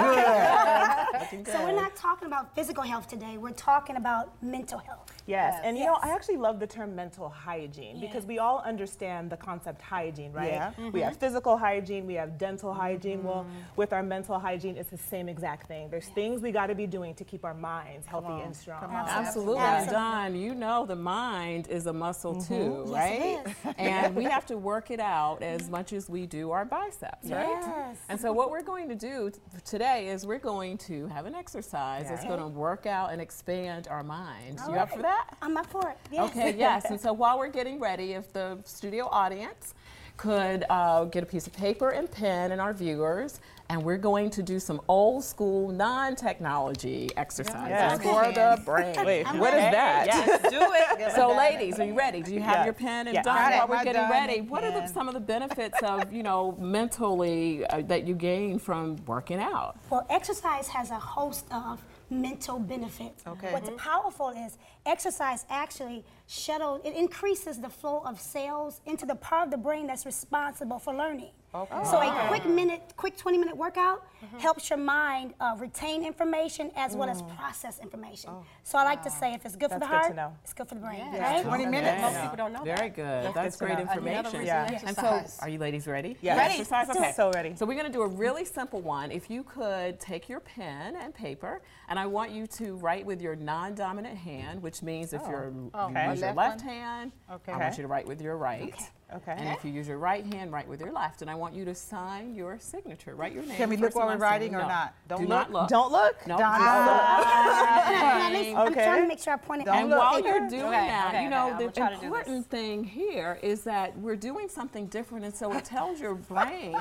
good. 1.32 1.48
So 1.48 1.64
we're 1.64 1.72
not 1.76 1.96
talking 1.96 2.28
about 2.28 2.54
physical 2.54 2.84
health 2.84 3.08
today. 3.08 3.38
We're 3.38 3.52
talking 3.52 3.96
about 3.96 4.42
mental 4.44 4.78
health. 4.78 5.12
Yes, 5.26 5.60
and 5.64 5.78
you 5.78 5.86
know, 5.86 5.98
I 6.02 6.10
actually 6.10 6.38
love 6.38 6.60
the 6.60 6.68
term 6.68 6.96
mental 6.96 7.30
hygiene 7.30 8.00
because 8.00 8.26
we 8.26 8.40
all 8.40 8.60
understand 8.60 8.83
the 8.92 9.38
concept 9.38 9.82
hygiene, 9.82 10.32
right? 10.32 10.52
Yeah. 10.52 10.72
We 10.78 10.84
mm-hmm. 10.84 10.98
have 11.00 11.18
physical 11.18 11.58
hygiene, 11.58 12.06
we 12.06 12.16
have 12.16 12.38
dental 12.38 12.74
hygiene. 12.74 13.24
Well, 13.24 13.44
mm-hmm. 13.44 13.60
with 13.76 13.94
our 13.94 14.04
mental 14.04 14.40
hygiene, 14.40 14.78
it's 14.78 14.90
the 14.90 14.98
same 14.98 15.30
exact 15.30 15.68
thing. 15.68 15.90
There's 15.90 16.08
things 16.08 16.42
we 16.42 16.52
got 16.52 16.68
to 16.68 16.76
be 16.76 16.88
doing 16.88 17.16
to 17.16 17.24
keep 17.24 17.46
our 17.46 17.54
minds 17.54 18.08
healthy 18.08 18.42
and 18.44 18.56
strong. 18.56 18.84
Absolutely. 18.84 19.62
Absolutely. 19.62 19.94
Dawn, 19.94 20.36
you 20.36 20.56
know 20.56 20.86
the 20.86 20.96
mind 20.96 21.68
is 21.68 21.86
a 21.88 21.94
muscle 21.94 22.36
mm-hmm. 22.36 22.54
too, 22.54 22.84
Yes, 22.88 22.94
right? 22.94 23.42
it 23.46 23.48
is. 23.48 23.74
and 23.78 24.16
we 24.16 24.24
have 24.26 24.46
to 24.48 24.58
work 24.58 24.92
it 24.92 25.00
out 25.00 25.42
as 25.42 25.70
much 25.70 25.94
as 25.94 26.10
we 26.10 26.26
do 26.26 26.52
our 26.52 26.66
biceps, 26.66 27.30
right? 27.30 27.48
Yes. 27.48 27.98
And 28.10 28.20
so 28.20 28.32
what 28.32 28.52
we're 28.52 28.64
going 28.64 28.90
to 28.90 28.96
do 28.96 29.30
t- 29.30 29.40
today 29.66 30.08
is 30.10 30.26
we're 30.26 30.38
going 30.40 30.78
to 30.80 31.08
have 31.08 31.26
an 31.26 31.36
exercise 31.36 32.08
that's 32.10 32.24
going 32.24 32.40
to 32.40 32.48
work 32.48 32.86
out 32.86 33.12
and 33.12 33.22
expand 33.22 33.88
our 33.88 34.04
mind. 34.04 34.60
You 34.68 34.76
up 34.76 34.92
for 34.92 35.02
that? 35.02 35.30
I'm 35.42 35.58
up 35.58 35.68
for 35.68 35.90
it. 35.90 35.98
Yes. 36.12 36.30
Okay, 36.30 36.56
yes. 36.58 36.86
And 36.90 37.00
so 37.00 37.14
while 37.14 37.38
we're 37.38 37.50
getting 37.50 37.80
ready, 37.80 38.14
if 38.14 38.32
the 38.34 38.58
studio 38.74 39.08
audience 39.12 39.74
could 40.18 40.64
uh, 40.70 41.06
get 41.06 41.24
a 41.24 41.26
piece 41.26 41.48
of 41.48 41.54
paper 41.54 41.90
and 41.90 42.10
pen 42.12 42.52
and 42.52 42.62
our 42.62 42.72
viewers, 42.72 43.40
and 43.70 43.82
we're 43.84 43.98
going 43.98 44.30
to 44.30 44.44
do 44.44 44.60
some 44.60 44.80
old 44.88 45.24
school 45.24 45.70
non-technology 45.72 47.10
exercises 47.18 47.70
Yes. 47.70 48.02
for 48.04 48.32
the 48.32 48.62
brain. 48.64 48.96
Wait, 49.06 49.24
what 49.40 49.54
is 49.56 49.60
that? 49.62 50.06
Yes. 50.06 50.42
Do 50.52 50.60
it. 50.62 51.12
So, 51.16 51.36
ladies, 51.36 51.80
are 51.80 51.86
you 51.86 51.96
ready? 51.98 52.22
Do 52.22 52.32
you 52.34 52.42
have 52.42 52.58
Yes. 52.58 52.66
your 52.66 52.74
pen 52.74 53.08
and 53.08 53.16
Yes. 53.16 53.26
Dawn? 53.26 53.36
Got. 53.38 53.54
While 53.58 53.68
we're 53.70 53.76
My 53.78 53.84
getting 53.84 54.02
Dawn 54.04 54.12
ready, 54.12 54.38
and 54.40 54.50
what 54.50 54.64
are 54.64 54.72
the, 54.72 54.88
some 54.88 55.08
of 55.08 55.16
the 55.16 55.20
benefits 55.20 55.80
of 55.82 56.14
you 56.14 56.22
know 56.22 56.56
mentally 56.60 57.66
uh, 57.66 57.82
that 57.88 58.06
you 58.06 58.14
gain 58.14 58.60
from 58.60 58.98
working 59.08 59.40
out? 59.40 59.78
Well, 59.90 60.06
exercise 60.10 60.68
has 60.68 60.92
a 60.92 61.00
host 61.00 61.46
of 61.52 61.80
mental 62.10 62.60
benefits. 62.60 63.24
Okay. 63.26 63.52
What's 63.52 63.70
mm-hmm. 63.70 63.78
powerful 63.78 64.30
is 64.30 64.58
exercise 64.86 65.46
actually 65.50 66.04
shuttle, 66.28 66.82
it 66.84 66.96
increases 66.96 67.60
the 67.60 67.70
flow 67.70 68.02
of 68.06 68.20
cells 68.20 68.82
into 68.86 69.06
the 69.06 69.16
part 69.16 69.46
of 69.46 69.52
the 69.52 69.58
brain 69.58 69.88
that's 69.88 70.06
responsible 70.06 70.80
for 70.80 70.94
learning. 70.94 71.32
Okay. 71.56 71.84
So 71.86 72.02
a 72.02 72.28
quick 72.30 72.46
minute, 72.46 72.82
quick 72.98 73.16
20 73.18 73.38
minute 73.38 73.56
workout 73.56 74.06
helps 74.40 74.70
your 74.70 74.80
mind 74.80 75.34
uh, 75.40 75.56
retain 75.60 76.04
information 76.04 76.72
as 76.76 76.96
well 76.96 77.10
as 77.10 77.22
process 77.38 77.80
information. 77.80 78.32
So 78.64 78.78
I 78.80 78.84
like 78.84 79.04
to 79.04 79.12
say 79.12 79.34
if 79.34 79.46
it's 79.46 79.56
good 79.56 79.70
for 79.70 79.80
the 79.80 79.86
That's 79.86 80.08
good 80.08 80.16
to 80.16 80.22
heart, 80.22 80.32
know. 80.32 80.38
it's 80.44 80.54
good 80.54 80.68
for 80.68 80.76
the 80.76 80.82
brain, 80.82 81.14
right? 81.14 81.44
20 81.44 81.66
minutes. 81.68 82.02
Most 82.02 82.22
people 82.22 82.38
don't 82.38 82.54
know 82.54 82.64
Very 82.64 82.90
that. 82.90 82.96
good. 82.96 83.34
That's 83.36 83.56
good 83.56 83.68
great 83.68 83.80
information. 83.80 84.46
Yeah. 84.46 84.80
And 84.86 84.96
so, 84.96 85.24
are 85.42 85.50
you 85.50 85.60
ladies 85.60 85.86
ready? 85.88 86.18
Yeah. 86.22 86.34
For 86.36 86.40
Ready. 86.40 86.54
Exercise? 86.54 86.90
Okay. 86.90 87.14
So 87.16 87.32
ready. 87.32 87.56
So 87.56 87.66
we're 87.66 87.74
going 87.80 87.86
to 87.86 87.92
do 87.94 88.02
a 88.02 88.08
really 88.08 88.46
simple 88.46 88.82
one. 88.82 89.12
If 89.12 89.30
you 89.30 89.44
could 89.44 90.00
take 90.00 90.28
your 90.30 90.40
pen 90.40 90.96
and 90.96 91.14
paper, 91.14 91.62
and 91.88 92.00
I 92.00 92.06
want 92.08 92.32
you 92.32 92.48
to 92.48 92.76
write 92.78 93.06
with 93.06 93.22
your 93.22 93.36
non-dominant 93.36 94.18
hand, 94.18 94.62
which 94.62 94.82
means 94.82 95.14
if 95.14 95.22
you're 95.28 95.52
you 95.54 95.72
Okay. 95.76 96.10
use 96.10 96.22
your 96.22 96.34
Left 96.34 96.38
left 96.38 96.62
hand, 96.62 97.12
Okay. 97.32 97.52
I 97.52 97.58
want 97.58 97.78
you 97.78 97.84
to 97.84 97.88
write 97.88 98.08
with 98.08 98.22
your 98.22 98.38
right. 98.38 98.74
Okay. 98.74 98.86
And 99.28 99.50
if 99.50 99.64
you 99.64 99.72
use 99.72 99.88
your 99.88 99.98
right 99.98 100.26
hand, 100.34 100.52
write 100.52 100.68
with 100.68 100.82
your 100.82 100.92
left. 100.92 101.22
And 101.22 101.30
I 101.30 101.36
want 101.36 101.54
you 101.54 101.66
to 101.66 101.76
sign 101.76 102.34
your 102.36 102.58
signature. 102.60 103.16
Write 103.16 103.34
your 103.34 103.44
name. 103.44 103.56
Can 103.56 103.70
we 103.70 103.78
look 103.78 103.96
while 103.96 104.08
we're 104.08 104.18
writing 104.18 104.52
name. 104.52 104.62
or 104.62 104.64
No. 104.64 104.68
not? 104.70 104.94
Dawn't 105.08 105.22
Do 105.22 105.28
look? 105.28 105.30
not 105.30 105.52
look. 105.52 105.70
Don't 105.70 105.92
look. 105.92 106.28
No. 106.28 106.38
Don, 106.38 106.60
do 106.60 106.66
don't 106.66 106.86
look. 106.86 106.96
At 106.96 107.26
ah. 107.26 108.30
least 108.34 108.58
I'm 108.58 108.68
Okay. 108.72 108.84
trying 108.86 109.02
to 109.04 109.08
make 109.08 109.20
sure 109.20 109.34
I 109.34 109.38
point 109.38 109.62
it 109.62 109.68
And 109.68 109.90
look. 109.90 110.00
while 110.00 110.20
you're 110.22 110.50
doing 110.50 110.64
Okay, 110.64 110.88
that, 110.88 111.14
okay, 111.16 111.24
you 111.24 111.30
know, 111.30 111.48
okay, 111.50 111.58
the 111.58 111.64
gonna 111.64 111.72
try 111.72 111.90
to 111.96 111.96
do 112.02 112.06
important 112.08 112.50
thing 112.50 112.84
here 112.84 113.40
is 113.42 113.64
that 113.64 113.98
we're 114.00 114.16
doing 114.16 114.50
something 114.50 114.88
different, 114.88 115.26
and 115.26 115.36
so 115.36 115.52
it 115.54 115.66
tells 115.66 116.00
your 116.00 116.16
brain 116.16 116.74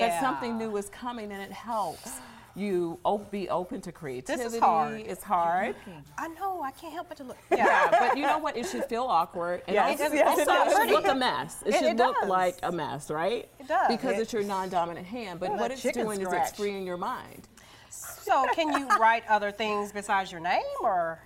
that 0.00 0.20
something 0.20 0.56
new 0.58 0.76
is 0.76 0.88
coming, 0.88 1.32
and 1.32 1.42
it 1.42 1.52
helps 1.52 2.10
you 2.56 2.98
op- 3.04 3.30
be 3.30 3.48
open 3.48 3.80
to 3.82 3.92
creativity. 3.92 4.44
This 4.44 4.54
is 4.54 4.60
hard. 4.60 5.00
It's 5.00 5.22
hard. 5.22 5.74
I 6.18 6.28
know. 6.28 6.62
I 6.62 6.70
can't 6.72 6.92
help 6.92 7.08
but 7.08 7.16
to 7.18 7.24
look. 7.24 7.36
Yeah, 7.50 7.88
but 7.90 8.16
you 8.16 8.22
know 8.26 8.38
what? 8.38 8.56
It 8.56 8.66
should 8.66 8.84
feel 8.86 9.04
awkward. 9.04 9.62
And 9.66 9.74
Yes, 9.74 10.00
also, 10.00 10.14
yes, 10.14 10.22
it 10.22 10.26
also 10.26 10.44
does. 10.44 10.72
it 10.72 10.76
should 10.76 10.90
look 10.90 11.06
a 11.06 11.14
mess. 11.14 11.62
It, 11.62 11.68
It- 11.68 11.74
should 11.78 11.82
it 11.88 11.96
look 11.96 12.16
does. 12.20 12.28
like 12.28 12.56
a 12.62 12.72
mess, 12.72 13.10
right? 13.10 13.48
It 13.58 13.68
does. 13.68 13.88
Because 13.88 14.16
It- 14.18 14.20
it's 14.22 14.32
your 14.32 14.42
non-dominant 14.42 15.06
hand. 15.06 15.40
But 15.40 15.52
what 15.52 15.70
it's 15.70 15.82
chicken 15.82 16.04
doing 16.04 16.20
is 16.20 16.32
it's 16.32 16.52
freeing 16.52 16.84
your 16.86 16.96
mind. 16.96 17.48
So, 17.90 18.46
can 18.54 18.72
you 18.78 18.86
write 18.98 19.24
other 19.28 19.50
things 19.50 19.92
besides 19.92 20.30
your 20.30 20.40
name, 20.40 20.62
or? 20.82 21.18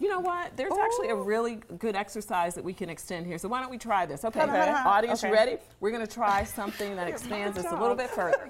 You 0.00 0.08
know 0.08 0.18
what? 0.20 0.56
There's 0.56 0.72
actually 0.72 1.10
a 1.10 1.14
really 1.14 1.56
good 1.78 1.94
exercise 1.94 2.54
that 2.54 2.64
we 2.64 2.72
can 2.72 2.88
extend 2.88 3.26
here. 3.26 3.36
So 3.36 3.48
why 3.48 3.60
don't 3.60 3.70
we 3.70 3.76
try 3.76 4.06
this? 4.06 4.24
Okay, 4.24 4.40
Okay. 4.40 4.70
audience, 4.70 5.22
you 5.22 5.30
ready? 5.30 5.58
We're 5.78 5.90
going 5.90 6.04
to 6.06 6.12
try 6.12 6.42
something 6.42 6.96
that 6.96 7.06
expands 7.14 7.58
us 7.58 7.66
a 7.70 7.76
little 7.78 7.94
bit 7.94 8.08
further. 8.08 8.48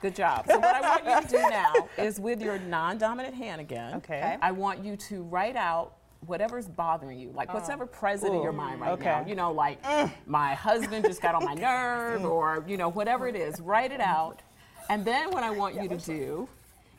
Good 0.00 0.14
job. 0.14 0.46
So 0.46 0.58
what 0.60 0.76
I 0.76 0.80
want 0.80 1.04
you 1.04 1.28
to 1.28 1.42
do 1.42 1.50
now 1.50 1.72
is 1.98 2.20
with 2.20 2.40
your 2.40 2.60
non-dominant 2.60 3.34
hand 3.34 3.60
again. 3.60 3.94
Okay. 3.96 4.36
I 4.40 4.52
want 4.52 4.84
you 4.84 4.96
to 4.96 5.24
write 5.24 5.56
out 5.56 5.96
whatever's 6.20 6.68
bothering 6.68 7.18
you, 7.18 7.32
like 7.34 7.52
what's 7.52 7.68
ever 7.68 7.84
present 7.86 8.32
in 8.32 8.42
your 8.42 8.52
mind 8.52 8.80
right 8.80 8.98
now. 9.00 9.20
Okay. 9.20 9.28
You 9.28 9.34
know, 9.34 9.50
like 9.50 9.84
my 10.26 10.54
husband 10.54 11.04
just 11.04 11.20
got 11.20 11.34
on 11.34 11.44
my 11.44 11.54
nerve, 11.68 12.24
or 12.24 12.64
you 12.68 12.76
know, 12.76 12.88
whatever 12.90 13.26
it 13.26 13.34
is. 13.34 13.60
Write 13.60 13.90
it 13.90 14.00
out, 14.00 14.40
and 14.88 15.04
then 15.04 15.32
what 15.32 15.42
I 15.42 15.50
want 15.50 15.74
you 15.74 15.88
to 15.88 15.96
do 15.96 16.48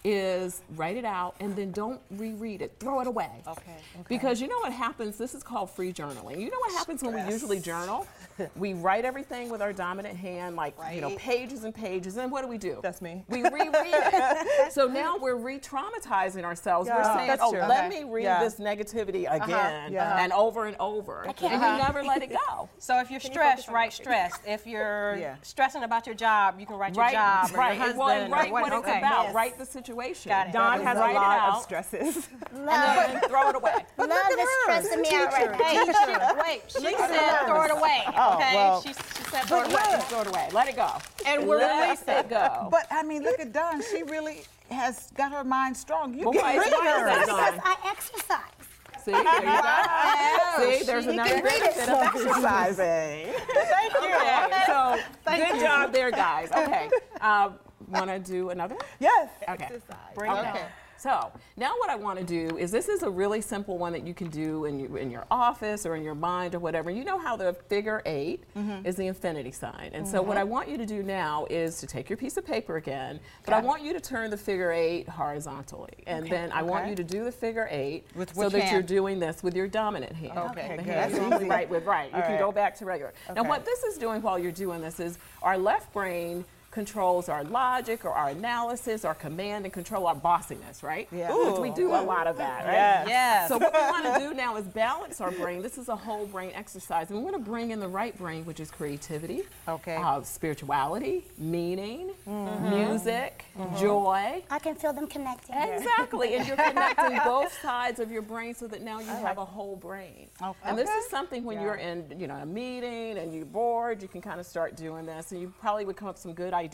is 0.03 0.61
write 0.75 0.97
it 0.97 1.05
out 1.05 1.35
and 1.39 1.55
then 1.55 1.71
don't 1.71 1.99
reread 2.11 2.61
it. 2.61 2.73
Throw 2.79 3.01
it 3.01 3.07
away. 3.07 3.29
Okay. 3.47 3.77
Because 4.07 4.39
you 4.41 4.47
know 4.47 4.59
what 4.59 4.71
happens? 4.71 5.17
This 5.17 5.33
is 5.35 5.43
called 5.43 5.69
free 5.71 5.91
journaling. 5.91 6.39
You 6.39 6.49
know 6.49 6.59
what 6.59 6.71
happens 6.73 7.03
when 7.03 7.13
we 7.13 7.31
usually 7.31 7.59
journal? 7.59 8.07
We 8.55 8.73
write 8.73 9.03
everything 9.03 9.49
with 9.49 9.63
our 9.63 9.73
dominant 9.73 10.15
hand, 10.15 10.55
like 10.55 10.75
you 10.93 11.01
know, 11.01 11.15
pages 11.15 11.63
and 11.63 11.73
pages. 11.73 12.17
And 12.17 12.31
what 12.31 12.43
do 12.43 12.47
we 12.47 12.59
do? 12.59 12.77
That's 12.83 13.01
me. 13.01 13.23
We 13.29 13.41
reread 13.41 13.71
it. 13.73 14.71
so 14.71 14.85
now 14.85 15.17
we're 15.17 15.37
re-traumatizing 15.37 16.43
ourselves. 16.43 16.87
we're 16.87 17.03
saying, 17.15 17.29
that's 17.29 17.41
"Oh, 17.43 17.49
true. 17.51 17.61
let 17.61 17.85
Okay. 17.91 18.03
me 18.03 18.11
read 18.11 18.25
Yeah. 18.25 18.43
this 18.43 18.59
negativity 18.59 19.25
uh-huh. 19.25 19.43
again 19.43 19.91
Yeah. 19.91 20.23
and 20.23 20.31
over 20.33 20.67
and 20.67 20.75
over, 20.79 21.25
I 21.27 21.33
can't. 21.33 21.53
and 21.53 21.77
you 21.79 21.83
never 21.83 22.03
let 22.03 22.21
it 22.21 22.29
go." 22.29 22.69
So 22.77 22.99
if 22.99 23.09
you're 23.09 23.19
stressed, 23.19 23.69
write 23.69 23.91
stressed. 23.93 24.41
If 24.45 24.67
you're 24.67 25.15
Yeah. 25.17 25.37
stressing 25.41 25.81
about 25.81 26.05
your 26.05 26.13
job, 26.15 26.59
you 26.59 26.67
can 26.67 26.75
write 26.75 26.93
your 26.95 27.05
Right, 27.05 27.13
job 27.13 27.49
or 27.51 27.57
right. 27.57 27.73
your 27.75 27.85
husband. 27.85 27.99
well, 27.99 28.09
and 28.09 28.31
or 28.31 28.35
write 28.35 28.51
what, 28.51 28.71
okay. 28.71 28.91
it's 28.91 28.97
about. 28.99 29.25
Yes. 29.25 29.33
Write 29.33 29.57
the 29.57 29.65
situation. 29.65 29.95
Got 30.25 30.47
it. 30.47 30.53
Dawn 30.53 30.81
has 30.81 30.97
a 30.97 31.01
lot 31.01 31.49
of 31.55 31.63
stresses. 31.63 32.27
And 32.57 32.67
then 32.67 33.21
throw 33.29 33.49
it 33.49 33.55
away. 33.55 33.85
Love 33.97 34.09
is 34.09 34.49
stressing 34.63 35.01
me 35.01 35.09
out 35.13 35.31
right 35.31 35.51
now. 35.51 35.57
Hey, 35.63 35.75
she, 35.85 36.41
wait. 36.41 36.61
She 36.67 36.97
said 36.97 37.45
throw 37.45 37.63
it 37.63 37.71
away. 37.71 38.03
Oh, 38.15 38.35
okay. 38.35 38.55
well. 38.55 38.81
She, 38.81 38.89
she 38.89 39.31
that, 39.31 39.45
throw 39.45 39.61
it 39.61 39.71
away, 39.71 39.99
throw 40.09 40.21
it 40.21 40.27
away. 40.27 40.49
Let 40.51 40.67
it 40.67 40.75
go. 40.75 40.89
And 41.25 41.47
we're 41.47 41.57
Let 41.59 41.99
it 42.07 42.29
go. 42.29 42.67
But 42.71 42.87
I 42.91 43.03
mean, 43.03 43.23
look 43.23 43.39
at 43.39 43.53
Dawn. 43.53 43.81
She 43.91 44.03
really 44.03 44.43
has 44.69 45.11
got 45.15 45.31
her 45.31 45.43
mind 45.43 45.77
strong. 45.77 46.13
You 46.13 46.25
Well, 46.25 46.33
get 46.33 46.43
why- 46.43 46.57
rid 46.57 46.67
of 46.67 46.79
why 46.79 46.99
her. 46.99 47.19
Because 47.21 47.59
I 47.63 47.75
exercise. 47.85 48.67
See, 49.05 49.11
there 49.11 49.23
you 49.23 49.61
go. 49.61 50.79
See, 50.79 50.83
there's 50.85 51.05
You 51.05 51.11
another 51.11 51.29
can 51.35 51.43
read 51.43 51.59
benefit 51.61 51.89
of 51.89 52.01
Exercising. 52.03 53.33
Thank 53.53 53.93
you. 53.93 54.15
Okay, 54.15 54.63
so 54.65 54.97
good 55.25 55.59
job 55.61 55.93
there, 55.93 56.11
guys. 56.11 56.51
Okay. 56.51 56.89
Uh, 57.21 57.51
Want 57.87 58.09
to 58.09 58.19
do 58.19 58.49
another? 58.49 58.75
Yes. 58.99 59.29
Okay. 59.47 59.69
Bring 60.15 60.31
it 60.31 60.39
okay. 60.39 60.49
on. 60.49 60.57
So 60.97 61.31
now 61.55 61.73
what 61.77 61.89
I 61.89 61.95
want 61.95 62.17
to 62.19 62.25
do 62.25 62.57
is 62.57 62.71
this 62.71 62.89
is 62.89 63.03
a 63.03 63.09
really 63.09 63.39
simple 63.39 63.77
one 63.77 63.93
that 63.93 64.05
you 64.05 64.13
can 64.13 64.29
do 64.29 64.65
in 64.65 64.79
your, 64.79 64.97
in 64.97 65.11
your 65.11 65.25
office 65.29 65.85
or 65.85 65.95
in 65.95 66.03
your 66.03 66.15
mind 66.15 66.55
or 66.55 66.59
whatever. 66.59 66.89
You 66.89 67.03
know 67.03 67.19
how 67.19 67.35
the 67.35 67.53
figure 67.69 68.01
8 68.05 68.43
mm-hmm. 68.57 68.85
is 68.85 68.95
the 68.95 69.05
infinity 69.05 69.51
sign. 69.51 69.91
And 69.93 70.07
so 70.07 70.21
what 70.21 70.37
I 70.37 70.41
mm-hmm. 70.41 70.49
want 70.49 70.69
you 70.69 70.77
to 70.77 70.85
do 70.85 71.03
now 71.03 71.45
is 71.49 71.77
to 71.79 71.87
take 71.87 72.09
your 72.09 72.17
piece 72.17 72.37
of 72.37 72.45
paper 72.45 72.77
again, 72.77 73.19
but 73.45 73.53
I 73.53 73.61
want 73.61 73.83
you 73.83 73.93
to 73.93 73.99
turn 73.99 74.31
the 74.31 74.37
figure 74.37 74.71
8 74.71 75.07
horizontally. 75.07 75.93
And 76.07 76.27
then 76.27 76.51
I 76.51 76.63
want 76.63 76.89
you 76.89 76.95
to 76.95 77.03
do 77.03 77.23
the 77.23 77.31
figure 77.31 77.67
8 77.69 78.03
With 78.15 78.33
so 78.33 78.45
which 78.45 78.53
that 78.53 78.71
you're 78.71 78.81
doing 78.81 79.19
this 79.19 79.43
with 79.43 79.55
your 79.55 79.67
dominant 79.67 80.13
hand. 80.13 80.37
Okay, 80.37 80.77
The 80.77 80.83
good. 80.83 80.91
hand 80.91 81.13
That's 81.13 81.35
easy. 81.41 81.49
right 81.49 81.69
with 81.69 81.85
right. 81.85 82.09
You 82.09 82.15
All 82.15 82.21
can 82.23 82.31
right. 82.31 82.39
go 82.39 82.51
back 82.51 82.75
to 82.77 82.85
regular. 82.85 83.13
Okay. 83.29 83.39
Now 83.39 83.47
what 83.47 83.65
this 83.65 83.83
is 83.83 83.97
doing 83.97 84.21
while 84.21 84.39
you're 84.39 84.51
doing 84.51 84.81
this 84.81 84.99
is 84.99 85.19
our 85.43 85.57
left 85.57 85.93
brain 85.93 86.43
controls 86.81 87.27
our 87.27 87.43
logic 87.45 88.05
or 88.05 88.11
our 88.11 88.29
analysis, 88.29 89.03
our 89.03 89.15
command 89.15 89.65
and 89.65 89.73
control 89.73 90.05
our 90.05 90.13
bossiness, 90.13 90.83
right? 90.83 91.07
Yeah. 91.11 91.33
Which 91.35 91.59
we 91.59 91.71
do 91.71 91.89
a 91.89 92.03
lot 92.03 92.27
of 92.27 92.37
that, 92.37 92.65
right? 92.65 92.71
Yes. 92.73 93.07
Yes. 93.09 93.49
So 93.49 93.57
what 93.57 93.73
we 93.73 93.79
want 93.79 94.05
to 94.05 94.19
do 94.19 94.35
now 94.35 94.57
is 94.57 94.65
balance 94.65 95.19
our 95.19 95.31
brain. 95.31 95.63
This 95.63 95.79
is 95.79 95.89
a 95.89 95.95
whole 95.95 96.27
brain 96.27 96.51
exercise. 96.53 97.09
And 97.09 97.17
we 97.17 97.23
want 97.25 97.35
to 97.35 97.41
bring 97.41 97.71
in 97.71 97.79
the 97.79 97.87
right 97.87 98.15
brain, 98.15 98.45
which 98.45 98.59
is 98.59 98.69
creativity, 98.69 99.41
Okay. 99.67 99.95
uh, 99.95 100.21
spirituality, 100.21 101.25
meaning, 101.39 102.11
Mm-hmm. 102.27 102.69
music, 102.69 103.45
joy. 103.79 104.43
I 104.51 104.59
can 104.59 104.75
feel 104.75 104.93
them 104.93 105.07
connecting. 105.07 105.55
Exactly, 105.55 106.35
and 106.35 106.45
you're 106.47 106.57
connecting 106.57 107.17
both 107.23 107.51
sides 107.61 107.99
of 107.99 108.11
your 108.11 108.21
brain 108.21 108.53
so 108.53 108.67
that 108.67 108.81
now 108.83 108.99
you 108.99 109.07
have 109.07 109.37
a 109.39 109.45
whole 109.45 109.77
brain. 109.77 110.27
Okay. 110.43 110.59
And 110.65 110.77
this 110.77 110.89
is 110.89 111.09
something 111.09 111.43
when 111.43 111.59
you're 111.61 111.75
in, 111.75 112.05
you 112.19 112.27
know, 112.27 112.35
a 112.35 112.45
meeting 112.45 113.17
and 113.17 113.33
you're 113.33 113.45
bored, 113.45 114.01
you 114.01 114.07
can 114.09 114.21
kind 114.21 114.39
of 114.39 114.45
start 114.45 114.75
doing 114.75 115.05
this, 115.05 115.31
and 115.31 115.39
you 115.41 115.51
probably 115.61 115.85
would 115.85 115.95
come 115.95 116.09
up 116.09 116.15
with 116.15 116.21
some 116.21 116.33
good 116.33 116.53
ideas, 116.53 116.66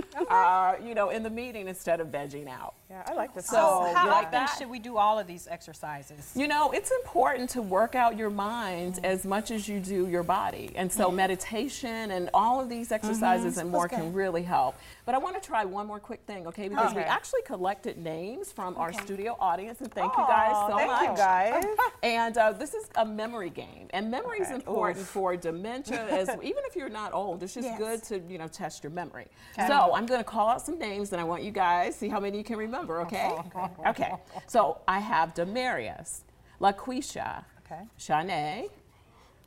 uh, 0.30 0.74
you 0.82 0.94
know, 0.94 1.10
in 1.10 1.22
the 1.22 1.30
meeting 1.30 1.68
instead 1.68 2.00
of 2.00 2.08
vegging 2.08 2.48
out. 2.48 2.74
Yeah, 2.90 3.04
I 3.06 3.14
like 3.14 3.34
this. 3.34 3.46
So, 3.46 3.52
So 3.52 3.94
how 3.94 4.10
often 4.10 4.30
that? 4.32 4.56
should 4.58 4.68
we 4.68 4.80
do 4.80 4.96
all 4.96 5.18
of 5.18 5.26
these 5.26 5.46
exercises? 5.48 6.32
You 6.34 6.48
know, 6.48 6.72
it's 6.72 6.90
important 6.90 7.50
to 7.50 7.62
work 7.62 7.94
out 7.94 8.16
your 8.16 8.30
mind 8.30 8.94
mm-hmm. 8.94 9.04
as 9.04 9.24
much 9.24 9.50
as 9.50 9.68
you 9.68 9.78
do 9.78 10.08
your 10.08 10.24
body. 10.24 10.72
And 10.74 10.90
so 10.90 11.06
mm-hmm. 11.06 11.16
meditation 11.16 12.10
and 12.10 12.30
all 12.34 12.60
of 12.60 12.68
these 12.68 12.90
exercises 12.90 13.52
mm-hmm. 13.52 13.60
and 13.60 13.70
more 13.70 13.88
can 13.88 14.12
really 14.12 14.42
help. 14.42 14.76
But 15.10 15.16
I 15.16 15.18
want 15.24 15.42
to 15.42 15.44
try 15.44 15.64
one 15.64 15.88
more 15.88 15.98
quick 15.98 16.20
thing, 16.24 16.46
okay? 16.46 16.68
Because 16.68 16.94
we 16.94 17.00
actually 17.00 17.42
collected 17.42 17.98
names 17.98 18.52
from 18.52 18.76
our 18.76 18.92
studio 18.92 19.36
audience, 19.40 19.80
and 19.80 19.90
thank 19.92 20.16
you 20.16 20.24
guys 20.24 20.54
so 20.70 20.76
thank 20.76 20.88
much. 20.88 21.10
you 21.10 21.16
guys. 21.16 21.64
And 22.04 22.38
uh, 22.38 22.52
this 22.52 22.74
is 22.74 22.88
a 22.94 23.04
memory 23.04 23.50
game, 23.50 23.88
and 23.90 24.08
memory 24.08 24.38
is 24.38 24.52
important 24.52 25.04
for 25.04 25.36
dementia. 25.36 26.06
As 26.08 26.28
even 26.28 26.62
if 26.68 26.76
you're 26.76 26.88
not 26.88 27.12
old, 27.12 27.42
it's 27.42 27.54
just 27.54 27.66
Yes. 27.66 27.76
good 27.76 28.04
to 28.04 28.32
you 28.32 28.38
know 28.38 28.46
test 28.46 28.84
your 28.84 28.92
memory. 28.92 29.26
So 29.56 29.92
I'm 29.92 30.06
going 30.06 30.20
to 30.20 30.30
call 30.36 30.46
out 30.48 30.62
some 30.62 30.78
names, 30.78 31.10
and 31.10 31.20
I 31.20 31.24
want 31.24 31.42
you 31.42 31.50
guys 31.50 31.96
see 31.96 32.08
how 32.08 32.20
many 32.20 32.38
you 32.38 32.44
can 32.44 32.56
remember. 32.56 33.00
Okay? 33.00 33.36
Okay. 33.88 34.12
So 34.46 34.78
I 34.86 35.00
have 35.00 35.34
Demarius, 35.34 36.20
LaQuisha, 36.60 37.44
Okay. 37.66 37.82
Shanae, 37.98 38.70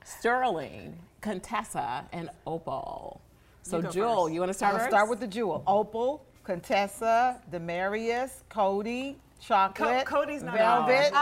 Sterling, 0.03 0.99
Contessa, 1.21 2.03
and 2.11 2.29
Opal. 2.45 3.21
So 3.63 3.81
go 3.81 3.89
Jewel, 3.89 4.23
first. 4.25 4.33
you 4.33 4.39
want 4.41 4.49
to 4.49 4.53
start 4.53 4.73
I'll 4.73 4.79
first? 4.79 4.91
start 4.91 5.09
with 5.09 5.19
the 5.19 5.27
jewel. 5.27 5.63
Opal, 5.65 6.25
Contessa, 6.43 7.41
Demarius, 7.51 8.43
Cody, 8.49 9.17
Chocolate, 9.39 10.05
Cody's 10.05 10.43
not 10.43 10.55
Velvet. 10.57 11.05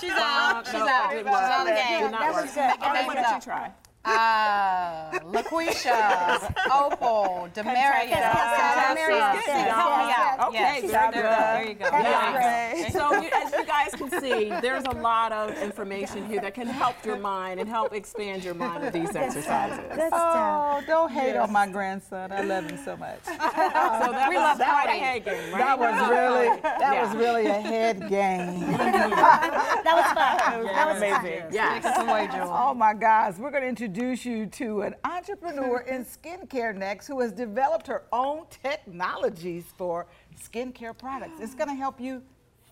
She's 0.00 0.10
Uh, 0.12 0.22
out. 0.22 0.66
She's 0.66 0.74
no, 0.74 0.88
out. 0.88 1.12
it 1.12 1.16
She's 1.16 1.24
didn't 1.24 1.32
work. 1.32 1.42
out 1.42 1.60
of 1.60 1.66
the 1.66 1.72
It 1.72 1.88
game. 1.88 2.02
did 2.02 2.10
not 2.12 2.34
work. 2.34 2.44
Make 2.44 2.56
it 2.56 2.58
Okay, 2.80 2.92
make 2.92 3.06
what 3.06 3.16
did 3.16 3.26
you 3.34 3.40
try? 3.40 3.72
Uh, 4.04 5.10
LaQuisha, 5.20 6.54
Opal, 6.72 7.48
Demarius, 7.52 8.08
Contessa, 8.08 8.94
yes, 10.58 10.94
out. 10.94 11.14
yes. 11.14 11.24
Yes. 11.24 11.54
There 11.54 11.68
you 11.68 11.74
go. 11.74 11.84
Yeah. 11.84 12.88
So 12.90 13.12
you, 13.22 13.28
as 13.34 13.52
you 13.52 13.64
guys 13.66 13.90
can 13.94 14.10
see, 14.20 14.48
there's 14.60 14.84
a 14.84 14.90
lot 14.96 15.32
of 15.32 15.56
information 15.62 16.26
here 16.26 16.40
that 16.40 16.54
can 16.54 16.66
help 16.66 17.04
your 17.04 17.18
mind 17.18 17.60
and 17.60 17.68
help 17.68 17.92
expand 17.92 18.44
your 18.44 18.54
mind 18.54 18.82
with 18.84 18.92
these 18.92 19.14
exercises. 19.14 19.78
Good 19.94 20.08
stuff. 20.08 20.12
Oh, 20.12 20.82
don't 20.86 21.10
hate 21.10 21.36
on 21.36 21.52
my 21.52 21.66
grandson. 21.68 22.32
I 22.32 22.42
love 22.42 22.64
him 22.70 22.78
so 22.84 22.96
much. 22.96 23.18
So 23.28 24.12
that 24.12 24.28
We 24.28 24.36
was 24.36 24.42
love 24.44 24.58
that 24.58 24.86
Cody. 24.86 24.98
head 24.98 25.24
game, 25.24 25.52
right? 25.52 25.58
That 25.58 25.78
was 25.78 26.10
really, 26.10 26.60
that 26.62 26.78
Yeah. 26.80 27.06
was 27.06 27.16
really 27.16 27.46
a 27.46 27.60
head 27.60 28.08
game. 28.08 28.60
That 29.88 29.94
was 29.94 30.04
fun. 30.12 30.64
That 30.64 30.86
was 30.88 30.96
Amazing. 30.98 31.44
Yes. 31.52 31.84
Oh 32.50 32.74
my 32.74 32.94
gosh, 32.94 33.36
we're 33.38 33.50
going 33.50 33.62
to 33.62 33.68
introduce 33.68 34.24
you 34.24 34.46
to 34.46 34.82
an 34.82 34.94
entrepreneur 35.04 35.80
in 35.80 36.04
skincare 36.04 36.74
next 36.76 37.06
who 37.06 37.20
has 37.20 37.32
developed 37.32 37.86
her 37.86 38.02
own 38.12 38.44
technologies 38.62 39.64
for 39.76 40.06
skincare 40.38 40.96
products. 40.96 41.40
It's 41.40 41.54
going 41.54 41.68
to 41.68 41.74
help 41.74 42.00
you 42.00 42.22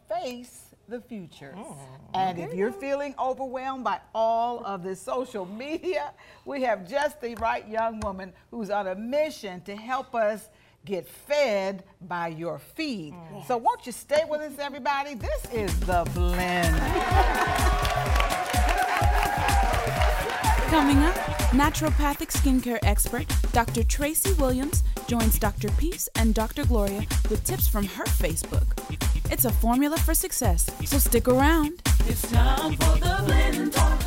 face 0.08 0.66
the 0.88 1.00
future. 1.00 1.54
Oh, 1.56 1.76
and 2.14 2.38
if 2.38 2.54
you're 2.54 2.72
feeling 2.72 3.14
overwhelmed 3.18 3.84
by 3.84 4.00
all 4.14 4.64
of 4.64 4.82
this 4.82 5.00
social 5.00 5.46
media, 5.64 6.12
we 6.44 6.62
have 6.62 6.88
just 6.88 7.20
the 7.20 7.34
right 7.36 7.66
young 7.68 8.00
woman 8.00 8.32
who's 8.50 8.70
on 8.70 8.86
a 8.86 8.94
mission 8.94 9.60
to 9.62 9.76
help 9.76 10.14
us 10.14 10.48
get 10.84 11.08
fed 11.08 11.82
by 12.02 12.28
your 12.28 12.58
feed. 12.58 13.14
Oh. 13.34 13.44
So 13.48 13.56
won't 13.56 13.86
you 13.86 13.92
stay 13.92 14.22
with 14.28 14.40
us, 14.40 14.58
everybody? 14.58 15.14
This 15.14 15.44
is 15.52 15.80
The 15.80 16.08
Blend. 16.14 18.32
Coming 20.76 20.98
up, 21.04 21.14
naturopathic 21.56 22.30
skincare 22.30 22.78
expert 22.82 23.26
Dr. 23.52 23.82
Tracy 23.82 24.34
Williams 24.34 24.82
joins 25.06 25.38
Dr. 25.38 25.70
Peace 25.78 26.06
and 26.16 26.34
Dr. 26.34 26.66
Gloria 26.66 27.02
with 27.30 27.42
tips 27.44 27.66
from 27.66 27.86
her 27.86 28.04
Facebook. 28.04 28.66
It's 29.32 29.46
a 29.46 29.50
formula 29.50 29.96
for 29.96 30.12
success, 30.12 30.70
so 30.84 30.98
stick 30.98 31.28
around. 31.28 31.80
It's 32.00 32.30
time 32.30 32.74
for 32.76 32.98
the 32.98 33.22
blend 33.24 33.72
talk. 33.72 34.02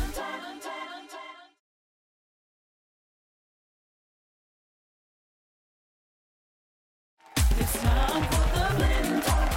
It's 7.58 7.82
time 7.82 8.22
for 8.30 8.46
the 8.54 8.74
blend 8.76 9.22
talk. 9.24 9.52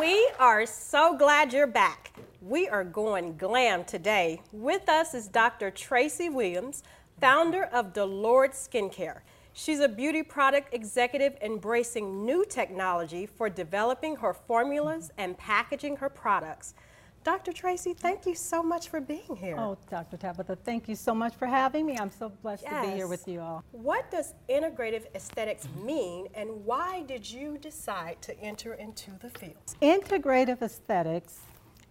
We 0.00 0.26
are 0.38 0.64
so 0.64 1.18
glad 1.18 1.52
you're 1.52 1.66
back. 1.66 2.12
We 2.46 2.68
are 2.68 2.84
going 2.84 3.38
glam 3.38 3.84
today. 3.84 4.42
With 4.52 4.86
us 4.90 5.14
is 5.14 5.28
Dr. 5.28 5.70
Tracy 5.70 6.28
Williams, 6.28 6.82
founder 7.18 7.62
of 7.72 7.94
Delord 7.94 8.50
Skincare. 8.50 9.20
She's 9.54 9.80
a 9.80 9.88
beauty 9.88 10.22
product 10.22 10.74
executive 10.74 11.38
embracing 11.40 12.26
new 12.26 12.44
technology 12.44 13.24
for 13.24 13.48
developing 13.48 14.16
her 14.16 14.34
formulas 14.34 15.10
and 15.16 15.38
packaging 15.38 15.96
her 15.96 16.10
products. 16.10 16.74
Dr. 17.22 17.50
Tracy, 17.54 17.94
thank 17.94 18.26
you 18.26 18.34
so 18.34 18.62
much 18.62 18.90
for 18.90 19.00
being 19.00 19.36
here. 19.36 19.56
Oh, 19.58 19.78
Dr. 19.88 20.18
Tabitha, 20.18 20.56
thank 20.56 20.86
you 20.86 20.96
so 20.96 21.14
much 21.14 21.34
for 21.36 21.46
having 21.46 21.86
me. 21.86 21.96
I'm 21.96 22.10
so 22.10 22.28
blessed 22.42 22.66
to 22.66 22.82
be 22.82 22.88
here 22.88 23.08
with 23.08 23.26
you 23.26 23.40
all. 23.40 23.64
What 23.72 24.10
does 24.10 24.34
integrative 24.50 25.06
aesthetics 25.14 25.66
mean, 25.82 26.28
and 26.34 26.50
why 26.66 27.04
did 27.04 27.30
you 27.30 27.56
decide 27.56 28.20
to 28.20 28.38
enter 28.38 28.74
into 28.74 29.12
the 29.22 29.30
field? 29.30 29.56
Integrative 29.80 30.60
aesthetics 30.60 31.38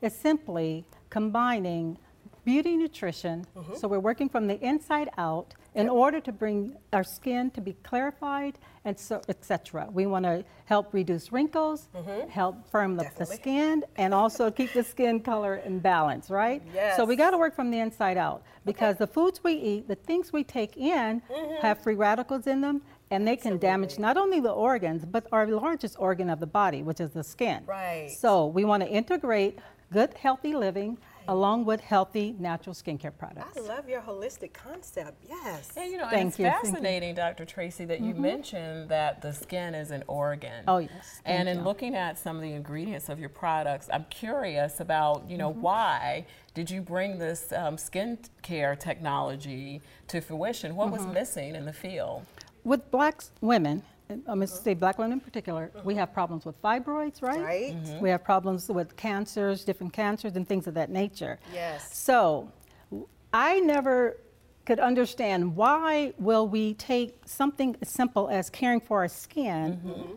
is 0.04 0.13
simply 0.13 0.86
combining 1.10 1.98
beauty 2.46 2.76
nutrition. 2.76 3.46
Uh-huh. 3.56 3.76
So 3.76 3.88
we're 3.88 4.00
working 4.00 4.30
from 4.30 4.48
the 4.48 4.60
inside 4.60 5.10
out 5.18 5.54
in 5.76 5.89
order 5.89 6.20
to 6.20 6.32
bring 6.32 6.76
our 6.92 7.04
skin 7.04 7.50
to 7.52 7.62
be 7.62 7.74
clarified 7.84 8.60
and 8.86 9.00
so 9.00 9.22
etc. 9.30 9.88
We 9.92 10.06
want 10.06 10.26
to 10.26 10.44
help 10.66 10.94
reduce 10.94 11.32
wrinkles, 11.32 11.88
mm-hmm. 11.96 12.30
help 12.30 12.68
firm 12.70 13.00
up 13.00 13.16
the 13.16 13.26
skin, 13.26 13.84
and 13.96 14.13
also 14.13 14.52
keep 14.52 14.74
the 14.74 14.84
skin 14.84 15.22
color 15.22 15.56
in 15.56 15.80
balance, 15.80 16.30
right? 16.30 16.62
Yes. 16.74 16.98
So 16.98 17.06
we 17.06 17.16
got 17.16 17.32
to 17.32 17.38
work 17.38 17.56
from 17.56 17.72
the 17.72 17.80
inside 17.80 18.18
out 18.18 18.44
because 18.66 18.98
the 18.98 19.08
foods 19.08 19.44
we 19.44 19.54
eat, 19.54 19.88
the 19.88 19.96
things 19.96 20.34
we 20.34 20.44
take 20.44 20.78
in, 20.78 21.22
mm-hmm. 21.22 21.56
have 21.62 21.82
free 21.82 21.96
radicals 21.96 22.46
in 22.46 22.62
them. 22.62 22.82
And 23.12 23.28
they 23.28 23.36
can 23.36 23.60
damage 23.60 24.00
not 24.00 24.18
only 24.18 24.39
the 24.39 24.50
organs, 24.50 25.06
but 25.06 25.28
our 25.32 25.46
largest 25.46 25.98
organ 26.00 26.32
of 26.32 26.39
the 26.39 26.48
body, 26.48 26.82
which 26.82 27.00
is 27.00 27.12
the 27.12 27.24
skin. 27.24 27.62
Right. 27.68 28.10
So 28.10 28.48
we 28.48 28.66
want 28.66 28.82
to 28.82 28.89
integrate 28.89 29.60
good, 29.91 30.13
healthy 30.15 30.54
living 30.56 30.98
along 31.30 31.63
with 31.63 31.80
healthy 31.80 32.36
natural 32.38 32.74
skincare 32.74 33.15
products. 33.17 33.58
I 33.58 33.62
love 33.62 33.88
your 33.88 34.02
holistic 34.02 34.52
concept. 34.52 35.24
Yes. 35.30 35.72
And 35.78 35.89
you 35.89 35.98
know, 35.98 36.10
Thank 36.10 36.30
it's 36.32 36.39
you, 36.39 36.46
thank 36.46 36.62
fascinating, 36.63 37.15
Dr. 37.15 37.46
Tracy, 37.46 37.86
that 37.86 38.02
you 38.02 38.13
Mhm. 38.13 38.17
mentioned 38.17 38.89
that 38.89 39.22
the 39.22 39.32
skin 39.34 39.74
is 39.74 39.91
an 39.91 40.04
organ. 40.08 40.65
Oh, 40.67 40.80
yes. 40.80 41.22
And 41.24 41.48
in 41.48 41.60
you. 41.60 41.63
looking 41.63 41.96
at 41.96 42.17
some 42.19 42.36
of 42.36 42.41
the 42.41 42.52
ingredients 42.52 43.08
of 43.08 43.19
your 43.22 43.30
products, 43.30 43.88
I'm 43.93 44.06
curious 44.10 44.82
about, 44.82 45.30
you 45.30 45.38
know, 45.38 45.52
Mm-hmm. 45.52 45.62
why 45.62 46.26
did 46.54 46.69
you 46.69 46.82
bring 46.82 47.19
this 47.19 47.54
um, 47.54 47.78
skin 47.78 48.17
care 48.41 48.76
technology 48.76 49.82
to 50.10 50.19
fruition? 50.19 50.76
What 50.76 50.91
was 50.91 51.04
Mhm. 51.06 51.13
missing 51.13 51.56
in 51.56 51.63
the 51.65 51.74
field? 51.74 52.26
With 52.65 52.91
black 52.91 53.24
women, 53.39 53.84
and 54.10 54.22
I'm 54.28 54.36
going 54.39 54.48
to 54.48 54.54
say 54.54 54.74
black 54.74 54.98
women 54.98 55.13
in 55.13 55.20
particular, 55.20 55.72
we 55.84 55.96
have 55.96 56.13
problems 56.13 56.46
with 56.46 56.62
fibroids, 56.62 57.22
right? 57.22 57.42
Right. 57.42 57.74
Mm-hmm. 57.74 57.94
Mhm. 57.94 58.02
We 58.02 58.10
have 58.10 58.24
problems 58.24 58.70
with 58.70 58.96
cancers, 58.98 59.63
different 59.63 59.94
cancers, 59.94 60.36
and 60.36 60.48
things 60.48 60.68
of 60.68 60.74
that 60.76 60.89
nature. 60.89 61.39
Yes. 61.54 61.96
So, 61.98 62.52
w- 62.92 63.08
I 63.34 63.60
never 63.62 64.18
could 64.66 64.80
understand 64.80 65.56
why 65.56 66.13
will 66.20 66.48
we 66.48 66.74
take 66.76 67.20
something 67.26 67.76
as 67.82 67.89
simple 67.89 68.30
as 68.30 68.50
caring 68.50 68.80
for 68.80 69.00
our 69.00 69.08
skin 69.08 69.80
Mm-hmm. 69.86 70.16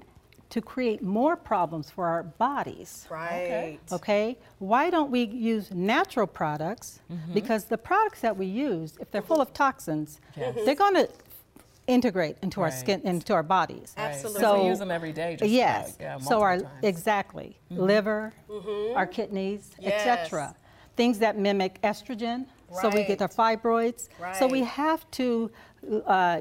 to 0.51 0.61
create 0.61 1.03
more 1.03 1.35
problems 1.37 1.91
for 1.91 2.07
our 2.07 2.23
bodies. 2.23 3.07
Right. 3.11 3.81
Okay, 3.91 4.39
why 4.61 4.91
don't 4.91 5.11
we 5.11 5.25
use 5.25 5.73
natural 5.73 6.29
products? 6.29 7.01
Mm-hmm. 7.13 7.35
Because 7.35 7.65
the 7.65 7.77
products 7.79 8.21
that 8.21 8.37
we 8.37 8.47
use, 8.47 8.97
if 9.01 9.11
they're 9.11 9.23
full 9.33 9.41
of 9.41 9.53
toxins, 9.53 10.21
Yes. 10.37 10.55
they're 10.65 10.77
going 10.77 10.95
to 10.95 11.09
integrate 11.87 12.37
into 12.43 12.61
our 12.61 12.71
skin, 12.71 13.01
into 13.05 13.33
our 13.33 13.43
bodies. 13.43 13.95
Right. 13.97 14.13
'Cause 14.13 14.25
Absolutely. 14.35 14.61
we 14.65 14.69
use 14.69 14.79
them 14.79 14.91
every 14.91 15.13
day, 15.13 15.37
just 15.37 15.51
yes. 15.51 15.87
like, 15.89 16.01
yeah, 16.01 16.19
so 16.19 16.43
our 16.43 16.59
times. 16.59 16.71
exactly 16.83 17.59
liver, 17.71 18.33
our 18.95 19.07
kidneys, 19.07 19.71
Yes. 19.79 20.07
etc. 20.07 20.55
Things 20.97 21.19
that 21.21 21.39
mimic 21.39 21.81
estrogen, 21.83 22.47
so 22.81 22.89
we 22.89 23.05
get 23.05 23.21
our 23.23 23.29
fibroids. 23.29 24.09
So 24.39 24.47
we 24.47 24.63
have 24.63 25.09
to 25.13 25.51
uh, 26.07 26.41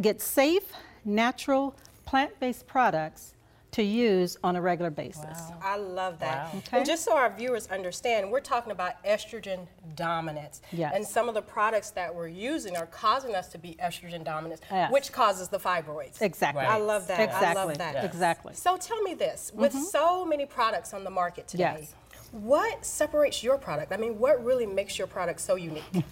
get 0.00 0.20
safe, 0.22 0.72
natural, 1.04 1.74
plant-based 2.06 2.66
products 2.66 3.34
to 3.72 3.82
use 3.82 4.36
on 4.42 4.56
a 4.56 4.60
regular 4.60 4.90
basis. 4.90 5.38
I 5.62 5.76
love 5.76 6.18
that. 6.20 6.52
Wow. 6.54 6.58
Okay. 6.58 6.78
And 6.78 6.86
just 6.86 7.04
so 7.04 7.16
our 7.16 7.30
viewers 7.30 7.66
understand, 7.68 8.30
we're 8.30 8.40
talking 8.40 8.72
about 8.72 9.02
estrogen 9.04 9.66
dominance. 9.94 10.62
Yes. 10.72 10.92
And 10.94 11.06
some 11.06 11.28
of 11.28 11.34
the 11.34 11.42
products 11.42 11.90
that 11.90 12.14
we're 12.14 12.28
using 12.28 12.76
are 12.76 12.86
causing 12.86 13.34
us 13.34 13.48
to 13.48 13.58
be 13.58 13.76
estrogen 13.82 14.24
dominant, 14.24 14.62
Yes. 14.70 14.90
which 14.90 15.12
causes 15.12 15.48
the 15.48 15.58
fibroids. 15.58 16.22
Exactly. 16.22 16.64
I 16.64 16.78
love 16.78 17.06
that. 17.08 17.20
Exactly. 17.20 17.46
I 17.46 17.50
Exactly. 17.50 17.66
love 17.68 17.78
that. 17.78 17.94
Yes. 17.94 18.04
Exactly. 18.04 18.54
So 18.54 18.76
tell 18.78 19.02
me 19.02 19.14
this, 19.14 19.50
mm-hmm. 19.50 19.60
with 19.60 19.74
so 19.74 20.24
many 20.24 20.46
products 20.46 20.94
on 20.94 21.04
the 21.04 21.10
market 21.10 21.46
today, 21.46 21.76
Yes. 21.80 21.94
what 22.32 22.84
separates 22.86 23.42
your 23.42 23.58
product? 23.58 23.92
I 23.92 23.98
mean, 23.98 24.18
what 24.18 24.42
really 24.42 24.66
makes 24.66 24.96
your 24.98 25.06
product 25.06 25.40
so 25.40 25.56
unique? 25.56 25.84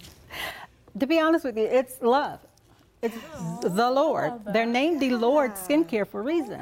To 0.99 1.05
be 1.05 1.19
honest 1.19 1.45
with 1.45 1.55
you, 1.57 1.65
it's 1.65 2.01
love. 2.01 2.39
It's 3.03 3.15
the 3.61 3.91
Lord. 3.91 4.33
They're 4.51 4.65
named 4.65 4.99
the 4.99 5.11
Lord 5.11 5.53
skincare 5.53 6.07
for 6.07 6.21
a 6.21 6.23
reason. 6.23 6.59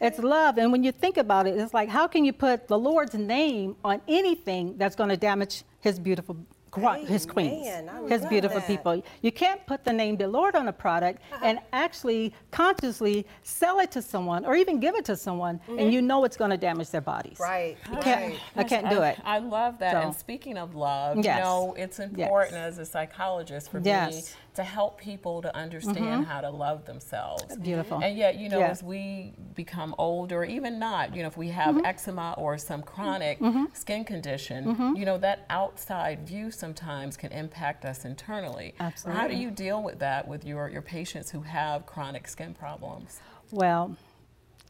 It's 0.00 0.18
love. 0.18 0.58
And 0.58 0.72
when 0.72 0.82
you 0.82 0.92
think 0.92 1.16
about 1.16 1.46
it, 1.46 1.58
it's 1.58 1.74
like, 1.74 1.88
how 1.88 2.06
can 2.06 2.24
you 2.24 2.32
put 2.32 2.68
the 2.68 2.78
Lord's 2.78 3.14
name 3.14 3.76
on 3.84 4.00
anything 4.08 4.76
that's 4.78 4.96
going 4.96 5.10
to 5.10 5.16
damage 5.16 5.64
his 5.80 5.98
beautiful 5.98 6.36
qu- 6.70 7.04
his 7.04 7.26
queens, 7.26 7.66
Amen. 7.66 7.88
I 7.88 8.08
his 8.08 8.24
beautiful 8.26 8.60
that. 8.60 8.66
people. 8.66 9.02
You 9.22 9.32
can't 9.32 9.64
put 9.66 9.84
the 9.84 9.92
name 9.92 10.16
the 10.16 10.28
Lord 10.28 10.54
on 10.54 10.68
a 10.68 10.72
product 10.72 11.22
uh-huh. 11.32 11.44
and 11.44 11.58
actually 11.72 12.32
consciously 12.50 13.26
sell 13.42 13.80
it 13.80 13.90
to 13.92 14.02
someone 14.02 14.44
or 14.44 14.54
even 14.56 14.80
give 14.80 14.94
it 14.94 15.04
to 15.06 15.16
someone 15.16 15.60
and 15.68 15.78
mm-hmm. 15.78 15.90
you 15.90 16.02
know 16.02 16.24
it's 16.24 16.36
going 16.36 16.50
to 16.50 16.56
damage 16.56 16.90
their 16.90 17.00
bodies. 17.00 17.38
right. 17.40 17.76
I 17.90 18.00
can't, 18.00 18.34
I 18.56 18.64
can't 18.64 18.90
do 18.90 19.02
it. 19.02 19.18
I 19.24 19.38
love 19.38 19.78
that. 19.78 19.92
So- 19.92 20.00
And 20.00 20.14
speaking 20.14 20.56
of 20.56 20.74
love, 20.74 21.18
Yes. 21.18 21.38
you 21.38 21.44
know, 21.44 21.74
it's 21.76 21.98
important 21.98 22.56
as 22.56 22.78
a 22.78 22.84
psychologist 22.84 23.70
for 23.70 23.80
me 23.80 23.86
Yes. 23.86 24.34
To 24.54 24.64
help 24.64 24.98
people 25.00 25.40
to 25.42 25.56
understand 25.56 25.96
mm-hmm. 25.96 26.22
how 26.24 26.40
to 26.40 26.50
love 26.50 26.84
themselves. 26.84 27.56
Beautiful. 27.56 28.02
And 28.02 28.16
yet, 28.16 28.36
you 28.36 28.48
know, 28.48 28.58
Yeah. 28.58 28.68
as 28.68 28.82
we 28.82 29.32
become 29.54 29.94
older, 29.96 30.44
even 30.44 30.78
not, 30.78 31.14
you 31.14 31.22
know, 31.22 31.28
if 31.28 31.36
we 31.36 31.48
have 31.48 31.76
Mm-hmm. 31.76 31.86
eczema 31.86 32.34
or 32.36 32.58
some 32.58 32.82
chronic 32.82 33.38
mm-hmm. 33.38 33.66
skin 33.72 34.04
condition, 34.04 34.64
mm-hmm. 34.64 34.96
you 34.96 35.04
know, 35.04 35.18
that 35.18 35.46
outside 35.50 36.26
view 36.26 36.50
sometimes 36.50 37.16
can 37.16 37.30
impact 37.32 37.84
us 37.84 38.04
internally. 38.04 38.74
Absolutely. 38.80 39.20
How 39.20 39.28
do 39.28 39.34
you 39.36 39.50
deal 39.50 39.82
with 39.82 40.00
that 40.00 40.26
with 40.26 40.44
your, 40.44 40.68
your 40.68 40.82
patients 40.82 41.30
who 41.30 41.42
have 41.42 41.86
chronic 41.86 42.26
skin 42.26 42.54
problems? 42.54 43.20
Well, 43.52 43.96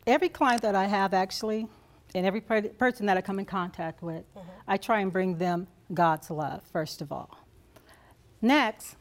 every 0.07 0.29
client 0.29 0.63
that 0.63 0.75
I 0.75 0.87
have 0.87 1.15
actually, 1.15 1.69
and 2.15 2.27
every 2.27 2.41
per- 2.41 2.63
person 2.63 3.07
that 3.07 3.17
I 3.17 3.23
come 3.23 3.39
in 3.39 3.47
contact 3.47 4.03
with, 4.03 4.25
I 4.69 4.77
try 4.77 5.01
and 5.01 5.13
bring 5.13 5.39
them 5.39 5.69
God's 5.95 6.31
love, 6.31 6.63
first 6.71 7.01
of 7.01 7.11
all. 7.13 7.39
Next, 8.43 8.97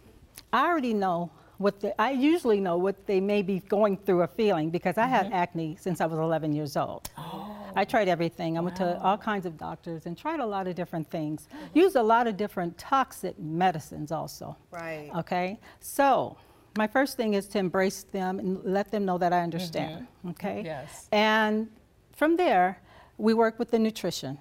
I 0.52 0.68
already 0.68 0.94
know 0.94 1.32
what 1.58 1.82
the, 1.82 2.02
I 2.02 2.12
usually 2.12 2.62
know 2.62 2.78
what 2.78 3.06
they 3.06 3.20
may 3.20 3.42
be 3.42 3.60
going 3.60 3.98
through 3.98 4.22
or 4.22 4.28
feeling 4.28 4.70
because 4.70 4.98
I 4.98 5.08
had 5.08 5.26
mm-hmm. 5.26 5.36
acne 5.36 5.78
since 5.80 6.00
I 6.00 6.06
was 6.06 6.18
11 6.18 6.54
years 6.54 6.78
old. 6.78 7.10
I 7.18 7.82
oh. 7.82 7.84
tried 7.84 8.08
everything. 8.08 8.58
I 8.58 8.62
went 8.62 8.78
to 8.78 8.98
all 9.02 9.18
kinds 9.18 9.46
of 9.46 9.58
doctors 9.58 10.06
and 10.06 10.18
tried 10.18 10.40
a 10.40 10.46
lot 10.46 10.68
of 10.68 10.76
different 10.76 11.10
things. 11.10 11.50
Used 11.74 11.98
a 11.98 12.04
lot 12.04 12.28
of 12.28 12.38
different 12.38 12.78
toxic 12.78 13.38
medicines 13.38 14.12
also. 14.12 14.56
Right. 14.72 15.12
Okay, 15.16 15.60
so 15.82 16.38
my 16.78 16.88
first 16.88 17.18
thing 17.18 17.34
is 17.34 17.46
to 17.50 17.60
embrace 17.60 18.04
them 18.04 18.40
and 18.40 18.64
let 18.64 18.90
them 18.90 19.04
know 19.04 19.18
that 19.18 19.34
I 19.34 19.42
understand. 19.42 20.08
Mm-hmm. 20.08 20.30
Okay. 20.30 20.62
Yes. 20.64 21.10
And 21.12 21.70
from 22.16 22.38
there, 22.38 22.82
we 23.18 23.34
work 23.34 23.60
with 23.60 23.72
the 23.72 23.80
nutrition. 23.80 24.38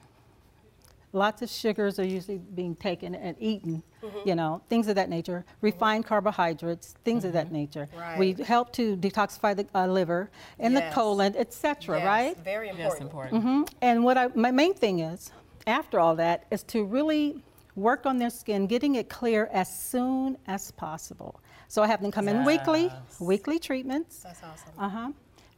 Lots 1.19 1.43
of 1.43 1.51
sugars 1.51 1.99
are 1.99 2.05
usually 2.05 2.39
being 2.39 2.77
taken 2.77 3.15
and 3.17 3.37
eaten, 3.41 3.83
you 4.25 4.37
know, 4.37 4.63
things 4.69 4.87
of 4.87 4.95
that 4.95 5.09
nature. 5.11 5.45
Refined 5.61 6.07
carbohydrates, 6.07 6.95
things 7.05 7.25
of 7.25 7.33
that 7.33 7.51
nature. 7.51 7.89
We 8.17 8.35
help 8.35 8.73
to 8.75 8.97
detoxify 8.97 9.57
the 9.57 9.67
uh, 9.75 9.87
liver 9.89 10.31
and 10.61 10.75
Yes. 10.75 10.85
the 10.85 10.95
colon, 10.95 11.35
etc. 11.37 11.97
Yes, 11.99 12.07
Right? 12.07 12.37
Very 12.45 12.69
important. 12.69 13.01
Yes, 13.01 13.03
important. 13.03 13.35
important. 13.35 13.69
Mhm. 13.69 13.75
And 13.83 14.05
what 14.05 14.17
I, 14.17 14.29
my 14.35 14.53
main 14.53 14.75
thing 14.75 15.01
is, 15.01 15.33
after 15.67 15.99
all 15.99 16.15
that, 16.17 16.45
is 16.53 16.63
to 16.75 16.85
really 16.85 17.43
work 17.75 18.07
on 18.07 18.19
their 18.19 18.31
skin, 18.31 18.67
getting 18.69 18.95
it 18.95 19.09
clear 19.09 19.49
as 19.53 19.69
soon 19.93 20.39
as 20.47 20.71
possible. 20.71 21.41
So 21.67 21.83
I 21.83 21.89
have 21.89 22.01
them 22.01 22.13
come 22.13 22.29
in 22.29 22.45
weekly, 22.45 22.93
weekly 23.19 23.59
treatments. 23.59 24.21
That's 24.21 24.43
awesome. 24.45 24.73
Uh 24.79 24.89
huh. 24.89 25.11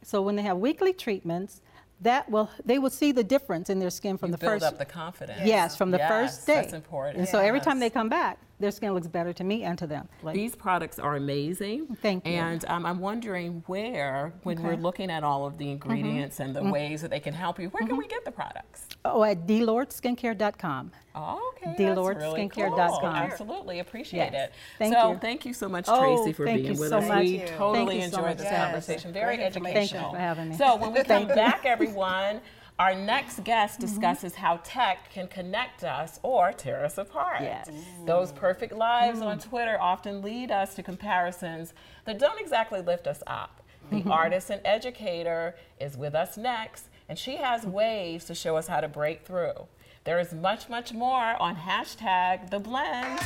So 0.03 0.23
when 0.23 0.35
they 0.35 0.41
have 0.41 0.57
weekly 0.57 0.93
treatments, 0.93 1.61
that 2.01 2.29
will 2.29 2.49
they 2.65 2.79
will 2.79 2.89
see 2.89 3.11
the 3.11 3.23
difference 3.23 3.69
in 3.69 3.79
their 3.79 3.89
skin 3.89 4.17
from 4.17 4.29
You 4.29 4.33
the 4.33 4.37
build 4.39 4.53
first. 4.61 4.65
up 4.65 4.77
the 4.77 4.85
confidence. 4.85 5.41
Yes, 5.45 5.75
from 5.77 5.91
the 5.91 5.97
Yes, 5.97 6.09
first 6.09 6.47
day. 6.47 6.55
That's 6.55 6.73
important. 6.73 7.19
And 7.19 7.27
so 7.27 7.39
every 7.39 7.59
time 7.59 7.79
they 7.79 7.89
come 7.89 8.09
back, 8.09 8.39
their 8.61 8.71
skin 8.71 8.93
looks 8.93 9.07
better 9.07 9.33
to 9.33 9.43
me 9.43 9.63
and 9.63 9.77
to 9.79 9.87
them. 9.87 10.07
Like, 10.23 10.35
These 10.35 10.55
products 10.55 10.99
are 10.99 11.15
amazing. 11.15 11.97
Thank 12.01 12.25
you. 12.25 12.33
And 12.33 12.63
um, 12.69 12.85
I'm 12.85 12.99
wondering 12.99 13.63
where, 13.67 14.31
when 14.43 14.61
we're 14.61 14.71
Mm-hmm. 14.73 14.81
looking 14.83 15.11
at 15.11 15.23
all 15.23 15.45
of 15.45 15.57
the 15.57 15.69
ingredients 15.71 16.39
and 16.39 16.55
the 16.55 16.63
ways 16.63 17.01
that 17.01 17.09
they 17.11 17.19
can 17.19 17.33
help 17.33 17.59
you, 17.59 17.67
where 17.69 17.85
can 17.85 17.97
we 17.97 18.07
get 18.07 18.23
the 18.23 18.31
products? 18.31 18.87
oh, 19.03 19.23
at 19.23 19.47
dlordskincare.com. 19.47 20.91
Oh, 21.13 21.53
okay. 21.57 21.75
DLordSkincare.com. 21.83 22.99
Cool. 22.99 23.07
Absolutely 23.09 23.79
appreciate 23.79 24.31
Yes. 24.31 24.49
it. 24.49 24.53
Thank 24.77 24.93
so 24.93 25.11
you. 25.11 25.17
thank 25.17 25.45
you 25.45 25.53
so 25.53 25.67
much, 25.67 25.85
Oh, 25.87 25.99
Tracy, 25.99 26.33
for 26.33 26.45
being 26.45 26.63
you 26.65 26.79
with 26.79 26.89
so 26.89 26.99
us. 26.99 27.07
much. 27.07 27.19
We 27.25 27.39
totally 27.57 27.99
so 27.99 28.05
enjoyed 28.05 28.21
much. 28.23 28.37
this 28.37 28.45
Yes. 28.45 28.63
conversation. 28.63 29.11
Very 29.13 29.35
Great 29.37 29.45
educational. 29.47 29.73
Thank 29.73 29.91
you 29.91 30.17
for 30.17 30.17
having 30.21 30.49
me. 30.49 30.55
So 30.57 30.75
when 30.77 30.93
we 30.93 31.03
come 31.03 31.27
back, 31.27 31.65
everyone, 31.65 32.39
our 32.81 32.93
next 32.95 33.43
guest 33.43 33.73
Mm-hmm. 33.79 33.87
discusses 33.87 34.33
how 34.35 34.53
tech 34.63 34.97
can 35.15 35.27
connect 35.27 35.83
us 35.83 36.19
or 36.23 36.51
tear 36.63 36.79
us 36.83 36.97
apart. 36.97 37.41
Yes. 37.41 37.69
Those 38.11 38.29
perfect 38.31 38.73
lives 38.73 39.19
Mm. 39.19 39.27
on 39.29 39.39
Twitter 39.39 39.77
often 39.91 40.21
lead 40.29 40.49
us 40.61 40.69
to 40.75 40.81
comparisons 40.91 41.73
that 42.05 42.17
don't 42.23 42.39
exactly 42.45 42.81
lift 42.91 43.05
us 43.13 43.21
up. 43.27 43.53
The 43.91 44.03
artist 44.09 44.49
and 44.49 44.61
educator 44.65 45.43
is 45.79 45.95
with 46.03 46.15
us 46.15 46.37
next, 46.37 46.85
and 47.09 47.19
she 47.19 47.35
has 47.37 47.65
ways 47.65 48.25
to 48.25 48.33
show 48.33 48.53
us 48.59 48.67
how 48.67 48.79
to 48.81 48.87
break 48.87 49.25
through. 49.27 49.57
There 50.05 50.19
is 50.19 50.33
much, 50.33 50.63
much 50.69 50.89
more 50.93 51.27
on 51.45 51.55
hashtag 51.69 52.49
the 52.49 52.59
blend. 52.59 53.19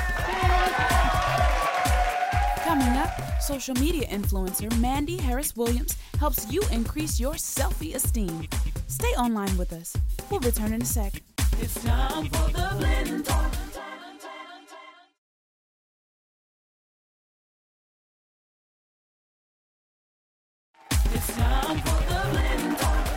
Coming 2.69 2.93
up, 3.03 3.13
social 3.41 3.75
media 3.75 4.07
influencer 4.07 4.69
Mandy 4.79 5.17
Harris 5.17 5.55
Williams 5.55 5.95
helps 6.19 6.51
you 6.51 6.61
increase 6.71 7.19
your 7.19 7.35
selfie 7.35 7.93
esteem. 7.95 8.47
Stay 8.87 9.07
online 9.17 9.57
with 9.57 9.73
us. 9.73 9.95
We'll 10.29 10.39
return 10.41 10.73
in 10.73 10.81
a 10.81 10.85
sec. 10.85 11.21
It's 11.59 11.83
time 11.83 12.25
for 12.29 12.51
the 12.51 12.75
blend 12.77 13.25
talk. 13.25 13.51
It's 21.13 21.35
time 21.35 21.77
for 21.79 22.03
the 22.13 22.29
blend 22.31 22.77
talk. 22.77 23.07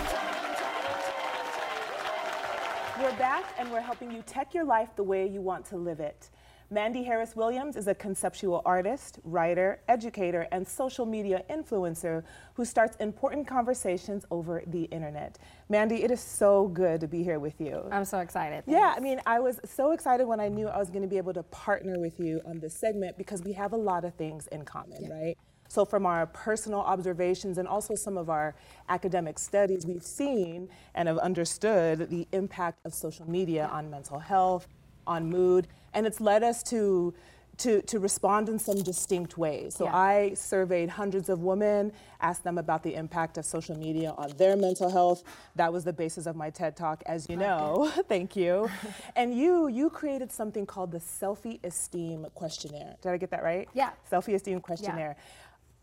We're 3.01 3.19
back 3.19 3.45
and 3.59 3.71
we're 3.71 3.81
helping 3.81 4.11
you 4.11 4.23
tech 4.23 4.55
your 4.55 4.65
life 4.65 4.89
the 4.97 5.03
way 5.03 5.27
you 5.27 5.41
want 5.41 5.65
to 5.67 5.77
live 5.77 6.01
it. 6.01 6.31
Mandy 6.71 7.03
Harris 7.03 7.35
Williams 7.35 7.77
is 7.77 7.89
a 7.89 7.95
conceptual 7.95 8.61
artist, 8.67 9.21
writer, 9.25 9.81
educator, 9.89 10.47
and 10.53 10.69
social 10.69 11.07
media 11.07 11.43
influencer 11.49 12.25
who 12.53 12.65
starts 12.67 12.95
important 12.97 13.47
conversations 13.47 14.27
over 14.31 14.63
the 14.67 14.83
internet. 14.85 15.39
Mandy, 15.71 16.03
it 16.03 16.11
is 16.11 16.21
so 16.21 16.69
good 16.69 17.01
to 17.01 17.09
be 17.09 17.23
here 17.23 17.39
with 17.39 17.59
you. 17.59 17.89
I'm 17.91 18.05
so 18.05 18.19
excited. 18.19 18.65
Yeah, 18.67 18.93
I 18.95 19.01
mean, 19.01 19.19
I 19.25 19.41
was 19.41 19.61
so 19.65 19.93
excited 19.93 20.27
when 20.27 20.41
I 20.41 20.49
knew 20.49 20.69
I 20.69 20.77
was 20.77 20.91
going 20.91 21.01
to 21.01 21.09
be 21.09 21.17
able 21.17 21.33
to 21.35 21.43
partner 21.45 21.99
with 21.99 22.21
you 22.21 22.43
on 22.45 22.61
this 22.61 22.75
segment 22.75 23.17
because 23.17 23.43
we 23.43 23.55
have 23.55 23.73
a 23.73 23.79
lot 23.79 24.05
of 24.05 24.13
things 24.17 24.47
in 24.49 24.67
common, 24.67 25.09
right? 25.11 25.39
So, 25.71 25.85
from 25.87 26.05
our 26.07 26.27
personal 26.27 26.81
observations 26.81 27.59
and 27.59 27.69
also 27.69 27.95
some 27.95 28.17
of 28.17 28.29
our 28.29 28.55
academic 28.89 29.39
studies, 29.39 29.87
we've 29.87 30.03
seen 30.03 30.69
and 30.95 31.09
have 31.09 31.19
understood 31.19 32.11
the 32.11 32.27
impact 32.33 32.79
of 32.87 32.95
social 32.95 33.29
media 33.29 33.69
on 33.73 33.91
mental 33.91 34.19
health, 34.19 34.67
on 35.09 35.29
mood, 35.31 35.67
and 35.95 36.07
it's 36.07 36.21
led 36.21 36.43
us 36.43 36.63
to. 36.65 37.15
To, 37.63 37.83
to 37.83 37.99
respond 37.99 38.49
in 38.49 38.57
some 38.61 38.81
distinct 38.85 39.37
ways. 39.37 39.75
So 39.75 39.87
Yeah. 39.87 39.97
I 39.97 40.35
surveyed 40.35 40.91
hundreds 40.91 41.29
of 41.29 41.41
women, 41.43 41.91
asked 42.21 42.45
them 42.45 42.57
about 42.57 42.85
the 42.85 42.95
impact 42.95 43.37
of 43.37 43.45
social 43.45 43.77
media 43.77 44.15
on 44.17 44.31
their 44.37 44.57
mental 44.57 44.89
health. 44.89 45.25
That 45.57 45.73
was 45.73 45.83
the 45.83 45.93
basis 45.93 46.27
of 46.27 46.37
my 46.37 46.51
TED 46.51 46.77
Talk, 46.77 47.03
as 47.07 47.29
you 47.29 47.37
know. 47.37 47.91
Thank 48.09 48.37
you. 48.37 48.71
and 49.17 49.37
you, 49.37 49.67
you 49.67 49.91
created 49.91 50.31
something 50.31 50.67
called 50.67 50.93
the 50.93 51.01
Selfie 51.01 51.59
Esteem 51.65 52.27
Questionnaire. 52.37 52.95
Did 53.03 53.11
I 53.11 53.17
get 53.17 53.33
that 53.33 53.43
right? 53.43 53.69
Yeah. 53.75 53.91
Selfie 54.09 54.35
Esteem 54.37 54.61
Questionnaire. 54.61 55.17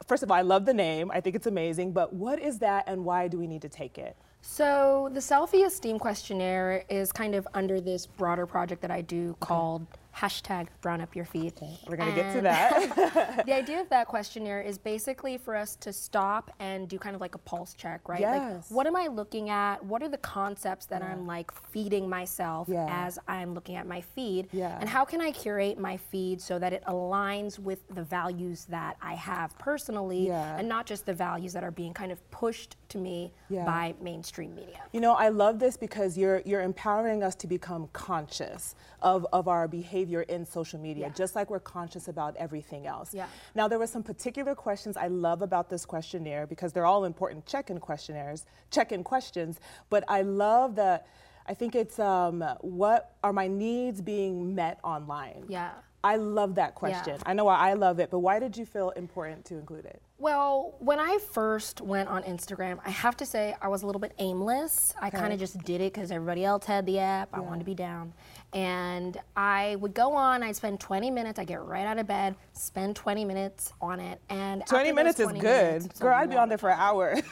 First 0.07 0.23
of 0.23 0.31
all, 0.31 0.37
I 0.37 0.43
love 0.43 0.63
the 0.65 0.73
name. 0.73 1.11
I 1.11 1.19
think 1.19 1.35
it's 1.35 1.47
amazing. 1.47 1.91
But 1.91 2.13
what 2.13 2.39
is 2.39 2.59
that, 2.59 2.85
and 2.87 3.03
why 3.03 3.27
do 3.27 3.37
we 3.37 3.47
need 3.47 3.63
to 3.63 3.69
take 3.69 3.97
it? 3.97 4.15
So 4.47 5.09
the 5.11 5.19
selfie 5.19 5.65
esteem 5.65 5.99
questionnaire 5.99 6.85
is 6.87 7.11
kind 7.11 7.35
of 7.35 7.45
under 7.53 7.81
this 7.81 8.05
broader 8.05 8.45
project 8.45 8.81
that 8.83 8.91
I 8.91 9.01
do 9.01 9.35
called 9.41 9.85
hashtag 10.15 10.67
brown 10.81 11.01
up 11.01 11.15
your 11.15 11.25
feed. 11.25 11.53
We're 11.87 11.97
gonna 11.97 12.15
get 12.15 12.33
to 12.35 12.41
that. 12.41 13.43
the 13.45 13.53
idea 13.53 13.81
of 13.81 13.89
that 13.89 14.07
questionnaire 14.07 14.61
is 14.61 14.77
basically 14.77 15.37
for 15.37 15.55
us 15.55 15.75
to 15.77 15.91
stop 15.91 16.51
and 16.59 16.87
do 16.87 16.97
kind 16.97 17.15
of 17.15 17.21
like 17.21 17.35
a 17.35 17.39
pulse 17.39 17.73
check, 17.73 18.07
right? 18.07 18.21
Yes. 18.21 18.53
Like 18.53 18.63
what 18.77 18.87
am 18.87 18.95
I 18.95 19.07
looking 19.07 19.49
at? 19.49 19.83
What 19.83 20.01
are 20.01 20.09
the 20.09 20.17
concepts 20.17 20.85
that 20.87 21.01
I'm 21.01 21.27
like 21.27 21.51
feeding 21.69 22.09
myself 22.09 22.69
Yeah. 22.69 22.87
as 22.89 23.19
I'm 23.27 23.53
looking 23.53 23.75
at 23.75 23.87
my 23.87 24.01
feed? 24.01 24.47
Yeah. 24.51 24.77
And 24.79 24.87
how 24.87 25.03
can 25.03 25.19
I 25.21 25.31
curate 25.31 25.77
my 25.77 25.97
feed 25.97 26.41
so 26.41 26.59
that 26.59 26.71
it 26.71 26.83
aligns 26.87 27.59
with 27.59 27.87
the 27.89 28.03
values 28.03 28.65
that 28.65 28.95
I 29.01 29.15
have 29.15 29.57
personally 29.57 30.27
Yeah. 30.27 30.57
and 30.57 30.69
not 30.69 30.85
just 30.85 31.05
the 31.05 31.13
values 31.13 31.51
that 31.53 31.63
are 31.63 31.71
being 31.71 31.93
kind 31.93 32.11
of 32.11 32.19
pushed 32.31 32.77
to 32.89 32.97
me 32.97 33.33
Yeah. 33.49 33.65
by 33.65 33.95
mainstream 34.01 34.55
media. 34.55 34.81
You 34.93 35.01
know, 35.01 35.13
I 35.13 35.29
love 35.29 35.59
this 35.59 35.75
because 35.77 36.17
you're 36.17 36.41
you're 36.45 36.61
empowering 36.61 37.21
us 37.23 37.35
to 37.35 37.47
become 37.47 37.89
conscious 37.91 38.75
of, 39.05 39.25
of 39.31 39.47
our 39.47 39.67
behavior 39.67 40.23
in 40.23 40.43
social 40.45 40.79
media, 40.79 41.05
Yeah. 41.07 41.13
just 41.13 41.35
like 41.35 41.51
we're 41.51 41.59
conscious 41.59 42.07
about 42.07 42.35
everything 42.37 42.87
else. 42.87 43.13
Yeah. 43.13 43.27
Now 43.53 43.67
there 43.67 43.77
were 43.77 43.87
some 43.87 44.01
particular 44.01 44.55
questions 44.55 44.97
I 44.97 45.07
love 45.07 45.43
about 45.43 45.69
this 45.69 45.85
questionnaire 45.85 46.47
because 46.47 46.73
they're 46.73 46.87
all 46.87 47.05
important 47.05 47.45
check-in 47.45 47.79
questionnaires, 47.79 48.45
check-in 48.71 49.03
questions, 49.03 49.59
but 49.91 50.03
I 50.07 50.23
love 50.23 50.75
that 50.77 51.07
I 51.47 51.53
think 51.53 51.75
it's 51.75 51.99
um, 51.99 52.43
what 52.61 53.13
are 53.23 53.31
my 53.31 53.47
needs 53.47 54.01
being 54.01 54.55
met 54.55 54.79
online? 54.83 55.45
Yeah. 55.47 55.69
I 56.03 56.15
love 56.15 56.55
that 56.55 56.73
question. 56.73 57.15
Yeah. 57.17 57.23
I 57.29 57.33
know 57.33 57.45
why 57.45 57.57
I 57.57 57.73
love 57.73 57.99
it, 57.99 58.09
but 58.09 58.19
why 58.19 58.39
did 58.39 58.57
you 58.57 58.65
feel 58.65 58.89
important 58.91 59.45
to 59.45 59.57
include 59.57 59.85
it? 59.85 60.01
Well, 60.17 60.75
when 60.79 60.97
I 60.97 61.17
first 61.33 61.81
went 61.81 62.07
on 62.07 62.23
Instagram, 62.23 62.79
I 62.85 62.89
have 62.89 63.17
to 63.17 63.25
say 63.25 63.53
I 63.61 63.67
was 63.67 63.83
a 63.83 63.85
little 63.85 63.99
bit 63.99 64.13
aimless. 64.17 64.93
I 65.01 65.09
Okay. 65.09 65.17
kind 65.17 65.33
of 65.33 65.39
just 65.39 65.57
did 65.65 65.81
it 65.81 65.93
because 65.93 66.09
everybody 66.09 66.45
else 66.45 66.65
had 66.65 66.85
the 66.85 66.99
app. 66.99 67.29
I 67.33 67.41
wanted 67.41 67.59
to 67.59 67.65
be 67.65 67.75
down. 67.75 68.13
And 68.53 69.17
I 69.35 69.75
would 69.81 69.93
go 69.93 70.13
on, 70.13 70.41
I'd 70.41 70.55
spend 70.55 70.79
20 70.79 71.11
minutes, 71.11 71.37
I'd 71.37 71.47
get 71.47 71.61
right 71.61 71.85
out 71.85 71.97
of 71.99 72.07
bed, 72.07 72.35
spend 72.53 72.95
20 72.95 73.25
minutes 73.25 73.73
on 73.81 73.99
it. 73.99 74.21
And 74.29 74.65
20 74.65 74.85
those 74.91 74.95
minutes 74.95 75.19
is 75.19 75.25
20 75.25 75.39
good. 75.41 75.73
minutes- 75.81 75.99
Girl, 75.99 76.13
I'd 76.15 76.29
be 76.29 76.37
on 76.37 76.47
there 76.47 76.57
for 76.57 76.69
an 76.69 76.79
hour. 76.79 77.15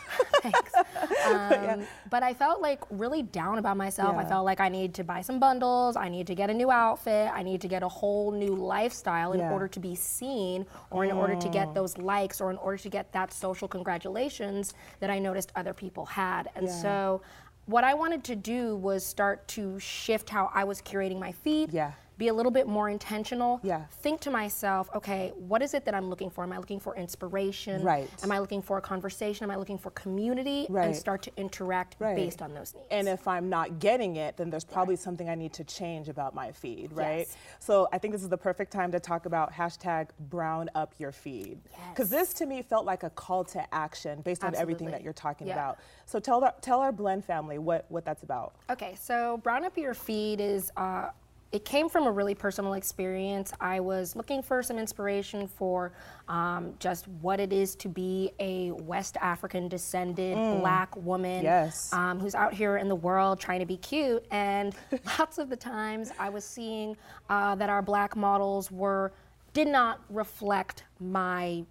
um, 1.25 1.85
But 2.09 2.23
I 2.23 2.33
felt 2.33 2.61
like 2.61 2.81
really 2.89 3.23
down 3.23 3.57
about 3.59 3.77
myself. 3.77 4.17
I 4.17 4.25
felt 4.25 4.43
like 4.43 4.59
I 4.59 4.67
need 4.67 4.93
to 4.95 5.05
buy 5.05 5.21
some 5.21 5.39
bundles. 5.39 5.95
I 5.95 6.09
need 6.09 6.27
to 6.27 6.35
get 6.35 6.49
a 6.49 6.53
new 6.53 6.69
outfit. 6.69 7.31
I 7.33 7.43
need 7.43 7.61
to 7.61 7.69
get 7.69 7.83
a 7.83 7.87
whole 7.87 8.31
new 8.31 8.53
lifestyle 8.55 9.31
in 9.31 9.39
Yeah. 9.39 9.51
order 9.53 9.69
to 9.69 9.79
be 9.79 9.95
seen 9.95 10.65
or 10.91 11.05
in 11.05 11.11
order 11.13 11.35
to 11.37 11.47
get 11.47 11.69
Mm. 11.69 11.73
those 11.75 11.97
likes 11.97 12.41
or 12.41 12.51
in 12.51 12.57
order 12.57 12.77
to 12.83 12.89
get 12.89 13.11
that 13.13 13.33
social 13.33 13.67
congratulations 13.67 14.73
that 14.99 15.09
I 15.09 15.17
noticed 15.17 15.51
other 15.55 15.73
people 15.73 16.05
had. 16.05 16.49
And 16.55 16.67
Yeah. 16.67 16.81
so 16.81 17.21
what 17.65 17.83
I 17.85 17.93
wanted 17.93 18.23
to 18.25 18.35
do 18.35 18.75
was 18.75 19.05
start 19.05 19.47
to 19.49 19.79
shift 19.79 20.29
how 20.29 20.51
I 20.53 20.65
was 20.65 20.81
curating 20.81 21.17
my 21.19 21.31
feed. 21.31 21.71
Yeah. 21.73 21.93
Be 22.17 22.27
a 22.27 22.33
little 22.33 22.51
bit 22.51 22.67
more 22.67 22.89
intentional. 22.89 23.59
Yeah. 23.63 23.85
Think 24.01 24.21
to 24.21 24.29
myself, 24.31 24.89
okay, 24.93 25.33
what 25.35 25.61
is 25.63 25.73
it 25.73 25.83
that 25.85 25.95
I'm 25.95 26.09
looking 26.09 26.29
for? 26.29 26.43
Am 26.43 26.51
I 26.53 26.57
looking 26.57 26.79
for 26.79 26.95
inspiration? 26.95 27.81
Right. 27.81 28.07
Am 28.23 28.31
I 28.31 28.39
looking 28.39 28.61
for 28.61 28.77
a 28.77 28.81
conversation? 28.81 29.43
Am 29.43 29.51
I 29.51 29.55
looking 29.55 29.77
for 29.79 29.89
community? 29.91 30.67
Right. 30.69 30.85
And 30.87 30.95
start 30.95 31.23
to 31.23 31.31
interact 31.37 31.95
Right. 31.99 32.15
based 32.15 32.41
on 32.41 32.53
those 32.53 32.73
needs. 32.75 32.87
And 32.91 33.07
if 33.07 33.27
I'm 33.27 33.49
not 33.49 33.79
getting 33.79 34.17
it, 34.17 34.37
then 34.37 34.49
there's 34.51 34.63
probably 34.63 34.95
something 34.95 35.27
I 35.27 35.35
need 35.35 35.53
to 35.53 35.63
change 35.63 36.07
about 36.07 36.35
my 36.35 36.51
feed, 36.51 36.91
right? 36.93 37.19
Yes. 37.27 37.35
So 37.59 37.87
I 37.91 37.97
think 37.97 38.13
this 38.13 38.21
is 38.23 38.29
the 38.29 38.37
perfect 38.37 38.71
time 38.71 38.91
to 38.91 38.99
talk 38.99 39.25
about 39.25 39.51
hashtag 39.51 40.09
brown 40.29 40.69
up 40.75 40.93
your 40.99 41.11
feed. 41.11 41.59
Because 41.89 42.09
this 42.09 42.33
to 42.35 42.45
me 42.45 42.61
felt 42.61 42.85
like 42.85 43.03
a 43.03 43.09
call 43.09 43.43
to 43.45 43.73
action 43.73 44.21
based 44.21 44.43
on 44.43 44.53
everything 44.55 44.91
that 44.91 45.01
you're 45.03 45.13
talking 45.13 45.47
Yeah. 45.47 45.53
about. 45.53 45.79
So 46.05 46.19
tell, 46.19 46.39
the, 46.41 46.53
tell 46.61 46.79
our 46.79 46.91
blend 46.91 47.25
family 47.25 47.57
what, 47.57 47.85
what 47.89 48.05
that's 48.05 48.23
about. 48.23 48.53
Okay, 48.69 48.95
so 48.99 49.37
Brown 49.37 49.65
Up 49.65 49.77
Your 49.77 49.93
Feed 49.93 50.39
is, 50.39 50.71
uh, 50.77 51.09
it 51.53 51.63
came 51.65 51.87
from 51.87 52.07
a 52.07 52.11
really 52.11 52.33
personal 52.33 52.73
experience. 52.73 53.53
I 53.61 53.79
was 53.79 54.15
looking 54.15 54.41
for 54.41 54.63
some 54.63 54.79
inspiration 54.79 55.47
for 55.47 55.93
um, 56.27 56.73
just 56.79 57.07
what 57.07 57.39
it 57.39 57.53
is 57.53 57.75
to 57.75 57.87
be 57.87 58.31
a 58.39 58.71
West 58.71 59.17
African 59.21 59.67
descended 59.69 60.35
Mm. 60.35 60.59
black 60.61 60.95
woman 60.97 61.43
Yes. 61.43 61.93
um, 61.93 62.19
who's 62.19 62.33
out 62.33 62.53
here 62.53 62.77
in 62.77 62.89
the 62.89 62.95
world 62.95 63.39
trying 63.39 63.59
to 63.59 63.67
be 63.67 63.77
cute. 63.77 64.25
And 64.31 64.73
lots 65.19 65.37
of 65.37 65.49
the 65.49 65.55
times 65.55 66.11
I 66.17 66.29
was 66.29 66.43
seeing 66.43 66.97
uh, 67.29 67.53
that 67.55 67.69
our 67.69 67.83
black 67.83 68.15
models 68.15 68.71
were, 68.71 69.13
did 69.53 69.67
not 69.67 70.01
reflect 70.09 70.85
my 70.99 71.63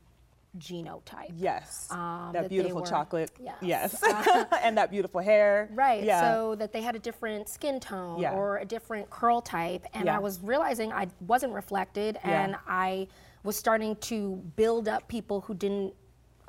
genotype. 0.59 1.33
Yes. 1.37 1.88
Um, 1.91 2.31
that 2.33 2.43
they 2.43 2.49
beautiful 2.49 2.81
were- 2.81 2.87
chocolate. 2.87 3.31
yes. 3.41 3.57
Yes. 3.62 4.03
and 4.62 4.77
that 4.77 4.91
beautiful 4.91 5.21
hair. 5.21 5.69
Right. 5.73 6.05
Yeah. 6.05 6.21
So 6.35 6.55
that 6.57 6.73
they 6.73 6.83
had 6.83 6.95
a 6.95 6.99
different 6.99 7.49
skin 7.49 7.81
tone 7.81 8.21
Yeah. 8.21 8.33
or 8.35 8.59
a 8.59 8.65
different 8.65 9.09
curl 9.11 9.41
type. 9.41 9.87
And 9.95 10.07
Yeah. 10.07 10.17
I 10.17 10.19
was 10.19 10.41
realizing 10.43 10.93
I 10.93 11.09
wasn't 11.21 11.53
reflected 11.55 12.19
and 12.23 12.57
I 12.67 13.09
was 13.45 13.57
starting 13.57 13.97
to 13.97 14.37
build 14.57 14.88
up 14.88 15.09
people 15.09 15.41
who 15.41 15.55
didn't 15.55 15.95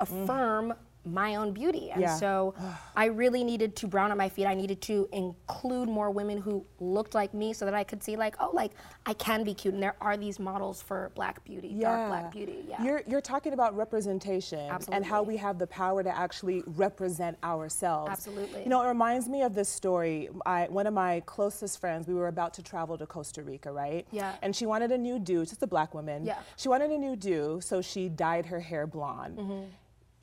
affirm 0.00 0.74
my 1.04 1.34
own 1.36 1.52
beauty. 1.52 1.90
And 1.90 2.00
Yeah. 2.00 2.16
so 2.16 2.54
I 2.96 3.06
really 3.06 3.44
needed 3.44 3.76
to 3.76 3.86
brown 3.86 4.10
up 4.10 4.18
my 4.18 4.28
feet. 4.28 4.46
I 4.46 4.54
needed 4.54 4.80
to 4.82 5.08
include 5.12 5.88
more 5.88 6.10
women 6.10 6.38
who 6.38 6.64
looked 6.80 7.14
like 7.14 7.34
me 7.34 7.52
so 7.52 7.64
that 7.64 7.74
I 7.74 7.84
could 7.84 8.02
see 8.02 8.16
like, 8.16 8.36
oh, 8.40 8.50
like 8.52 8.72
I 9.06 9.12
can 9.14 9.44
be 9.44 9.54
cute 9.54 9.74
and 9.74 9.82
there 9.82 9.96
are 10.00 10.16
these 10.16 10.38
models 10.38 10.80
for 10.82 11.10
black 11.14 11.44
beauty, 11.44 11.74
dark 11.80 12.08
black 12.08 12.32
beauty. 12.32 12.64
Yeah. 12.68 12.82
You're, 12.82 13.02
you're 13.06 13.20
talking 13.20 13.52
about 13.52 13.76
representation 13.76 14.70
and 14.92 15.04
how 15.04 15.22
we 15.22 15.36
have 15.36 15.58
the 15.58 15.66
power 15.66 16.02
to 16.02 16.16
actually 16.16 16.62
represent 16.66 17.36
ourselves. 17.44 18.10
Absolutely. 18.10 18.62
You 18.62 18.68
know, 18.68 18.82
it 18.82 18.88
reminds 18.88 19.28
me 19.28 19.42
of 19.42 19.54
this 19.54 19.68
story. 19.68 20.28
I, 20.46 20.66
one 20.68 20.86
of 20.86 20.94
my 20.94 21.20
closest 21.26 21.80
friends, 21.80 22.06
we 22.08 22.14
were 22.14 22.28
about 22.28 22.54
to 22.54 22.62
travel 22.62 22.96
to 22.98 23.06
Costa 23.06 23.42
Rica, 23.42 23.70
right? 23.72 24.06
Yeah. 24.10 24.34
And 24.42 24.54
she 24.54 24.66
wanted 24.66 24.92
a 24.92 24.98
new 24.98 25.18
do, 25.18 25.44
just 25.44 25.62
a 25.62 25.66
black 25.66 25.94
woman. 25.94 26.24
Yeah. 26.24 26.38
She 26.56 26.68
wanted 26.68 26.90
a 26.90 26.98
new 26.98 27.16
do, 27.16 27.60
so 27.62 27.80
she 27.82 28.08
dyed 28.08 28.46
her 28.46 28.60
hair 28.60 28.86
blonde. 28.86 29.38
Mhm. 29.38 29.66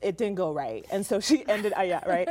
It 0.02 0.16
didn't 0.16 0.34
go 0.34 0.52
right, 0.52 0.84
and 0.90 1.04
so 1.04 1.20
she 1.20 1.44
ended. 1.48 1.72
Uh, 1.76 1.82
yeah, 1.82 2.06
right. 2.08 2.28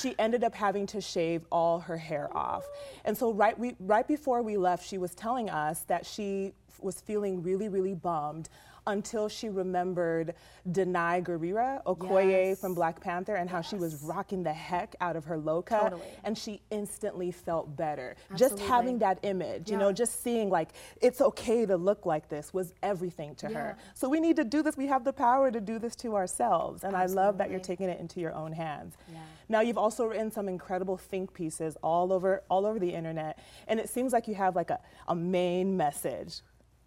She, 0.00 0.14
ended 0.18 0.44
up 0.44 0.54
having 0.54 0.86
to 0.88 1.00
shave 1.00 1.44
all 1.50 1.80
her 1.80 1.96
hair 1.96 2.34
off, 2.36 2.64
and 3.04 3.16
so 3.16 3.32
right 3.32 3.58
we 3.58 3.76
right 3.80 4.06
before 4.06 4.42
we 4.42 4.56
left, 4.56 4.86
she 4.86 4.98
was 4.98 5.14
telling 5.14 5.50
us 5.50 5.80
that 5.88 6.06
she 6.06 6.52
was 6.80 7.00
feeling 7.00 7.42
really 7.42 7.68
really 7.68 7.94
bummed 7.94 8.48
until 8.86 9.28
she 9.28 9.48
remembered 9.48 10.34
Danai 10.70 11.22
Gurira 11.24 11.82
Okoye 11.84 12.48
Yes. 12.50 12.60
from 12.60 12.74
Black 12.74 13.00
Panther 13.00 13.34
and 13.34 13.48
how 13.50 13.60
she 13.60 13.76
was 13.76 14.02
rocking 14.02 14.42
the 14.42 14.52
heck 14.52 14.94
out 15.00 15.16
of 15.16 15.24
her 15.24 15.38
loca. 15.38 15.78
Totally. 15.82 16.02
and 16.24 16.36
she 16.36 16.60
instantly 16.70 17.30
felt 17.30 17.76
better. 17.76 18.16
Just 18.36 18.58
having 18.58 18.98
that 18.98 19.18
image, 19.22 19.70
you 19.70 19.76
know, 19.76 19.92
just 19.92 20.22
seeing 20.22 20.50
like 20.50 20.70
it's 21.00 21.20
okay 21.20 21.66
to 21.66 21.76
look 21.76 22.06
like 22.06 22.28
this 22.28 22.52
was 22.54 22.72
everything 22.82 23.34
to 23.36 23.50
Yeah. 23.50 23.58
her. 23.58 23.78
So 23.94 24.08
we 24.08 24.20
need 24.20 24.36
to 24.36 24.44
do 24.44 24.62
this. 24.62 24.76
We 24.76 24.86
have 24.86 25.04
the 25.04 25.12
power 25.12 25.50
to 25.50 25.60
do 25.60 25.78
this 25.78 25.94
to 25.96 26.14
ourselves. 26.16 26.84
And 26.84 26.96
I 26.96 27.06
love 27.06 27.38
that 27.38 27.50
you're 27.50 27.60
taking 27.60 27.88
it 27.88 28.00
into 28.00 28.20
your 28.20 28.34
own 28.34 28.52
hands. 28.52 28.96
Yeah. 29.12 29.18
Now 29.48 29.60
you've 29.60 29.78
also 29.78 30.04
written 30.06 30.30
some 30.30 30.48
incredible 30.48 30.96
think 30.96 31.32
pieces 31.32 31.76
all 31.82 32.12
over 32.12 32.42
all 32.50 32.66
over 32.66 32.78
the 32.78 32.90
internet. 32.92 33.38
And 33.68 33.78
it 33.80 33.88
seems 33.88 34.12
like 34.12 34.26
you 34.28 34.34
have 34.34 34.56
like 34.56 34.70
a, 34.70 34.80
a 35.08 35.14
main 35.14 35.76
message. 35.76 36.40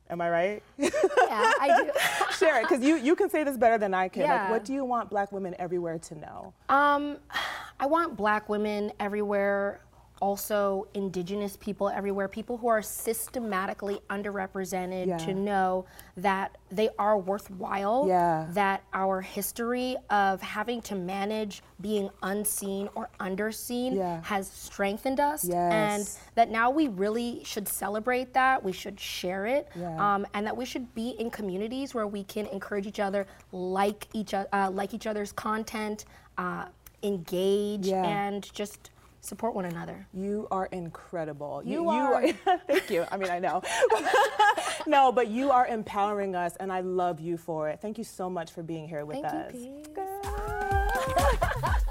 Am 0.10 0.22
I 0.22 0.30
right? 0.30 0.64
yeah, 0.78 0.90
I 1.30 1.84
do. 1.84 1.92
Share 2.38 2.60
it, 2.60 2.68
because 2.68 2.84
you, 2.84 2.96
you 2.96 3.16
can 3.16 3.30
say 3.30 3.44
this 3.44 3.58
better 3.58 3.78
than 3.78 3.94
I 3.94 4.08
can. 4.08 4.24
Like, 4.24 4.50
what 4.50 4.66
do 4.66 4.74
you 4.74 4.84
want 4.84 5.10
black 5.10 5.32
women 5.32 5.56
everywhere 5.60 6.00
to 6.00 6.16
know? 6.16 6.54
Um, 6.68 7.18
I 7.80 7.86
want 7.86 8.18
black 8.18 8.50
women 8.50 8.92
everywhere 9.00 9.82
also 10.22 10.88
indigenous 10.94 11.58
people 11.58 11.90
everywhere, 11.90 12.28
people 12.28 12.58
who 12.58 12.68
are 12.68 12.82
systematically 12.82 14.00
underrepresented, 14.10 15.08
Yeah. 15.08 15.18
to 15.18 15.34
know 15.34 15.86
that 16.18 16.58
they 16.72 16.90
are 17.00 17.18
worthwhile, 17.18 18.06
Yeah. 18.08 18.48
that 18.52 18.84
our 18.94 19.22
history 19.22 19.96
of 20.10 20.42
having 20.42 20.82
to 20.84 20.96
manage 20.96 21.64
being 21.82 22.10
unseen 22.22 22.90
or 22.96 23.10
underseen 23.20 23.96
Yeah. 23.96 24.22
has 24.24 24.48
strengthened 24.48 25.20
us, 25.20 25.44
Yes. 25.46 25.72
and 25.74 26.20
that 26.36 26.50
now 26.50 26.70
we 26.70 26.88
really 26.88 27.44
should 27.44 27.68
celebrate 27.68 28.34
that, 28.34 28.64
we 28.64 28.72
should 28.72 29.00
share 29.00 29.46
it, 29.46 29.68
um, 29.98 30.26
and 30.34 30.46
that 30.46 30.56
we 30.56 30.66
should 30.66 30.94
be 30.94 31.10
in 31.12 31.30
communities 31.30 31.94
where 31.96 32.08
we 32.08 32.24
can 32.24 32.46
encourage 32.48 32.86
each 32.88 33.00
other, 33.00 33.26
like 33.52 34.08
each, 34.14 34.34
uh, 34.34 34.46
like 34.72 34.94
each 34.94 35.08
other's 35.08 35.32
content, 35.32 36.06
uh, 36.38 36.66
engage, 37.02 37.88
and 37.90 38.52
just 38.54 38.90
support 39.22 39.56
one 39.56 39.66
another. 39.66 40.08
You 40.14 40.48
are 40.52 40.68
incredible. 40.68 41.62
You 41.66 41.90
are. 41.90 42.32
thank 42.68 42.90
you. 42.90 43.06
I 43.12 43.18
mean, 43.18 43.30
I 43.30 43.40
know. 43.40 43.62
no, 44.88 45.12
but 45.12 45.28
you 45.28 45.52
are 45.52 45.68
empowering 45.68 46.36
us, 46.36 46.56
and 46.58 46.72
I 46.72 46.82
love 46.82 47.20
you 47.20 47.38
for 47.38 47.70
it. 47.70 47.80
Thank 47.82 47.98
you 47.98 48.04
so 48.04 48.30
much 48.30 48.52
for 48.52 48.64
being 48.64 48.88
here 48.88 49.06
with 49.06 49.22
Thank 49.22 49.54
you, 49.54 49.84
us. 49.98 51.84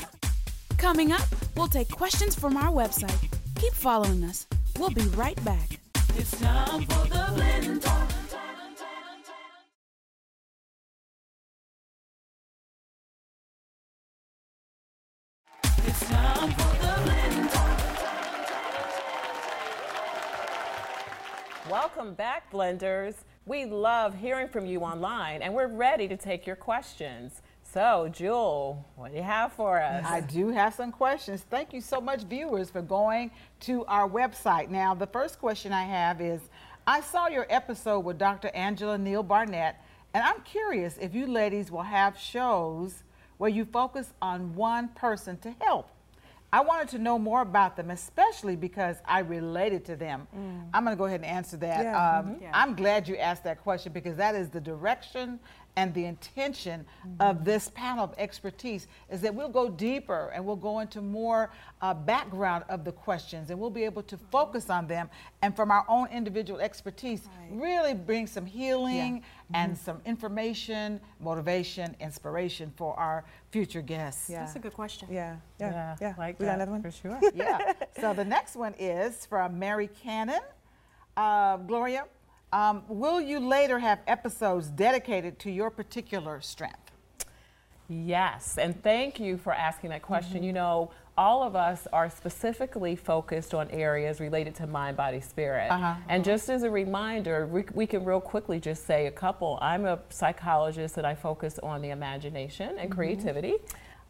Coming 0.78 1.12
up, 1.12 1.26
we'll 1.56 1.68
take 1.68 1.90
questions 1.90 2.34
from 2.34 2.56
our 2.56 2.72
website. 2.72 3.28
Keep 3.56 3.74
following 3.74 4.24
us. 4.24 4.46
We'll 4.78 4.90
be 4.90 5.02
right 5.08 5.42
back. 5.44 5.80
It's 6.16 6.38
time 6.40 6.82
for 6.82 7.08
the 7.08 7.32
blend 7.34 7.82
talk. 7.82 8.17
Welcome 21.70 22.14
back, 22.14 22.50
Blenders. 22.50 23.14
We 23.44 23.66
love 23.66 24.14
hearing 24.14 24.48
from 24.48 24.64
you 24.64 24.80
online, 24.80 25.42
and 25.42 25.52
we're 25.52 25.66
ready 25.66 26.08
to 26.08 26.16
take 26.16 26.46
your 26.46 26.56
questions. 26.56 27.42
So, 27.62 28.08
Jewel, 28.10 28.86
what 28.96 29.10
do 29.10 29.18
you 29.18 29.22
have 29.22 29.52
for 29.52 29.78
us? 29.78 30.02
I 30.06 30.22
do 30.22 30.48
have 30.48 30.72
some 30.72 30.90
questions. 30.90 31.44
Thank 31.50 31.74
you 31.74 31.82
so 31.82 32.00
much, 32.00 32.22
viewers, 32.22 32.70
for 32.70 32.80
going 32.80 33.30
to 33.60 33.84
our 33.84 34.08
website. 34.08 34.70
Now, 34.70 34.94
the 34.94 35.08
first 35.08 35.38
question 35.38 35.70
I 35.70 35.82
have 35.82 36.22
is 36.22 36.40
I 36.86 37.02
saw 37.02 37.28
your 37.28 37.46
episode 37.50 38.00
with 38.00 38.16
Dr. 38.16 38.48
Angela 38.54 38.96
Neal 38.96 39.22
Barnett, 39.22 39.76
and 40.14 40.24
I'm 40.24 40.40
curious 40.40 40.96
if 40.96 41.14
you 41.14 41.26
ladies 41.26 41.70
will 41.70 41.82
have 41.82 42.18
shows 42.18 43.02
where 43.36 43.50
you 43.50 43.66
focus 43.66 44.14
on 44.22 44.54
one 44.54 44.88
person 44.88 45.36
to 45.40 45.54
help. 45.60 45.90
I 46.52 46.60
wanted 46.60 46.88
to 46.88 46.98
know 46.98 47.18
more 47.18 47.42
about 47.42 47.76
them, 47.76 47.90
especially 47.90 48.56
because 48.56 48.96
I 49.04 49.18
related 49.20 49.84
to 49.86 49.96
them. 49.96 50.26
I'm 50.72 50.84
going 50.84 50.96
to 50.96 50.98
go 50.98 51.04
ahead 51.04 51.20
and 51.20 51.26
answer 51.28 51.58
that. 51.58 51.84
Yeah. 51.84 52.18
Um, 52.18 52.26
Mhm. 52.36 52.42
Yeah. 52.42 52.50
I'm 52.54 52.74
glad 52.74 53.06
you 53.06 53.16
asked 53.18 53.44
that 53.44 53.60
question 53.62 53.92
because 53.92 54.16
that 54.16 54.34
is 54.34 54.48
the 54.48 54.60
direction 54.60 55.40
and 55.78 55.94
the 55.94 56.06
intention 56.06 56.84
of 57.20 57.44
this 57.44 57.70
panel 57.72 58.02
of 58.02 58.12
expertise 58.18 58.88
is 59.10 59.20
that 59.20 59.32
we'll 59.32 59.48
go 59.48 59.70
deeper 59.70 60.32
and 60.34 60.44
we'll 60.44 60.56
go 60.56 60.80
into 60.80 61.00
more 61.00 61.52
uh, 61.82 61.94
background 61.94 62.64
of 62.68 62.84
the 62.84 62.90
questions 62.90 63.50
and 63.50 63.60
we'll 63.60 63.70
be 63.70 63.84
able 63.84 64.02
to 64.02 64.16
focus 64.32 64.70
on 64.70 64.88
them 64.88 65.08
and 65.40 65.54
from 65.54 65.70
our 65.70 65.84
own 65.88 66.08
individual 66.08 66.58
expertise 66.58 67.28
really 67.52 67.94
bring 67.94 68.26
some 68.26 68.44
healing 68.44 69.22
and 69.54 69.78
some 69.78 70.00
information, 70.04 71.00
motivation, 71.20 71.94
inspiration 72.00 72.72
for 72.76 72.98
our 72.98 73.24
future 73.52 73.80
guests. 73.80 74.28
Yeah. 74.28 74.40
That's 74.40 74.56
a 74.56 74.58
good 74.58 74.74
question. 74.74 75.08
Yeah, 75.12 75.36
yeah, 75.60 75.70
Yeah, 75.70 75.96
yeah. 76.00 76.14
like 76.18 76.40
we 76.40 76.46
got 76.46 76.50
that, 76.50 76.54
another 76.56 76.72
one 76.72 76.82
for 76.82 76.90
sure. 76.90 77.20
yeah. 77.36 77.72
So 78.00 78.12
the 78.12 78.24
next 78.24 78.56
one 78.56 78.74
is 78.80 79.26
from 79.26 79.60
Mary 79.60 79.88
Cannon. 80.02 80.40
Uh, 81.16 81.56
Gloria, 81.58 82.04
um, 82.52 82.82
will 82.88 83.20
you 83.20 83.40
later 83.40 83.78
have 83.78 84.00
episodes 84.06 84.68
dedicated 84.68 85.38
to 85.40 85.50
your 85.50 85.70
particular 85.70 86.40
strength? 86.40 86.92
Yes, 87.88 88.58
and 88.58 88.80
thank 88.82 89.18
you 89.18 89.38
for 89.38 89.52
asking 89.52 89.90
that 89.90 90.02
question. 90.02 90.42
You 90.42 90.52
know, 90.52 90.90
all 91.16 91.42
of 91.42 91.56
us 91.56 91.88
are 91.92 92.10
specifically 92.10 92.94
focused 92.94 93.54
on 93.54 93.70
areas 93.70 94.20
related 94.20 94.54
to 94.56 94.66
mind, 94.66 94.96
body, 94.96 95.20
spirit. 95.20 95.70
Uh-huh. 95.70 95.94
And 96.08 96.22
just 96.22 96.48
as 96.50 96.62
a 96.62 96.70
reminder, 96.70 97.46
we, 97.46 97.64
we 97.74 97.86
can 97.86 98.04
real 98.04 98.20
quickly 98.20 98.60
just 98.60 98.86
say 98.86 99.06
a 99.06 99.10
couple. 99.10 99.58
I'm 99.62 99.86
a 99.86 99.98
psychologist 100.10 100.98
and 100.98 101.06
I 101.06 101.14
focus 101.14 101.58
on 101.62 101.80
the 101.82 101.90
imagination 101.90 102.78
and 102.78 102.90
creativity. 102.90 103.54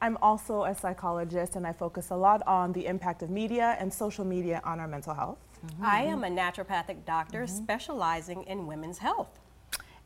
I'm 0.01 0.17
also 0.23 0.65
a 0.65 0.75
psychologist, 0.75 1.57
and 1.57 1.67
I 1.67 1.73
focus 1.73 2.11
a 2.11 2.17
lot 2.17 2.47
on 2.47 2.73
the 2.73 2.87
impact 2.87 3.23
of 3.23 3.31
media 3.31 3.77
and 3.81 3.93
social 3.93 4.25
media 4.25 4.61
on 4.65 4.79
our 4.79 4.87
mental 4.87 5.13
health. 5.15 5.39
I 5.83 6.03
mm-hmm, 6.03 6.13
am 6.13 6.25
a 6.25 6.27
mm-hmm. 6.29 6.39
naturopathic 6.39 7.05
doctor 7.05 7.45
mm-hmm. 7.45 7.57
specializing 7.57 8.45
in 8.45 8.67
women's 8.67 8.99
health. 8.99 9.29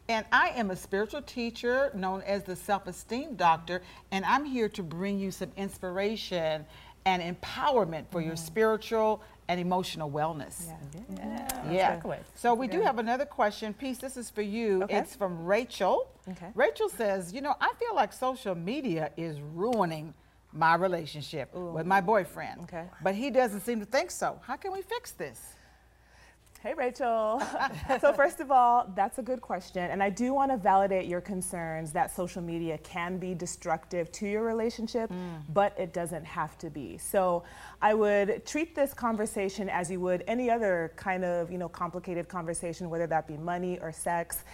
And 0.08 0.26
I 0.32 0.48
am 0.50 0.70
a 0.70 0.76
spiritual 0.76 1.22
teacher 1.22 1.90
known 1.94 2.22
as 2.22 2.42
the 2.42 2.56
Self 2.56 2.86
Esteem 2.86 3.36
Doctor, 3.36 3.82
and 4.10 4.24
I'm 4.24 4.44
here 4.44 4.68
to 4.70 4.82
bring 4.82 5.18
you 5.18 5.30
some 5.30 5.52
inspiration 5.56 6.66
and 7.04 7.22
empowerment 7.22 8.04
for 8.10 8.20
your 8.20 8.36
spiritual 8.36 9.22
and 9.48 9.60
emotional 9.60 10.10
wellness. 10.10 10.66
Yeah. 10.66 11.48
Yeah. 11.70 11.70
Exactly. 11.70 12.18
So 12.34 12.54
we 12.54 12.68
do 12.68 12.80
have 12.80 12.98
another 12.98 13.24
question. 13.24 13.74
Peace, 13.74 13.98
this 13.98 14.16
is 14.16 14.30
for 14.30 14.42
you. 14.42 14.84
Okay. 14.84 14.98
It's 14.98 15.16
from 15.16 15.44
Rachel. 15.44 16.08
Okay. 16.28 16.48
Rachel 16.54 16.88
says, 16.88 17.32
you 17.32 17.40
know, 17.40 17.54
I 17.60 17.72
feel 17.78 17.94
like 17.94 18.12
social 18.12 18.54
media 18.54 19.10
is 19.16 19.40
ruining 19.40 20.14
my 20.52 20.74
relationship 20.74 21.54
with 21.54 21.86
my 21.86 22.00
boyfriend. 22.00 22.62
Okay. 22.62 22.84
But 23.02 23.14
he 23.14 23.30
doesn't 23.30 23.60
seem 23.60 23.80
to 23.80 23.86
think 23.86 24.10
so. 24.10 24.38
How 24.42 24.56
can 24.56 24.72
we 24.72 24.82
fix 24.82 25.12
this? 25.12 25.40
Hey, 26.62 26.74
Rachel. 26.74 27.42
so, 28.00 28.12
first 28.12 28.38
of 28.38 28.52
all, 28.52 28.88
that's 28.94 29.18
a 29.18 29.22
good 29.22 29.40
question. 29.40 29.90
And 29.90 30.00
I 30.00 30.10
do 30.10 30.32
want 30.32 30.52
to 30.52 30.56
validate 30.56 31.06
your 31.06 31.20
concerns 31.20 31.90
that 31.90 32.14
social 32.14 32.40
media 32.40 32.78
can 32.78 33.18
be 33.18 33.34
destructive 33.34 34.12
to 34.12 34.28
your 34.28 34.44
relationship, 34.44 35.10
mm. 35.10 35.42
but 35.52 35.76
it 35.76 35.92
doesn't 35.92 36.24
have 36.24 36.56
to 36.58 36.70
be. 36.70 36.98
So, 36.98 37.42
I 37.80 37.94
would 37.94 38.46
treat 38.46 38.76
this 38.76 38.94
conversation 38.94 39.68
as 39.68 39.90
you 39.90 39.98
would 39.98 40.22
any 40.28 40.50
other 40.50 40.92
kind 40.94 41.24
of, 41.24 41.50
you 41.50 41.58
know, 41.58 41.68
complicated 41.68 42.28
conversation, 42.28 42.88
whether 42.90 43.08
that 43.08 43.26
be 43.26 43.36
money 43.36 43.80
or 43.80 43.90
sex. 43.90 44.44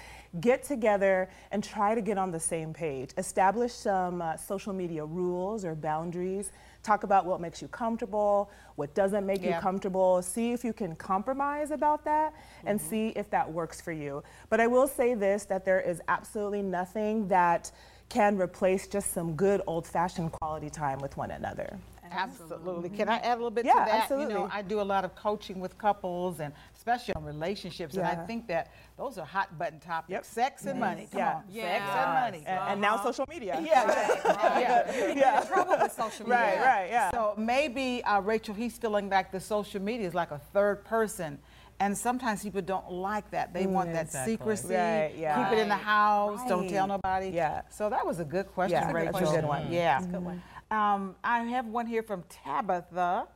Get 0.40 0.62
together 0.62 1.30
and 1.52 1.64
try 1.64 1.94
to 1.94 2.02
get 2.02 2.18
on 2.18 2.30
the 2.30 2.40
same 2.40 2.74
page. 2.74 3.10
Establish 3.16 3.72
some 3.72 4.20
uh, 4.20 4.36
social 4.36 4.72
media 4.72 5.04
rules 5.04 5.64
or 5.64 5.74
boundaries. 5.74 6.52
Talk 6.82 7.02
about 7.02 7.24
what 7.24 7.40
makes 7.40 7.62
you 7.62 7.68
comfortable, 7.68 8.50
what 8.76 8.94
doesn't 8.94 9.24
make 9.26 9.42
you 9.42 9.52
comfortable. 9.60 10.20
See 10.22 10.52
if 10.52 10.64
you 10.64 10.72
can 10.72 10.94
compromise 10.96 11.70
about 11.70 12.04
that 12.04 12.34
and 12.64 12.80
see 12.80 13.08
if 13.16 13.30
that 13.30 13.50
works 13.50 13.80
for 13.80 13.92
you. 13.92 14.22
But 14.50 14.60
I 14.60 14.66
will 14.66 14.86
say 14.86 15.14
this 15.14 15.44
that 15.46 15.64
there 15.64 15.80
is 15.80 16.00
absolutely 16.08 16.62
nothing 16.62 17.26
that 17.28 17.72
can 18.08 18.38
replace 18.38 18.86
just 18.86 19.12
some 19.12 19.34
good 19.34 19.60
old 19.66 19.86
fashioned 19.86 20.32
quality 20.32 20.70
time 20.70 20.98
with 20.98 21.16
one 21.16 21.30
another. 21.30 21.78
Absolutely. 22.10 22.88
Can 22.88 23.08
I 23.08 23.18
add 23.18 23.34
a 23.34 23.36
little 23.36 23.50
bit 23.50 23.66
Yeah, 23.66 23.72
to 23.72 23.78
that? 23.80 23.86
You 23.86 24.02
absolutely. 24.02 24.34
know, 24.34 24.48
I 24.50 24.62
do 24.62 24.80
a 24.80 24.82
lot 24.82 25.04
of 25.04 25.14
coaching 25.14 25.60
with 25.60 25.76
couples 25.76 26.40
and 26.40 26.54
especially 26.88 27.14
on 27.14 27.24
relationships, 27.24 27.96
and 27.96 28.06
I 28.06 28.14
think 28.14 28.46
that 28.48 28.72
those 28.96 29.18
are 29.18 29.26
hot 29.26 29.58
button 29.58 29.80
topics. 29.80 30.10
Yep. 30.10 30.24
Sex 30.24 30.66
and 30.66 30.80
money. 30.80 31.08
Come 31.10 31.18
Yeah. 31.20 31.34
on. 31.36 31.42
Sex 31.52 31.82
and 31.96 32.12
money. 32.12 32.42
And, 32.46 32.58
and 32.58 32.80
now 32.80 33.02
social 33.02 33.26
media. 33.28 33.56
Yeah, 33.68 33.84
right. 33.84 34.60
yeah. 34.60 35.14
yeah. 35.14 35.40
Trouble 35.44 35.76
with 35.80 35.92
social 35.92 36.26
media. 36.28 36.44
Right, 36.44 36.58
right, 36.60 36.88
yeah. 36.90 37.10
So 37.10 37.34
maybe 37.36 38.02
uh, 38.04 38.20
Rachel, 38.20 38.54
he's 38.54 38.78
feeling 38.78 39.10
like 39.10 39.30
the 39.30 39.40
social 39.40 39.80
media 39.82 40.06
is 40.06 40.14
like 40.14 40.30
a 40.30 40.38
third 40.52 40.84
person. 40.84 41.38
And 41.80 41.96
sometimes 41.96 42.42
people 42.42 42.62
don't 42.62 42.90
like 42.90 43.30
that. 43.30 43.52
They 43.54 43.66
want 43.66 43.92
that 43.92 44.06
Exactly. 44.06 44.32
secrecy. 44.34 44.74
Right, 44.74 45.14
yeah. 45.16 45.44
Keep 45.44 45.58
it 45.58 45.62
in 45.62 45.68
the 45.68 45.74
Right. 45.76 45.84
house. 45.84 46.40
Don't 46.48 46.68
tell 46.68 46.86
nobody. 46.86 47.28
Yeah. 47.28 47.62
So 47.70 47.88
that 47.90 48.04
was 48.04 48.18
a 48.20 48.24
good 48.24 48.48
question, 48.48 48.80
Yeah, 48.80 48.90
Rachel. 48.92 49.12
that's 49.12 49.30
a 49.30 49.34
good 49.34 49.44
one. 49.44 49.70
Yeah. 49.70 49.98
That's 49.98 50.06
a 50.06 50.08
good 50.08 50.24
one. 50.24 50.42
Um, 50.70 51.14
I 51.22 51.40
have 51.44 51.66
one 51.66 51.86
here 51.86 52.02
from 52.02 52.24
Tabitha. 52.28 53.28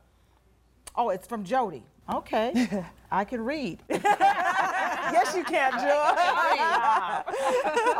Oh, 0.95 1.09
it's 1.09 1.25
from 1.27 1.43
Jody. 1.43 1.83
Okay, 2.11 2.85
I 3.11 3.25
can 3.25 3.43
read. 3.43 3.79
yes, 5.11 5.35
you 5.35 5.43
can, 5.43 5.71
Joe. 5.83 6.11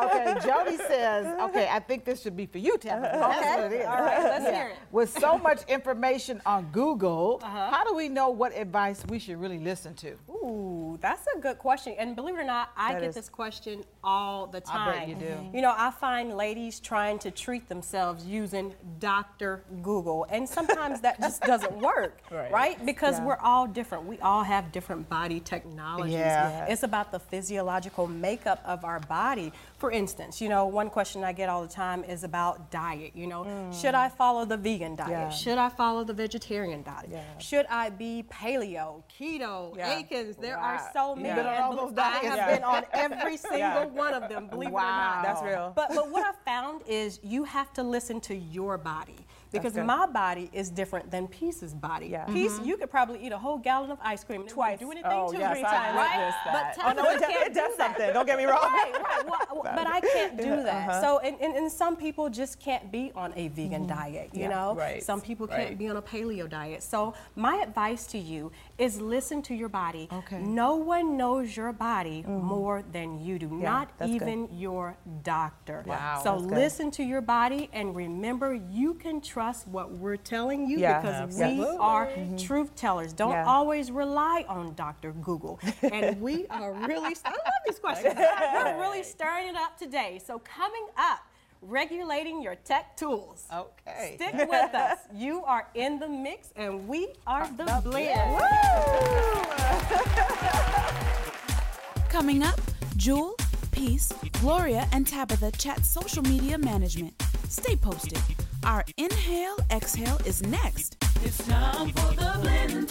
okay, 0.06 0.36
Jody 0.46 0.78
says, 0.78 1.26
okay, 1.42 1.68
I 1.72 1.80
think 1.80 2.06
this 2.06 2.22
should 2.22 2.36
be 2.38 2.46
for 2.46 2.58
you, 2.58 2.78
Tabitha. 2.78 3.18
That's 3.20 3.58
what 3.58 3.72
it 3.72 3.76
is. 3.82 3.86
All 3.88 4.02
right, 4.02 4.24
let's 4.24 4.46
hear 4.50 4.68
it. 4.68 4.76
With 4.92 5.10
so 5.18 5.38
much 5.38 5.62
information 5.68 6.42
on 6.46 6.70
Google, 6.72 7.40
Uh-huh. 7.44 7.70
how 7.72 7.84
do 7.84 7.94
we 7.96 8.10
know 8.10 8.30
what 8.30 8.56
advice 8.56 9.04
we 9.10 9.20
should 9.20 9.40
really 9.40 9.60
listen 9.60 9.94
to? 9.96 10.12
Ooh, 10.30 10.98
that's 11.02 11.26
a 11.36 11.40
good 11.40 11.58
question. 11.58 11.96
And 11.98 12.16
believe 12.16 12.36
it 12.36 12.42
or 12.42 12.44
not, 12.44 12.70
I 12.78 12.94
That 12.94 13.02
get 13.02 13.10
is- 13.10 13.16
this 13.16 13.30
question 13.30 13.84
all 14.04 14.48
the 14.48 14.62
time. 14.62 14.90
I 14.90 15.00
bet 15.00 15.08
you 15.10 15.16
do. 15.16 15.36
You 15.54 15.62
know, 15.62 15.74
I 15.76 15.92
find 15.92 16.36
ladies 16.36 16.80
trying 16.80 17.20
to 17.20 17.32
treat 17.32 17.68
themselves 17.70 18.26
using 18.26 18.74
Dr. 19.00 19.64
Google, 19.82 20.26
and 20.30 20.48
sometimes 20.48 21.02
that 21.02 21.20
just 21.20 21.42
doesn't 21.42 21.74
work, 21.80 22.20
Right. 22.32 22.52
right? 22.52 22.86
Because 22.86 23.18
Yeah. 23.20 23.26
we're 23.26 23.38
all 23.38 23.66
different. 23.68 24.06
We 24.06 24.20
all 24.20 24.44
have 24.44 24.72
different 24.72 25.10
body 25.10 25.40
technologies. 25.40 26.14
Yeah. 26.14 26.66
It's 26.66 26.84
about 26.84 26.93
the 27.02 27.20
physiological 27.20 28.06
makeup 28.08 28.62
of 28.66 28.86
our 28.86 29.00
body. 29.00 29.52
For 29.80 29.92
instance, 29.92 30.40
you 30.40 30.48
know, 30.48 30.68
one 30.68 30.90
question 30.90 31.24
I 31.24 31.34
get 31.34 31.50
all 31.50 31.64
the 31.64 31.68
time 31.68 32.04
is 32.04 32.24
about 32.24 32.70
diet. 32.72 33.12
You 33.16 33.26
know, 33.28 33.72
should 33.74 33.96
I 33.96 34.10
follow 34.10 34.46
the 34.46 34.56
vegan 34.58 34.96
diet? 34.96 35.10
Yeah. 35.10 35.30
Should 35.30 35.58
I 35.58 35.70
follow 35.70 36.04
the 36.04 36.14
vegetarian 36.14 36.84
diet? 36.84 37.08
Yeah. 37.12 37.24
Should 37.40 37.66
I 37.70 37.90
be 37.90 38.24
paleo, 38.32 39.02
keto, 39.12 39.76
Yeah. 39.76 39.90
Atkins? 39.90 40.36
There 40.38 40.58
Wow. 40.58 40.64
are 40.64 40.90
so 40.94 41.16
many. 41.16 41.28
You've 41.30 41.38
been 41.38 41.48
on 41.48 41.54
and 41.56 41.64
all 41.64 41.76
bel- 41.76 41.88
those 41.88 41.98
I 41.98 42.10
have 42.28 42.50
been 42.54 42.64
on 42.64 42.84
every 42.94 43.38
single 43.38 43.90
one 43.90 44.14
of 44.14 44.30
them. 44.30 44.48
Believe 44.48 44.70
it 44.70 44.74
or 44.74 44.82
not. 44.82 45.24
That's 45.24 45.42
real. 45.42 45.74
But 45.76 45.90
but 45.96 46.12
what 46.12 46.24
I 46.26 46.32
found 46.46 46.84
is 46.88 47.20
you 47.24 47.44
have 47.46 47.74
to 47.74 47.82
listen 47.84 48.22
to 48.22 48.36
your 48.36 48.78
body. 48.78 49.18
Because 49.54 49.76
my 49.76 50.06
body 50.08 50.50
is 50.52 50.70
different 50.70 51.12
than 51.12 51.28
Peace's 51.28 51.74
body. 51.74 52.08
Yeah. 52.08 52.26
Peace, 52.26 52.54
mm-hmm. 52.54 52.66
you 52.66 52.78
could 52.78 52.90
probably 52.90 53.24
eat 53.24 53.32
a 53.32 53.38
whole 53.38 53.58
gallon 53.58 53.92
of 53.92 54.00
ice 54.02 54.24
cream 54.24 54.46
Twice. 54.48 54.80
do 54.80 54.92
anything 54.92 55.12
Oh, 55.14 55.32
two, 55.32 55.38
yes, 55.38 55.54
three 55.54 55.62
times, 55.62 55.96
right? 55.96 56.34
that. 56.46 56.76
But 56.76 56.86
Oh, 56.86 57.04
no, 57.04 57.10
it 57.12 57.20
does- 57.20 57.30
it 57.30 57.54
does 57.54 57.72
do 57.72 57.78
that. 57.78 57.96
something. 57.96 58.14
Don't 58.14 58.26
get 58.26 58.38
me 58.38 58.46
wrong. 58.46 58.62
Right, 58.64 58.92
right. 58.94 59.26
Well, 59.54 59.62
but 59.76 59.88
I 59.88 60.02
can't 60.02 60.38
do 60.38 60.64
that. 60.64 60.90
Uh-huh. 60.90 61.02
So, 61.02 61.20
and, 61.20 61.40
and, 61.40 61.56
and 61.56 61.72
some 61.72 61.96
people 61.96 62.30
just 62.30 62.60
can't 62.60 62.92
be 62.92 63.12
on 63.16 63.34
a 63.36 63.48
vegan 63.50 63.86
mm-hmm. 63.86 63.96
diet, 64.00 64.30
you 64.34 64.42
Yeah. 64.42 64.50
know? 64.50 64.76
Right. 64.76 65.04
Some 65.04 65.22
people 65.22 65.48
can't 65.48 65.70
Right. 65.70 65.78
be 65.78 65.88
on 65.88 65.98
a 65.98 66.02
paleo 66.02 66.50
diet. 66.50 66.82
So, 66.82 67.14
my 67.36 67.58
advice 67.58 68.08
to 68.08 68.18
you 68.18 68.52
is 68.78 69.00
listen 69.00 69.42
to 69.44 69.54
your 69.54 69.70
body. 69.70 70.10
Okay. 70.12 70.40
No 70.40 70.76
one 70.76 71.16
knows 71.16 71.56
your 71.56 71.72
body 71.72 72.24
mm-hmm. 72.24 72.46
more 72.46 72.84
than 72.92 73.24
you 73.24 73.38
do, 73.38 73.60
Yeah, 73.62 73.70
not 73.70 73.98
that's 73.98 74.12
good. 74.12 74.22
even 74.22 74.50
your 74.58 74.98
doctor. 75.24 75.84
Wow, 75.86 76.22
So, 76.24 76.38
listen 76.38 76.90
to 76.92 77.04
your 77.04 77.22
body 77.22 77.70
and 77.72 77.96
remember 77.96 78.54
you 78.54 78.96
can 78.96 79.22
trust 79.22 79.43
what 79.66 79.92
we're 79.92 80.18
telling 80.18 80.68
you 80.70 80.80
Yeah, 80.80 81.02
because 81.02 81.16
absolutely. 81.16 81.66
we 81.66 81.78
are 81.78 82.08
mm-hmm. 82.08 82.38
truth 82.38 82.76
tellers. 82.76 83.14
Don't 83.14 83.32
Yeah. 83.32 83.46
always 83.46 83.92
rely 83.92 84.46
on 84.48 84.74
Dr. 84.76 85.12
Google. 85.12 85.60
And 85.82 86.20
we 86.22 86.48
are 86.48 86.74
really, 86.74 87.16
I 87.26 87.30
love 87.30 87.62
these 87.68 87.80
questions. 87.80 88.16
We're 88.16 88.80
really 88.80 89.04
stirring 89.04 89.50
it 89.50 89.56
up 89.56 89.78
today. 89.78 90.20
So, 90.26 90.40
coming 90.40 90.88
up, 90.98 91.20
regulating 91.62 92.42
your 92.42 92.56
tech 92.56 92.96
tools. 92.98 93.46
Okay. 93.54 94.16
Stick 94.16 94.48
with 94.50 94.74
us. 94.74 95.00
You 95.14 95.44
are 95.44 95.68
in 95.76 96.00
the 96.00 96.08
mix, 96.08 96.52
and 96.56 96.88
we 96.88 97.10
are 97.28 97.48
the, 97.58 97.82
blend. 97.84 98.42
Coming 102.10 102.44
up, 102.44 102.60
Jewel, 102.98 103.36
Peace, 103.72 104.12
Gloria, 104.40 104.88
and 104.92 105.06
Tabitha 105.08 105.52
chat 105.52 105.86
social 105.86 106.24
media 106.24 106.58
management. 106.58 107.14
Stay 107.50 107.76
posted. 107.76 108.20
Our 108.66 108.86
inhale, 108.96 109.58
exhale 109.72 110.18
is 110.26 110.42
next. 110.42 110.96
It's 111.22 111.46
time 111.46 111.90
for 111.90 112.14
the 112.16 112.40
blend 112.42 112.90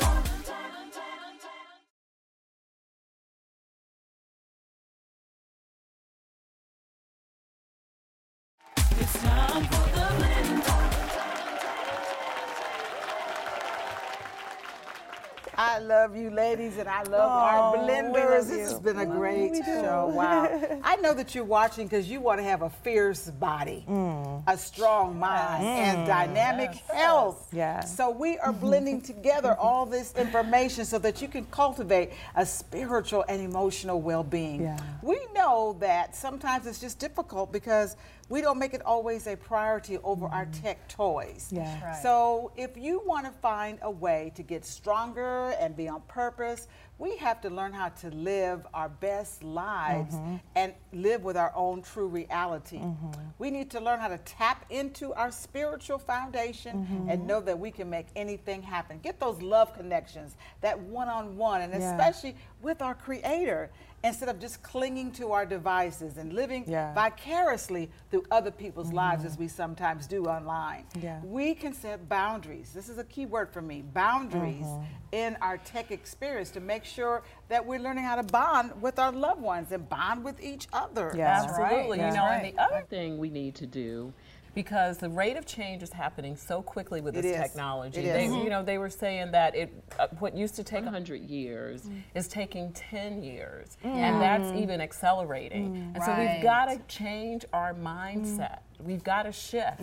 I 15.72 15.78
love 15.78 16.14
you, 16.14 16.28
ladies, 16.28 16.76
and 16.76 16.86
I 16.86 17.02
love 17.04 17.32
our 17.32 17.78
blenders. 17.78 18.50
This 18.50 18.72
has 18.72 18.78
been 18.78 18.98
a 18.98 19.06
great 19.06 19.56
show. 19.64 20.12
Wow. 20.14 20.80
I 20.84 20.96
know 20.96 21.14
that 21.14 21.34
you're 21.34 21.44
watching 21.44 21.86
because 21.86 22.10
you 22.10 22.20
want 22.20 22.40
to 22.40 22.44
have 22.44 22.60
a 22.60 22.68
fierce 22.68 23.30
body, 23.30 23.82
a 23.88 24.58
strong 24.58 25.18
mind, 25.18 25.64
and 25.64 26.06
dynamic 26.06 26.72
health. 26.92 27.48
Yeah. 27.54 27.80
So 27.80 28.10
we 28.10 28.36
are 28.36 28.52
blending 28.52 29.00
together 29.12 29.56
all 29.58 29.86
this 29.86 30.14
information 30.14 30.84
so 30.84 30.98
that 30.98 31.22
you 31.22 31.28
can 31.28 31.46
cultivate 31.46 32.10
a 32.36 32.44
spiritual 32.44 33.24
and 33.26 33.40
emotional 33.40 33.98
well-being. 33.98 34.60
Yeah. 34.60 34.78
We 35.00 35.20
know 35.42 35.76
that 35.80 36.14
sometimes 36.14 36.66
it's 36.66 36.80
just 36.80 36.98
difficult 36.98 37.52
because 37.52 37.96
we 38.28 38.40
don't 38.40 38.58
make 38.58 38.74
it 38.74 38.82
always 38.82 39.26
a 39.26 39.36
priority 39.36 39.98
over 39.98 40.26
our 40.26 40.46
mm-hmm. 40.46 40.62
tech 40.62 40.88
toys. 40.88 41.48
Yeah. 41.50 41.84
Right. 41.84 42.02
So 42.02 42.52
if 42.56 42.76
you 42.76 43.02
want 43.04 43.26
to 43.26 43.32
find 43.32 43.78
a 43.82 43.90
way 43.90 44.32
to 44.36 44.42
get 44.42 44.64
stronger 44.64 45.54
and 45.60 45.76
be 45.76 45.88
on 45.88 46.00
purpose, 46.08 46.68
we 47.02 47.16
have 47.16 47.40
to 47.40 47.50
learn 47.50 47.72
how 47.72 47.88
to 47.88 48.10
live 48.10 48.64
our 48.72 48.88
best 48.88 49.42
lives 49.42 50.14
mm-hmm. 50.14 50.36
and 50.54 50.72
live 50.92 51.24
with 51.24 51.36
our 51.36 51.52
own 51.56 51.82
true 51.82 52.06
reality. 52.06 52.78
Mm-hmm. 52.78 53.10
We 53.40 53.50
need 53.50 53.72
to 53.72 53.80
learn 53.80 53.98
how 53.98 54.06
to 54.06 54.18
tap 54.18 54.64
into 54.70 55.12
our 55.14 55.32
spiritual 55.32 55.98
foundation 55.98 56.86
mm-hmm. 56.86 57.10
and 57.10 57.26
know 57.26 57.40
that 57.40 57.58
we 57.58 57.72
can 57.72 57.90
make 57.90 58.06
anything 58.14 58.62
happen. 58.62 59.00
Get 59.02 59.18
those 59.18 59.42
love 59.42 59.74
connections, 59.74 60.36
that 60.60 60.78
one-on-one, 60.78 61.62
and 61.62 61.72
Yeah. 61.72 61.90
especially 61.90 62.36
with 62.62 62.80
our 62.80 62.94
creator 62.94 63.70
instead 64.04 64.28
of 64.28 64.40
just 64.40 64.62
clinging 64.62 65.12
to 65.12 65.30
our 65.30 65.46
devices 65.46 66.18
and 66.18 66.32
living 66.32 66.64
Yeah. 66.66 66.92
vicariously 66.92 67.90
through 68.10 68.24
other 68.30 68.50
people's 68.50 68.92
lives 68.92 69.24
as 69.24 69.38
we 69.38 69.48
sometimes 69.48 70.06
do 70.06 70.26
online. 70.26 70.86
Yeah. 71.00 71.20
We 71.22 71.54
can 71.54 71.72
set 71.72 72.08
boundaries. 72.08 72.72
This 72.72 72.88
is 72.88 72.98
a 72.98 73.04
key 73.04 73.26
word 73.26 73.52
for 73.52 73.62
me 73.62 73.82
boundaries 73.82 74.66
Mm-hmm. 74.66 74.84
in 75.12 75.36
our 75.40 75.58
tech 75.58 75.90
experience 75.90 76.50
to 76.52 76.60
make 76.60 76.84
sure 76.92 77.22
that 77.48 77.64
we're 77.64 77.80
learning 77.80 78.04
how 78.04 78.16
to 78.16 78.22
bond 78.22 78.80
with 78.80 78.98
our 78.98 79.12
loved 79.12 79.40
ones 79.40 79.72
and 79.72 79.88
bond 79.88 80.24
with 80.24 80.42
each 80.42 80.68
other. 80.72 81.12
Yeah. 81.16 81.42
Absolutely. 81.42 81.98
right. 81.98 82.08
You 82.10 82.16
know, 82.16 82.28
That's 82.28 82.44
and 82.44 82.56
the 82.56 82.62
other 82.62 82.86
thing 82.88 83.18
we 83.18 83.30
need 83.30 83.54
to 83.56 83.66
do, 83.66 84.12
because 84.54 84.98
the 84.98 85.08
rate 85.08 85.36
of 85.36 85.46
change 85.46 85.82
is 85.82 85.92
happening 85.92 86.36
so 86.36 86.60
quickly 86.60 87.00
with 87.00 87.16
It 87.16 87.22
this 87.22 87.36
is. 87.36 87.42
technology. 87.42 88.00
It 88.00 88.12
They, 88.12 88.26
is. 88.26 88.34
you 88.36 88.50
know, 88.50 88.62
they 88.62 88.78
were 88.78 88.90
saying 88.90 89.30
that 89.32 89.54
it, 89.56 89.72
uh, 89.98 90.08
what 90.18 90.36
used 90.36 90.54
to 90.56 90.64
take 90.64 90.84
100 90.84 91.22
years 91.22 91.82
mm. 91.84 92.02
is 92.14 92.28
taking 92.28 92.70
10 92.72 93.22
years, 93.22 93.78
mm. 93.82 93.90
and 93.90 94.20
that's 94.20 94.50
mm. 94.52 94.62
even 94.62 94.80
accelerating. 94.80 95.92
And 95.94 96.04
so 96.04 96.14
we've 96.18 96.42
got 96.42 96.66
to 96.66 96.78
change 96.86 97.46
our 97.52 97.72
mindset. 97.72 98.58
We've 98.78 99.04
got 99.04 99.22
to 99.22 99.32
shift 99.32 99.80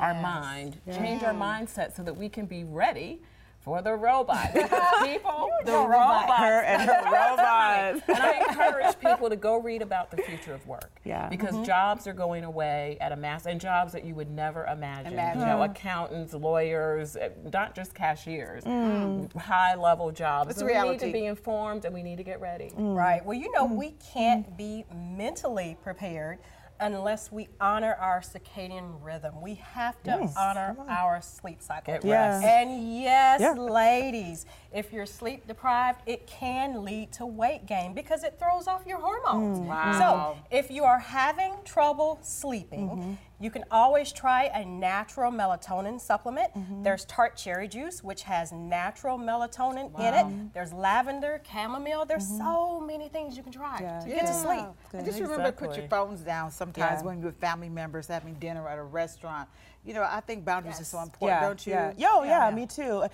our 0.00 0.12
Yes. 0.12 0.22
mind, 0.22 0.80
change 0.92 1.22
our 1.22 1.34
mindset 1.34 1.94
so 1.94 2.02
that 2.02 2.16
we 2.16 2.28
can 2.28 2.46
be 2.46 2.64
ready 2.64 3.20
for 3.60 3.82
the 3.82 3.92
robot. 3.92 4.52
People, 5.02 5.50
the 5.64 5.72
robot, 5.72 6.38
Her 6.38 6.62
and 6.62 6.82
her 6.82 7.02
robots. 7.04 8.02
And 8.08 8.18
I 8.18 8.44
encourage 8.48 8.98
people 9.00 9.28
to 9.28 9.36
go 9.36 9.60
read 9.60 9.82
about 9.82 10.10
the 10.10 10.18
future 10.18 10.54
of 10.54 10.66
work. 10.66 10.90
Yeah. 11.04 11.28
Because 11.28 11.54
mm-hmm. 11.54 11.64
jobs 11.64 12.06
are 12.06 12.12
going 12.12 12.44
away 12.44 12.96
at 13.00 13.12
a 13.12 13.16
mass, 13.16 13.46
and 13.46 13.60
jobs 13.60 13.92
that 13.92 14.04
you 14.04 14.14
would 14.14 14.30
never 14.30 14.64
imagine. 14.66 15.12
Imagine. 15.12 15.40
You 15.40 15.46
know, 15.46 15.56
mm-hmm. 15.56 15.72
accountants, 15.72 16.34
lawyers, 16.34 17.16
eh, 17.16 17.30
not 17.52 17.74
just 17.74 17.94
cashiers, 17.94 18.64
mm. 18.64 19.34
high 19.36 19.74
level 19.74 20.10
jobs. 20.12 20.50
It's 20.50 20.60
And 20.60 20.70
we 20.70 20.90
need 20.90 21.00
to 21.00 21.12
be 21.12 21.26
informed 21.26 21.84
and 21.84 21.94
we 21.94 22.02
need 22.02 22.16
to 22.16 22.24
get 22.24 22.40
ready. 22.40 22.70
Mm. 22.78 22.96
Right. 22.96 23.24
Well, 23.24 23.36
you 23.36 23.52
know, 23.52 23.66
mm. 23.66 23.76
we 23.76 23.94
can't 24.12 24.56
be 24.56 24.84
mentally 24.94 25.76
prepared 25.82 26.38
unless 26.80 27.32
we 27.32 27.48
honor 27.60 27.94
our 28.00 28.20
circadian 28.20 29.02
rhythm. 29.02 29.40
We 29.40 29.54
have 29.54 30.02
to 30.04 30.30
honor 30.36 30.76
our 30.88 31.20
sleep 31.20 31.62
cycle. 31.62 31.94
Get 31.94 32.04
Yeah. 32.04 32.28
rest. 32.30 32.46
And 32.46 33.00
yes, 33.00 33.40
Yeah. 33.40 33.52
ladies, 33.52 34.46
if 34.72 34.92
you're 34.92 35.06
sleep 35.06 35.46
deprived, 35.46 36.02
it 36.06 36.26
can 36.26 36.84
lead 36.84 37.12
to 37.12 37.26
weight 37.26 37.66
gain 37.66 37.94
because 37.94 38.24
it 38.24 38.38
throws 38.38 38.68
off 38.68 38.86
your 38.86 38.98
hormones. 39.00 39.60
Mm. 39.60 39.66
Wow. 39.66 39.98
So, 39.98 40.42
if 40.50 40.70
you 40.70 40.84
are 40.84 40.98
having 40.98 41.54
trouble 41.64 42.18
sleeping, 42.22 42.90
mm-hmm. 42.90 43.12
You 43.40 43.50
can 43.50 43.64
always 43.70 44.12
try 44.12 44.44
a 44.54 44.64
natural 44.64 45.30
melatonin 45.30 46.00
supplement. 46.00 46.52
Mm-hmm. 46.54 46.82
There's 46.82 47.04
tart 47.04 47.36
cherry 47.36 47.68
juice, 47.68 48.02
which 48.02 48.22
has 48.24 48.50
natural 48.52 49.18
melatonin 49.18 49.96
in 49.98 50.14
it. 50.14 50.54
There's 50.54 50.72
lavender, 50.72 51.40
chamomile. 51.50 52.04
There's 52.04 52.26
mm-hmm. 52.26 52.38
so 52.38 52.80
many 52.80 53.08
things 53.08 53.36
you 53.36 53.42
can 53.42 53.52
try 53.52 53.78
Yeah. 53.80 54.00
to 54.00 54.08
get 54.08 54.26
to 54.26 54.34
sleep. 54.34 54.64
And 54.92 55.06
just 55.06 55.20
remember 55.20 55.44
to 55.44 55.52
put 55.52 55.76
your 55.76 55.88
phones 55.88 56.20
down 56.20 56.50
sometimes 56.50 57.00
Yeah. 57.00 57.06
when 57.06 57.18
you're 57.18 57.26
with 57.26 57.40
family 57.40 57.68
members 57.68 58.08
having 58.08 58.34
dinner 58.34 58.68
at 58.68 58.78
a 58.78 58.82
restaurant. 58.82 59.48
You 59.84 59.94
know, 59.94 60.02
I 60.02 60.20
think 60.20 60.44
boundaries 60.44 60.80
are 60.80 60.84
so 60.84 61.00
important, 61.00 61.40
yeah, 61.40 61.46
don't 61.46 61.66
you? 61.66 61.72
Yeah. 61.72 61.92
Yo, 61.96 62.24
yeah, 62.24 62.50
me 62.50 62.66
too. 62.66 63.04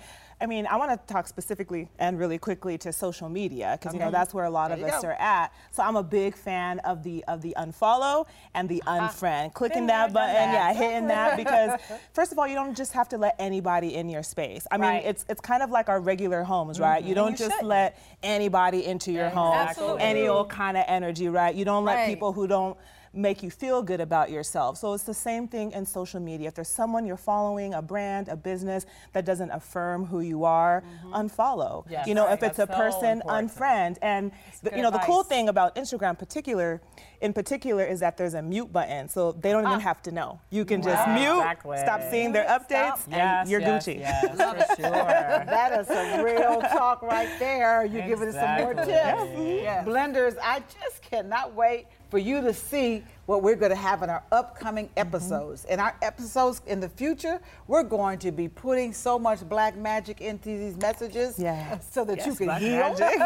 I 0.41 0.47
mean, 0.47 0.67
I 0.67 0.75
want 0.75 0.91
to 0.91 1.13
talk 1.13 1.27
specifically 1.27 1.87
and 1.97 2.19
really 2.19 2.37
quickly 2.37 2.77
to 2.79 2.91
social 2.91 3.29
media 3.29 3.77
because 3.79 3.93
you 3.93 3.99
know 3.99 4.11
that's 4.11 4.33
where 4.33 4.43
a 4.43 4.49
lot 4.49 4.69
There 4.69 4.77
of 4.85 4.93
us 4.93 5.01
go. 5.01 5.07
are 5.07 5.13
at. 5.13 5.53
So 5.71 5.81
I'm 5.81 5.95
a 5.95 6.03
big 6.03 6.35
fan 6.35 6.79
of 6.79 7.03
the 7.03 7.23
of 7.29 7.41
the 7.41 7.55
unfollow 7.57 8.25
and 8.53 8.67
the 8.67 8.83
ah, 8.85 9.07
unfriend. 9.09 9.53
Clicking 9.53 9.87
that 9.87 10.11
button, 10.11 10.33
that. 10.35 10.53
yeah, 10.53 10.73
hitting 10.73 11.07
that 11.07 11.37
because 11.43 11.79
first 12.13 12.33
of 12.33 12.37
all, 12.39 12.47
you 12.47 12.55
don't 12.55 12.75
just 12.75 12.91
have 12.91 13.07
to 13.09 13.17
let 13.17 13.35
anybody 13.39 13.95
in 13.95 14.09
your 14.09 14.23
space. 14.23 14.67
I 14.71 14.77
mean, 14.77 14.89
Right. 14.89 15.05
it's 15.05 15.25
it's 15.29 15.41
kind 15.41 15.63
of 15.63 15.69
like 15.71 15.87
our 15.87 16.01
regular 16.01 16.43
homes, 16.43 16.79
right? 16.81 16.99
Mm-hmm. 16.99 17.07
You 17.09 17.15
don't 17.15 17.31
you 17.31 17.37
just 17.37 17.51
shouldn't. 17.51 17.67
let 17.69 17.97
anybody 18.21 18.85
into 18.85 19.11
your 19.13 19.29
home, 19.29 19.53
Absolutely. 19.55 20.01
any 20.01 20.27
old 20.27 20.49
kind 20.49 20.75
of 20.75 20.83
energy, 20.87 21.29
right? 21.29 21.55
You 21.55 21.63
don't 21.65 21.85
let 21.85 21.95
Right. 21.95 22.09
people 22.09 22.33
who 22.33 22.45
don't 22.45 22.77
make 23.15 23.41
you 23.41 23.49
feel 23.49 23.81
good 23.81 24.01
about 24.01 24.29
yourself. 24.29 24.77
So 24.77 24.93
it's 24.93 25.03
the 25.03 25.13
same 25.13 25.47
thing 25.47 25.71
in 25.71 25.85
social 25.85 26.19
media. 26.19 26.47
If 26.49 26.55
there's 26.55 26.67
someone 26.67 27.05
you're 27.05 27.17
following, 27.17 27.73
a 27.73 27.81
brand, 27.81 28.27
a 28.27 28.35
business 28.35 28.85
that 29.13 29.25
doesn't 29.25 29.51
affirm 29.51 30.05
who 30.05 30.19
you 30.19 30.43
are, 30.43 30.81
mm-hmm. 30.81 31.13
unfollow. 31.13 31.85
Yes, 31.89 32.07
you 32.07 32.13
know, 32.13 32.25
right. 32.25 32.33
if 32.33 32.43
it's 32.43 32.59
a 32.59 32.65
That's 32.65 32.77
so 32.77 32.83
person, 32.83 33.17
important. 33.21 33.51
unfriend. 33.51 33.97
And 34.01 34.31
the, 34.63 34.75
you 34.75 34.81
know, 34.81 34.91
the 34.91 34.99
cool 34.99 35.23
thing 35.23 35.49
about 35.49 35.75
Instagram 35.75 36.17
particular, 36.19 36.81
in 37.25 37.33
particular, 37.33 37.83
is 37.83 37.99
that 38.01 38.17
there's 38.17 38.35
a 38.35 38.41
mute 38.41 38.71
button, 38.71 39.09
so 39.09 39.31
they 39.31 39.51
don't 39.51 39.63
even 39.63 39.77
ah. 39.77 39.79
have 39.79 40.01
to 40.03 40.11
know. 40.11 40.39
You 40.51 40.63
can 40.63 40.81
just 40.81 41.07
mute, 41.09 41.39
Exactly. 41.39 41.77
stop 41.79 42.01
seeing 42.11 42.31
their 42.31 42.45
updates, 42.45 43.03
and 43.05 43.15
Yes, 43.15 43.49
you're 43.49 43.61
yes, 43.61 43.85
Gucci. 43.87 43.99
yes, 43.99 44.21
for 44.27 44.75
sure. 44.81 44.91
That 44.91 45.79
is 45.81 45.87
some 45.87 46.21
real 46.21 46.61
talk 46.61 47.01
right 47.01 47.29
there. 47.39 47.83
You're 47.83 48.07
giving 48.07 48.29
us 48.29 48.35
some 48.35 48.55
more 48.61 48.71
Exactly. 48.73 49.35
tips. 49.35 49.61
Yes. 49.63 49.87
Blenders, 49.87 50.35
I 50.41 50.59
just 50.59 51.01
cannot 51.01 51.55
wait 51.55 51.87
for 52.11 52.19
you 52.19 52.41
to 52.41 52.53
see 52.53 53.03
what 53.25 53.41
we're 53.41 53.55
going 53.55 53.71
to 53.71 53.75
have 53.75 54.03
in 54.03 54.09
our 54.09 54.23
upcoming 54.31 54.89
episodes. 54.97 55.65
In 55.65 55.79
our 55.79 55.95
episodes 56.01 56.61
in 56.67 56.79
the 56.79 56.89
future, 56.89 57.41
we're 57.67 57.83
going 57.83 58.19
to 58.19 58.31
be 58.31 58.47
putting 58.47 58.93
so 58.93 59.17
much 59.17 59.47
black 59.49 59.75
magic 59.75 60.21
into 60.21 60.49
these 60.49 60.77
messages 60.77 61.39
Yeah. 61.39 61.79
so 61.91 62.05
that 62.05 62.25
you 62.25 62.35
can 62.35 62.49
heal, 62.59 62.77
magic. 62.77 63.19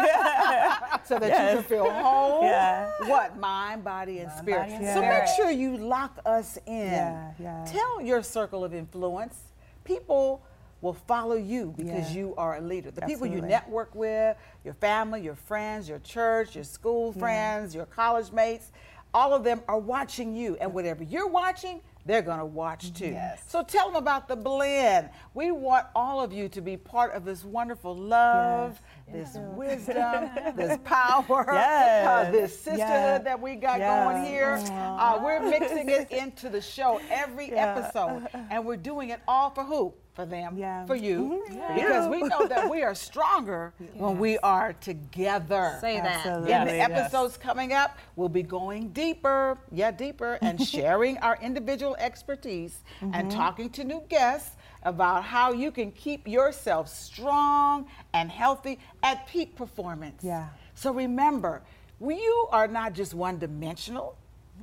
so 1.05 1.19
that 1.19 1.29
you 1.29 1.55
can 1.59 1.63
feel 1.63 1.89
whole. 1.91 2.43
Yeah. 2.43 2.89
What? 3.07 3.37
Mind, 3.37 3.83
body, 3.83 4.19
and 4.19 4.31
spirit. 4.31 4.61
body, 4.69 4.73
and 4.73 4.87
so 4.87 5.01
make 5.01 5.27
sure 5.35 5.51
you 5.51 5.77
lock 5.77 6.17
us 6.25 6.57
in. 6.65 6.87
Yeah, 6.91 7.31
yeah. 7.39 7.65
Tell 7.67 8.01
your 8.01 8.23
circle 8.23 8.63
of 8.63 8.73
influence. 8.73 9.37
People 9.83 10.41
will 10.81 10.93
follow 10.93 11.35
you 11.35 11.73
because 11.75 12.11
Yeah. 12.15 12.19
you 12.21 12.35
are 12.37 12.55
a 12.55 12.61
leader. 12.61 12.89
The 12.89 13.01
people 13.01 13.27
you 13.27 13.41
network 13.41 13.93
with, 13.93 14.37
your 14.63 14.75
family, 14.75 15.21
your 15.21 15.35
friends, 15.35 15.89
your 15.89 15.99
church, 15.99 16.55
your 16.55 16.63
school 16.63 17.11
friends, 17.11 17.75
your 17.75 17.85
college 17.85 18.31
mates, 18.31 18.71
all 19.13 19.33
of 19.33 19.43
them 19.43 19.61
are 19.67 19.79
watching 19.79 20.35
you. 20.35 20.57
And 20.61 20.73
whatever 20.73 21.03
you're 21.03 21.27
watching, 21.27 21.81
they're 22.05 22.21
going 22.21 22.39
to 22.39 22.45
watch 22.45 22.93
too. 22.93 23.11
So 23.47 23.61
tell 23.63 23.85
them 23.87 23.95
about 23.95 24.27
the 24.27 24.35
blend. 24.35 25.09
We 25.33 25.51
want 25.51 25.85
all 25.95 26.21
of 26.21 26.31
you 26.33 26.49
to 26.49 26.61
be 26.61 26.75
part 26.77 27.13
of 27.13 27.23
this 27.25 27.43
wonderful 27.43 27.95
love, 27.95 28.81
this 29.11 29.35
wisdom, 29.55 30.29
this 30.55 30.77
power, 30.83 31.49
uh, 31.51 32.31
this 32.31 32.57
sisterhood 32.59 33.25
that 33.25 33.39
we 33.39 33.55
got 33.55 33.79
going 33.79 34.23
here. 34.25 34.59
Uh, 34.71 35.19
we're 35.23 35.41
mixing 35.49 35.89
it 35.89 36.09
into 36.11 36.49
the 36.49 36.61
show 36.61 36.99
every 37.11 37.51
episode. 37.53 38.27
And 38.49 38.65
we're 38.65 38.77
doing 38.77 39.09
it 39.09 39.19
all 39.27 39.49
for 39.51 39.63
who? 39.63 39.93
For 40.19 40.25
them, 40.25 40.57
Yeah. 40.57 40.85
for 40.85 40.95
you. 40.95 41.45
Mhm. 41.49 41.75
Because 41.75 42.09
we 42.09 42.21
know 42.23 42.45
that 42.45 42.69
we 42.69 42.83
are 42.83 42.93
stronger 42.93 43.71
when 43.93 44.19
we 44.19 44.37
are 44.39 44.73
together. 44.73 45.77
Say 45.79 45.95
that. 46.01 46.25
Absolutely. 46.25 46.51
In 46.51 46.67
the 46.67 46.75
Yes. 46.75 46.89
episodes 46.91 47.37
coming 47.37 47.71
up, 47.71 47.97
we'll 48.17 48.27
be 48.27 48.43
going 48.43 48.89
deeper, 48.89 49.57
yeah, 49.71 49.91
deeper, 49.91 50.37
and 50.41 50.59
sharing 50.75 51.17
our 51.19 51.37
individual 51.41 51.95
expertise 51.99 52.83
Mm-hmm. 52.99 53.15
and 53.15 53.31
talking 53.31 53.69
to 53.69 53.85
new 53.85 54.01
guests 54.09 54.57
about 54.83 55.23
how 55.23 55.53
you 55.53 55.71
can 55.71 55.89
keep 55.93 56.27
yourself 56.27 56.89
strong 56.89 57.85
and 58.13 58.29
healthy 58.29 58.77
at 59.01 59.25
peak 59.25 59.55
performance. 59.55 60.21
Yeah. 60.21 60.49
So 60.73 60.91
remember, 60.91 61.61
you 62.01 62.49
are 62.51 62.67
not 62.67 62.91
just 62.91 63.13
one 63.13 63.39
dimensional, 63.39 64.17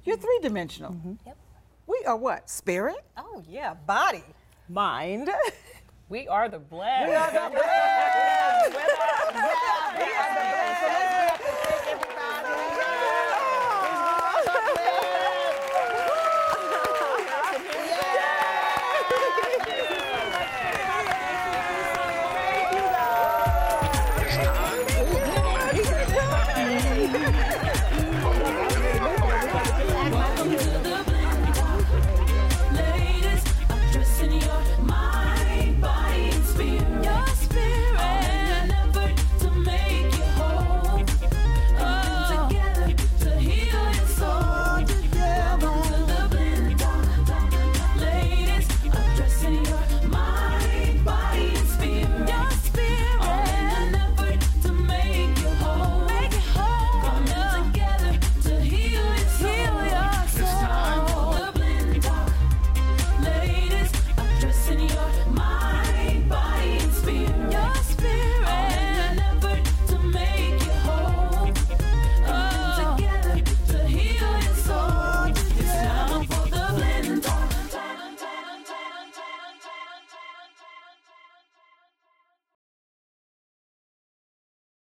you're 0.05 0.19
three 0.19 0.39
dimensional. 0.43 0.93
Mm-hmm. 0.93 1.15
Yep. 1.25 1.37
We 1.87 2.03
are 2.07 2.17
what? 2.17 2.51
Spirit? 2.51 3.03
Oh 3.17 3.43
yeah, 3.49 3.73
body. 3.73 4.23
Mind. 4.69 5.31
We 6.09 6.29
are 6.29 6.49
the 6.49 6.59
blend. 6.59 7.11
It's 7.11 7.33
time 7.33 7.53
for 7.53 7.59